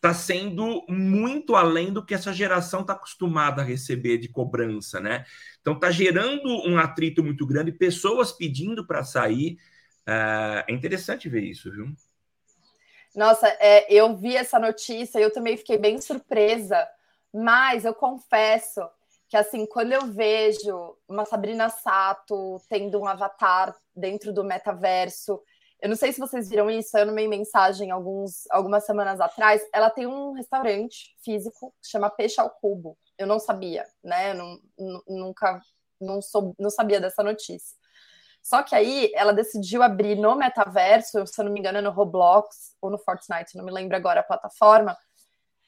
está 0.00 0.14
sendo 0.14 0.82
muito 0.88 1.54
além 1.54 1.92
do 1.92 2.04
que 2.04 2.14
essa 2.14 2.32
geração 2.32 2.80
está 2.80 2.94
acostumada 2.94 3.60
a 3.60 3.64
receber 3.64 4.16
de 4.16 4.28
cobrança, 4.28 4.98
né? 4.98 5.26
Então 5.60 5.74
está 5.74 5.90
gerando 5.90 6.48
um 6.66 6.78
atrito 6.78 7.22
muito 7.22 7.46
grande, 7.46 7.70
pessoas 7.70 8.32
pedindo 8.32 8.86
para 8.86 9.04
sair. 9.04 9.58
É, 10.06 10.64
é 10.68 10.72
interessante 10.72 11.28
ver 11.28 11.44
isso, 11.44 11.70
viu? 11.70 11.94
Nossa, 13.14 13.46
é, 13.60 13.92
eu 13.92 14.16
vi 14.16 14.34
essa 14.34 14.58
notícia 14.58 15.18
e 15.18 15.22
eu 15.22 15.32
também 15.32 15.56
fiquei 15.58 15.76
bem 15.76 16.00
surpresa, 16.00 16.88
mas 17.32 17.84
eu 17.84 17.92
confesso 17.92 18.80
que 19.28 19.36
assim, 19.36 19.66
quando 19.66 19.92
eu 19.92 20.06
vejo 20.06 20.96
uma 21.06 21.26
Sabrina 21.26 21.68
Sato 21.68 22.58
tendo 22.70 22.98
um 22.98 23.06
avatar 23.06 23.76
dentro 23.94 24.32
do 24.32 24.42
metaverso, 24.42 25.42
eu 25.82 25.88
não 25.88 25.96
sei 25.96 26.12
se 26.12 26.20
vocês 26.20 26.48
viram 26.48 26.70
isso, 26.70 26.96
eu 26.96 27.06
numa 27.06 27.26
mensagem 27.28 27.90
alguns, 27.90 28.44
algumas 28.50 28.84
semanas 28.84 29.20
atrás. 29.20 29.62
Ela 29.72 29.90
tem 29.90 30.06
um 30.06 30.32
restaurante 30.32 31.16
físico 31.24 31.74
que 31.82 31.88
chama 31.88 32.10
Peixe 32.10 32.40
ao 32.40 32.50
Cubo. 32.50 32.98
Eu 33.16 33.26
não 33.26 33.38
sabia, 33.38 33.86
né? 34.02 34.34
Não, 34.34 34.58
nunca 35.08 35.60
não, 36.00 36.20
sou, 36.20 36.54
não 36.58 36.70
sabia 36.70 37.00
dessa 37.00 37.22
notícia. 37.22 37.76
Só 38.42 38.62
que 38.62 38.74
aí 38.74 39.10
ela 39.14 39.32
decidiu 39.32 39.82
abrir 39.82 40.16
no 40.16 40.34
metaverso, 40.34 41.26
se 41.26 41.40
eu 41.40 41.44
não 41.44 41.52
me 41.52 41.60
engano, 41.60 41.78
é 41.78 41.82
no 41.82 41.90
Roblox 41.90 42.74
ou 42.80 42.90
no 42.90 42.98
Fortnite, 42.98 43.56
não 43.56 43.64
me 43.64 43.70
lembro 43.70 43.96
agora 43.96 44.20
a 44.20 44.24
plataforma, 44.24 44.96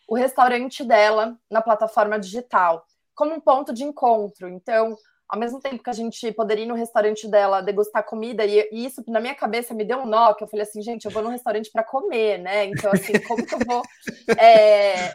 o 0.09 0.15
restaurante 0.15 0.83
dela 0.83 1.39
na 1.51 1.61
plataforma 1.63 2.19
digital, 2.19 2.85
como 3.15 3.35
um 3.35 3.41
ponto 3.41 3.73
de 3.73 3.85
encontro. 3.85 4.49
Então, 4.49 4.97
ao 5.33 5.39
mesmo 5.39 5.59
tempo 5.61 5.83
que 5.83 5.89
a 5.89 5.95
gente 5.95 6.31
poderia 6.33 6.65
ir 6.65 6.69
no 6.69 6.75
restaurante 6.75 7.27
dela 7.27 7.63
degustar 7.63 8.05
comida, 8.05 8.45
e, 8.45 8.69
e, 8.71 8.85
isso 8.85 9.03
na 9.09 9.19
minha 9.19 9.35
cabeça 9.35 9.73
me 9.73 9.83
deu 9.83 10.01
um 10.01 10.07
nó, 10.07 10.35
que 10.35 10.45
eu 10.45 10.49
falei 10.49 10.63
assim, 10.63 10.83
gente, 10.83 11.07
eu 11.07 11.11
vou 11.11 11.23
no 11.23 11.31
restaurante 11.31 11.71
para 11.73 11.83
comer, 11.83 12.37
né? 12.37 12.67
Então, 12.67 12.93
assim, 12.93 13.15
como 13.27 13.47
que 13.47 13.55
eu 13.55 13.59
vou 13.67 13.83
é, 14.39 15.15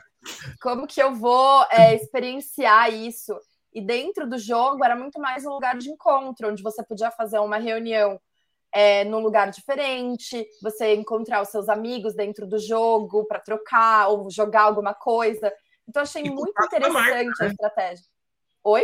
como 0.60 0.88
que 0.88 1.00
eu 1.00 1.14
vou 1.14 1.64
é, 1.70 1.94
experienciar 1.94 2.92
isso? 2.92 3.40
E 3.72 3.80
dentro 3.80 4.28
do 4.28 4.40
jogo 4.40 4.84
era 4.84 4.96
muito 4.96 5.22
mais 5.22 5.46
um 5.46 5.52
lugar 5.52 5.78
de 5.78 5.92
encontro, 5.92 6.50
onde 6.50 6.64
você 6.64 6.84
podia 6.84 7.12
fazer 7.12 7.38
uma 7.38 7.60
reunião 7.60 8.20
é, 8.74 9.04
num 9.04 9.20
lugar 9.20 9.52
diferente, 9.52 10.48
você 10.64 10.96
encontrar 10.96 11.44
os 11.44 11.50
seus 11.50 11.70
amigos 11.70 12.16
dentro 12.16 12.48
do 12.48 12.58
jogo 12.58 13.24
para 13.26 13.40
trocar 13.40 14.08
ou 14.08 14.32
jogar 14.32 14.64
alguma 14.64 14.96
coisa. 14.96 15.54
Então, 15.88 16.02
achei 16.02 16.24
muito 16.24 16.60
interessante 16.60 16.92
marca, 16.92 17.24
né? 17.24 17.32
a 17.42 17.46
estratégia. 17.46 18.06
Oi? 18.64 18.84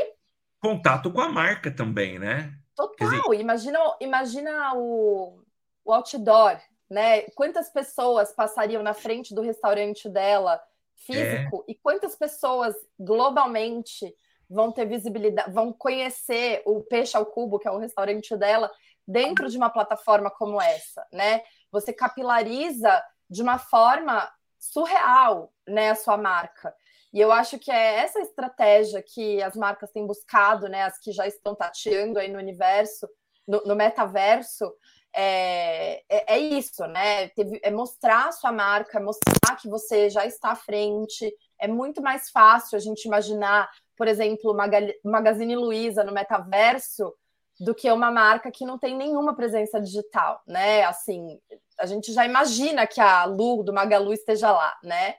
Contato 0.64 1.12
com 1.12 1.20
a 1.20 1.28
marca 1.28 1.70
também, 1.70 2.18
né? 2.18 2.54
Total. 2.74 3.10
Dizer... 3.10 3.42
Imagina, 3.42 3.80
imagina 4.00 4.74
o, 4.76 5.44
o 5.84 5.94
outdoor, 5.94 6.58
né? 6.90 7.24
Quantas 7.36 7.70
pessoas 7.70 8.32
passariam 8.32 8.82
na 8.82 8.94
frente 8.94 9.36
do 9.36 9.42
restaurante 9.42 10.08
dela 10.08 10.58
físico 10.96 11.66
é. 11.68 11.72
e 11.72 11.76
quantas 11.76 12.16
pessoas 12.16 12.74
globalmente 12.98 14.16
vão 14.50 14.72
ter 14.72 14.86
visibilidade, 14.86 15.52
vão 15.52 15.74
conhecer 15.74 16.62
o 16.66 16.82
Peixe 16.82 17.18
ao 17.18 17.26
Cubo, 17.26 17.60
que 17.60 17.68
é 17.68 17.72
o 17.72 17.78
restaurante 17.78 18.34
dela, 18.38 18.72
dentro 19.06 19.50
de 19.50 19.58
uma 19.58 19.70
plataforma 19.70 20.32
como 20.32 20.62
essa, 20.62 21.06
né? 21.12 21.42
Você 21.74 21.92
capilariza 21.92 23.04
de 23.30 23.42
uma 23.42 23.58
forma 23.58 24.32
surreal, 24.58 25.52
né, 25.68 25.90
a 25.90 25.96
sua 25.96 26.16
marca. 26.16 26.74
E 27.14 27.20
eu 27.20 27.32
acho 27.32 27.60
que 27.60 27.72
é 27.72 28.00
essa 28.00 28.20
estratégia 28.20 29.04
que 29.04 29.42
as 29.42 29.56
marcas 29.56 29.92
têm 29.92 30.06
buscado, 30.06 30.68
né, 30.68 30.84
as 30.84 30.98
que 30.98 31.12
já 31.12 31.28
estão 31.28 31.54
tateando 31.54 32.18
aí 32.18 32.28
no 32.28 32.40
universo, 32.40 33.08
no, 33.48 33.62
no 33.66 33.76
metaverso, 33.76 34.74
é, 35.16 36.02
é, 36.10 36.36
é, 36.36 36.40
isso, 36.40 36.86
né? 36.88 37.30
É 37.62 37.70
mostrar 37.70 38.30
a 38.30 38.32
sua 38.32 38.52
marca, 38.52 39.00
mostrar 39.00 39.56
que 39.62 39.70
você 39.70 40.10
já 40.10 40.26
está 40.26 40.52
à 40.52 40.56
frente. 40.56 41.32
É 41.60 41.68
muito 41.68 42.02
mais 42.02 42.32
fácil 42.32 42.76
a 42.76 42.80
gente 42.80 43.06
imaginar, 43.06 43.70
por 43.96 44.08
exemplo, 44.08 44.52
o 44.52 45.08
Magazine 45.10 45.56
Luiza 45.56 46.04
no 46.04 46.12
metaverso 46.12 47.14
do 47.60 47.76
que 47.76 47.92
uma 47.92 48.10
marca 48.10 48.50
que 48.50 48.66
não 48.66 48.80
tem 48.80 48.98
nenhuma 48.98 49.36
presença 49.36 49.80
digital, 49.80 50.42
né? 50.48 50.84
Assim, 50.86 51.40
a 51.80 51.86
gente 51.86 52.12
já 52.12 52.26
imagina 52.26 52.88
que 52.88 53.00
a 53.00 53.26
Lu 53.26 53.64
do 53.64 53.72
Magalu 53.72 54.14
esteja 54.14 54.52
lá, 54.52 54.76
né? 54.84 55.16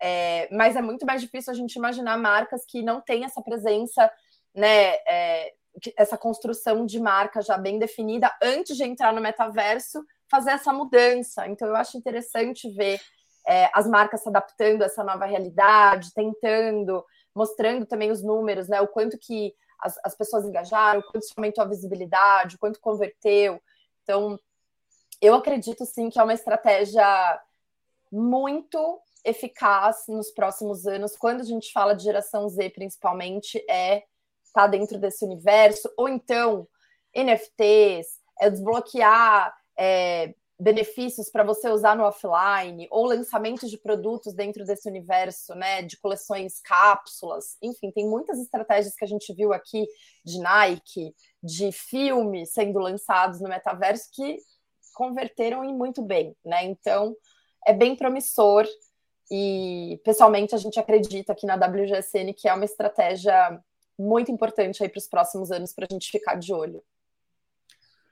É, 0.00 0.48
mas 0.54 0.76
é 0.76 0.82
muito 0.82 1.06
mais 1.06 1.20
difícil 1.20 1.52
a 1.52 1.56
gente 1.56 1.76
imaginar 1.76 2.18
marcas 2.18 2.64
que 2.66 2.82
não 2.82 3.00
têm 3.00 3.24
essa 3.24 3.40
presença, 3.42 4.10
né? 4.54 4.94
É, 5.06 5.54
essa 5.96 6.16
construção 6.16 6.86
de 6.86 6.98
marca 6.98 7.42
já 7.42 7.58
bem 7.58 7.78
definida 7.78 8.32
antes 8.42 8.76
de 8.76 8.84
entrar 8.84 9.12
no 9.12 9.20
metaverso, 9.20 10.02
fazer 10.30 10.50
essa 10.50 10.72
mudança. 10.72 11.46
Então, 11.46 11.68
eu 11.68 11.76
acho 11.76 11.98
interessante 11.98 12.70
ver 12.70 13.00
é, 13.46 13.70
as 13.72 13.86
marcas 13.86 14.22
se 14.22 14.28
adaptando 14.28 14.82
a 14.82 14.86
essa 14.86 15.04
nova 15.04 15.24
realidade, 15.26 16.12
tentando, 16.14 17.04
mostrando 17.34 17.86
também 17.86 18.10
os 18.10 18.22
números, 18.22 18.68
né? 18.68 18.80
O 18.80 18.88
quanto 18.88 19.18
que 19.18 19.54
as, 19.80 19.98
as 20.04 20.16
pessoas 20.16 20.44
engajaram, 20.44 21.00
o 21.00 21.04
quanto 21.04 21.26
aumentou 21.36 21.62
a 21.62 21.68
visibilidade, 21.68 22.56
o 22.56 22.58
quanto 22.58 22.80
converteu. 22.80 23.60
Então, 24.02 24.38
eu 25.20 25.34
acredito 25.34 25.84
sim 25.84 26.08
que 26.08 26.18
é 26.18 26.22
uma 26.22 26.34
estratégia 26.34 27.04
muito 28.10 29.00
eficaz 29.26 30.04
nos 30.08 30.30
próximos 30.30 30.86
anos, 30.86 31.16
quando 31.16 31.40
a 31.40 31.44
gente 31.44 31.72
fala 31.72 31.94
de 31.94 32.04
geração 32.04 32.48
Z, 32.48 32.70
principalmente, 32.70 33.58
é 33.68 33.98
estar 34.44 34.62
tá 34.62 34.66
dentro 34.66 34.98
desse 34.98 35.24
universo, 35.24 35.92
ou 35.96 36.08
então 36.08 36.66
NFTs, 37.14 38.20
é 38.40 38.48
desbloquear 38.48 39.54
é, 39.76 40.34
benefícios 40.58 41.28
para 41.28 41.44
você 41.44 41.68
usar 41.68 41.96
no 41.96 42.04
offline, 42.04 42.86
ou 42.90 43.06
lançamentos 43.06 43.70
de 43.70 43.78
produtos 43.78 44.32
dentro 44.32 44.64
desse 44.64 44.88
universo, 44.88 45.54
né, 45.54 45.82
de 45.82 45.98
coleções 45.98 46.60
cápsulas, 46.60 47.56
enfim, 47.60 47.90
tem 47.90 48.08
muitas 48.08 48.38
estratégias 48.38 48.94
que 48.94 49.04
a 49.04 49.08
gente 49.08 49.34
viu 49.34 49.52
aqui 49.52 49.86
de 50.24 50.38
Nike, 50.38 51.14
de 51.42 51.72
filmes 51.72 52.52
sendo 52.52 52.78
lançados 52.78 53.40
no 53.40 53.48
metaverso 53.48 54.08
que 54.12 54.38
converteram 54.94 55.62
e 55.62 55.74
muito 55.74 56.00
bem, 56.00 56.34
né? 56.42 56.64
Então, 56.64 57.14
é 57.66 57.72
bem 57.74 57.94
promissor 57.94 58.66
e 59.30 60.00
pessoalmente 60.04 60.54
a 60.54 60.58
gente 60.58 60.78
acredita 60.78 61.32
aqui 61.32 61.46
na 61.46 61.54
WGSN 61.54 62.32
que 62.34 62.48
é 62.48 62.54
uma 62.54 62.64
estratégia 62.64 63.60
muito 63.98 64.30
importante 64.30 64.82
aí 64.82 64.88
para 64.88 64.98
os 64.98 65.08
próximos 65.08 65.50
anos 65.50 65.72
para 65.72 65.86
a 65.88 65.92
gente 65.92 66.10
ficar 66.10 66.36
de 66.36 66.52
olho. 66.52 66.82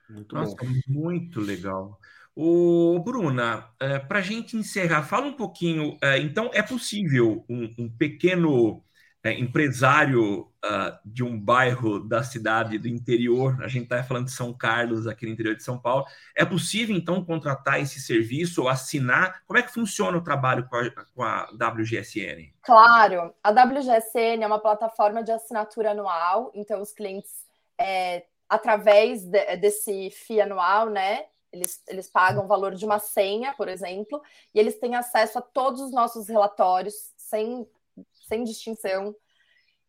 Muito 0.09 0.35
Nossa, 0.35 0.55
bom. 0.55 0.67
muito 0.87 1.39
legal. 1.39 1.99
O 2.35 2.99
Bruna, 2.99 3.69
é, 3.79 3.97
para 3.97 4.19
a 4.19 4.21
gente 4.21 4.57
encerrar, 4.57 5.03
fala 5.03 5.27
um 5.27 5.33
pouquinho. 5.33 5.97
É, 6.01 6.17
então, 6.19 6.51
é 6.53 6.61
possível 6.61 7.45
um, 7.47 7.73
um 7.79 7.89
pequeno 7.89 8.83
é, 9.25 9.33
empresário 9.33 10.41
uh, 10.41 10.99
de 11.03 11.23
um 11.23 11.35
bairro 11.35 11.99
da 11.99 12.21
cidade 12.21 12.77
do 12.77 12.87
interior, 12.87 13.57
a 13.63 13.67
gente 13.67 13.85
está 13.85 14.03
falando 14.03 14.25
de 14.25 14.31
São 14.31 14.53
Carlos, 14.53 15.07
aqui 15.07 15.25
no 15.25 15.31
interior 15.31 15.55
de 15.55 15.63
São 15.63 15.79
Paulo, 15.79 16.05
é 16.35 16.45
possível 16.45 16.95
então 16.95 17.25
contratar 17.25 17.81
esse 17.81 17.99
serviço 17.99 18.61
ou 18.61 18.69
assinar? 18.69 19.41
Como 19.47 19.57
é 19.57 19.63
que 19.63 19.73
funciona 19.73 20.15
o 20.15 20.23
trabalho 20.23 20.69
com 20.69 20.75
a, 20.75 20.91
com 21.15 21.23
a 21.23 21.49
WGSN? 21.53 22.53
Claro, 22.61 23.33
a 23.43 23.49
WGSN 23.49 24.43
é 24.43 24.47
uma 24.47 24.59
plataforma 24.59 25.23
de 25.23 25.31
assinatura 25.31 25.89
anual, 25.89 26.51
então 26.53 26.79
os 26.79 26.93
clientes, 26.93 27.47
é, 27.79 28.25
através 28.47 29.23
de, 29.23 29.57
desse 29.57 30.11
FII 30.11 30.41
anual, 30.41 30.91
né, 30.91 31.25
eles, 31.51 31.81
eles 31.87 32.07
pagam 32.07 32.45
o 32.45 32.47
valor 32.47 32.75
de 32.75 32.85
uma 32.85 32.99
senha, 32.99 33.53
por 33.53 33.69
exemplo, 33.69 34.21
e 34.53 34.59
eles 34.59 34.77
têm 34.77 34.93
acesso 34.93 35.39
a 35.39 35.41
todos 35.41 35.81
os 35.81 35.91
nossos 35.91 36.27
relatórios, 36.27 36.93
sem, 37.17 37.67
sem 38.27 38.43
distinção. 38.43 39.15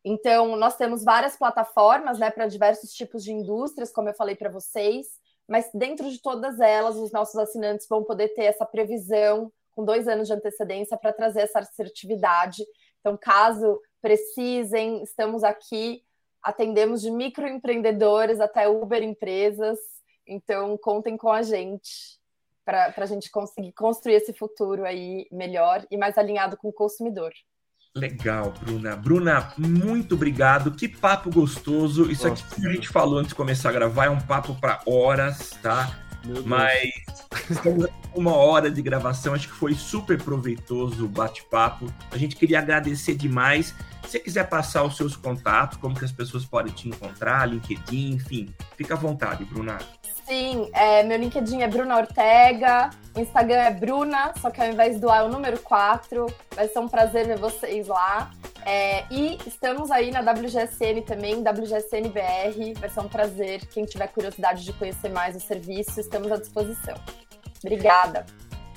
Então, 0.05 0.57
nós 0.57 0.77
temos 0.77 1.03
várias 1.03 1.37
plataformas 1.37 2.19
né, 2.19 2.31
para 2.31 2.47
diversos 2.47 2.93
tipos 2.93 3.25
de 3.25 3.33
indústrias, 3.33 3.93
como 3.93 4.09
eu 4.09 4.15
falei 4.15 4.37
para 4.37 4.51
vocês, 4.51 5.07
mas 5.49 5.69
dentro 5.75 6.09
de 6.09 6.21
todas 6.21 6.61
elas, 6.61 6.97
os 6.97 7.13
nossos 7.13 7.37
assinantes 7.37 7.89
vão 7.89 8.05
poder 8.05 8.29
ter 8.29 8.45
essa 8.45 8.65
previsão 8.65 9.53
com 9.73 9.85
dois 9.85 10.09
anos 10.09 10.29
de 10.29 10.35
antecedência 10.35 10.97
para 10.97 11.13
trazer 11.13 11.41
essa 11.41 11.59
assertividade. 11.59 12.65
Então, 13.01 13.17
caso 13.17 13.81
precisem, 14.01 15.03
estamos 15.03 15.43
aqui, 15.43 16.03
atendemos 16.43 17.03
de 17.03 17.11
microempreendedores 17.11 18.41
até 18.41 18.69
Uber 18.69 19.03
empresas, 19.03 19.79
então, 20.27 20.77
contem 20.77 21.17
com 21.17 21.31
a 21.31 21.43
gente 21.43 22.19
para 22.65 22.93
a 22.97 23.07
gente 23.07 23.31
conseguir 23.31 23.73
construir 23.73 24.15
esse 24.15 24.33
futuro 24.33 24.85
aí 24.85 25.29
melhor 25.31 25.87
e 25.89 25.97
mais 25.97 26.19
alinhado 26.19 26.57
com 26.57 26.69
o 26.69 26.73
consumidor. 26.73 27.33
Legal, 27.97 28.53
Bruna. 28.61 28.95
Bruna, 28.95 29.53
muito 29.57 30.15
obrigado. 30.15 30.71
Que 30.71 30.87
papo 30.87 31.31
gostoso. 31.31 32.11
Isso 32.11 32.29
Nossa, 32.29 32.45
aqui 32.45 32.61
que 32.61 32.67
a 32.67 32.73
gente 32.73 32.89
falou 32.89 33.19
antes 33.19 33.31
de 33.31 33.35
começar 33.35 33.71
a 33.71 33.73
gravar 33.73 34.05
é 34.07 34.11
um 34.11 34.21
papo 34.21 34.55
para 34.55 34.81
horas, 34.87 35.51
tá? 35.63 35.99
Mas 36.45 36.93
estamos 37.49 37.87
uma 38.15 38.35
hora 38.35 38.71
de 38.71 38.81
gravação, 38.83 39.35
acho 39.35 39.49
que 39.49 39.55
foi 39.55 39.75
super 39.75 40.21
proveitoso 40.21 41.05
o 41.05 41.09
bate-papo. 41.09 41.93
A 42.11 42.19
gente 42.19 42.35
queria 42.35 42.59
agradecer 42.59 43.15
demais. 43.15 43.75
Se 44.03 44.13
você 44.13 44.19
quiser 44.19 44.49
passar 44.49 44.83
os 44.85 44.97
seus 44.97 45.17
contatos, 45.17 45.79
como 45.79 45.95
que 45.95 46.05
as 46.05 46.13
pessoas 46.13 46.45
podem 46.45 46.73
te 46.73 46.89
encontrar, 46.89 47.47
LinkedIn, 47.47 48.13
enfim, 48.13 48.49
fica 48.77 48.95
à 48.95 48.97
vontade, 48.97 49.45
Bruna. 49.45 49.79
Sim, 50.27 50.69
é, 50.73 51.05
meu 51.05 51.17
LinkedIn 51.19 51.63
é 51.63 51.69
Bruna 51.69 51.99
Ortega, 51.99 52.91
Instagram 53.17 53.61
é 53.61 53.71
Bruna, 53.71 54.33
só 54.41 54.51
que 54.51 54.61
ao 54.61 54.69
invés 54.69 55.01
do 55.01 55.09
A 55.09 55.19
é 55.19 55.23
o 55.23 55.29
número 55.29 55.57
4. 55.61 56.27
Vai 56.55 56.67
ser 56.67 56.81
um 56.81 56.89
prazer 56.89 57.29
ver 57.29 57.39
vocês 57.39 57.87
lá. 57.87 58.33
É, 58.65 59.05
e 59.09 59.39
estamos 59.47 59.89
aí 59.93 60.11
na 60.11 60.21
WGSN 60.21 61.03
também, 61.07 61.37
WGSNBR. 61.37 62.75
Vai 62.81 62.91
ser 62.91 63.01
um 63.01 63.09
prazer. 63.09 63.65
Quem 63.67 63.85
tiver 63.85 64.09
curiosidade 64.09 64.65
de 64.65 64.73
conhecer 64.73 65.11
mais 65.11 65.37
o 65.37 65.41
serviço, 65.41 66.01
estamos 66.01 66.33
à 66.33 66.37
disposição. 66.37 66.97
Obrigada. 67.65 68.27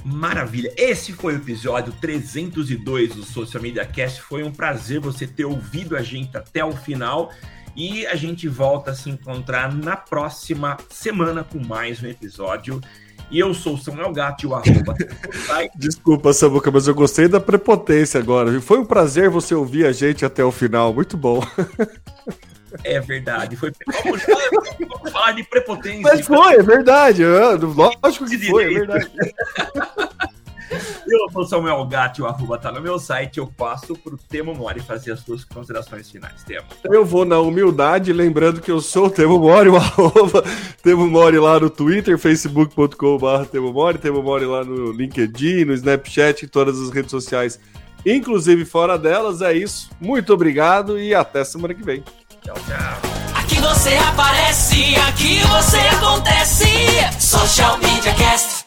Maravilha. 0.05 0.71
Esse 0.77 1.11
foi 1.11 1.33
o 1.33 1.37
episódio 1.37 1.91
302 1.99 3.15
do 3.15 3.23
Social 3.23 3.61
Media 3.61 3.85
Cast. 3.85 4.21
Foi 4.21 4.43
um 4.43 4.51
prazer 4.51 4.99
você 4.99 5.27
ter 5.27 5.45
ouvido 5.45 5.97
a 5.97 6.01
gente 6.01 6.37
até 6.37 6.63
o 6.63 6.71
final. 6.71 7.31
E 7.75 8.05
a 8.07 8.15
gente 8.15 8.47
volta 8.47 8.91
a 8.91 8.95
se 8.95 9.09
encontrar 9.09 9.73
na 9.73 9.95
próxima 9.95 10.77
semana 10.89 11.43
com 11.43 11.59
mais 11.59 12.01
um 12.03 12.07
episódio. 12.07 12.81
E 13.31 13.39
eu 13.39 13.53
sou 13.53 13.75
o 13.75 13.77
Samuel 13.77 14.11
Gato, 14.11 14.47
o 14.47 14.55
arroba. 14.55 14.95
Desculpa, 15.75 16.33
Samuca, 16.33 16.71
mas 16.71 16.87
eu 16.87 16.95
gostei 16.95 17.27
da 17.27 17.39
prepotência 17.39 18.19
agora. 18.19 18.59
Foi 18.59 18.79
um 18.79 18.85
prazer 18.85 19.29
você 19.29 19.53
ouvir 19.53 19.85
a 19.85 19.91
gente 19.91 20.25
até 20.25 20.43
o 20.43 20.51
final. 20.51 20.93
Muito 20.93 21.15
bom. 21.15 21.41
É 22.83 22.99
verdade. 22.99 23.55
Foi... 23.55 23.71
Vamos, 24.03 24.21
vamos 24.79 25.11
falar 25.11 25.31
de 25.33 25.43
prepotência. 25.43 26.01
Mas 26.01 26.25
foi, 26.25 26.55
é 26.55 26.63
verdade. 26.63 27.23
Lógico 27.23 28.25
que 28.25 28.37
foi, 28.49 28.65
é 28.65 28.79
verdade. 28.79 29.11
Eu 30.71 31.29
sou 31.31 31.45
Samuel 31.45 31.85
Gatti, 31.85 32.21
o 32.21 32.25
arroba 32.25 32.57
tá 32.57 32.71
no 32.71 32.81
meu 32.81 32.99
site. 32.99 33.37
Eu 33.37 33.47
passo 33.47 33.95
pro 33.95 34.17
Temo 34.17 34.53
Mori 34.53 34.79
fazer 34.79 35.11
as 35.11 35.21
suas 35.21 35.43
considerações 35.43 36.09
finais. 36.09 36.43
Temo. 36.43 36.67
Eu 36.85 37.05
vou 37.05 37.25
na 37.25 37.39
humildade, 37.39 38.13
lembrando 38.13 38.61
que 38.61 38.71
eu 38.71 38.81
sou 38.81 39.07
o 39.07 39.09
Temo 39.09 39.39
Mori, 39.39 39.69
o 39.69 39.75
arroba 39.77 40.43
Temo 40.83 41.07
Mori 41.07 41.39
lá 41.39 41.59
no 41.59 41.69
Twitter, 41.69 42.17
facebook.com.br 42.17 43.45
Temo 43.51 43.73
Mori, 43.73 43.97
Temo 43.97 44.21
Mori 44.21 44.45
lá 44.45 44.63
no 44.63 44.91
LinkedIn, 44.91 45.65
no 45.65 45.73
Snapchat, 45.73 46.45
em 46.45 46.47
todas 46.47 46.79
as 46.79 46.89
redes 46.89 47.11
sociais 47.11 47.59
inclusive 48.05 48.65
fora 48.65 48.97
delas. 48.97 49.41
É 49.41 49.53
isso. 49.53 49.89
Muito 49.99 50.33
obrigado 50.33 50.99
e 50.99 51.13
até 51.13 51.43
semana 51.43 51.73
que 51.73 51.83
vem. 51.83 52.03
Tchau, 52.41 52.55
tchau. 52.55 53.09
Aqui 53.35 53.59
você 53.59 53.95
aparece, 53.95 54.95
aqui 55.07 55.39
você 55.47 55.77
acontece. 55.77 56.65
Social 57.19 57.77
Media 57.79 58.13
Cast. 58.13 58.58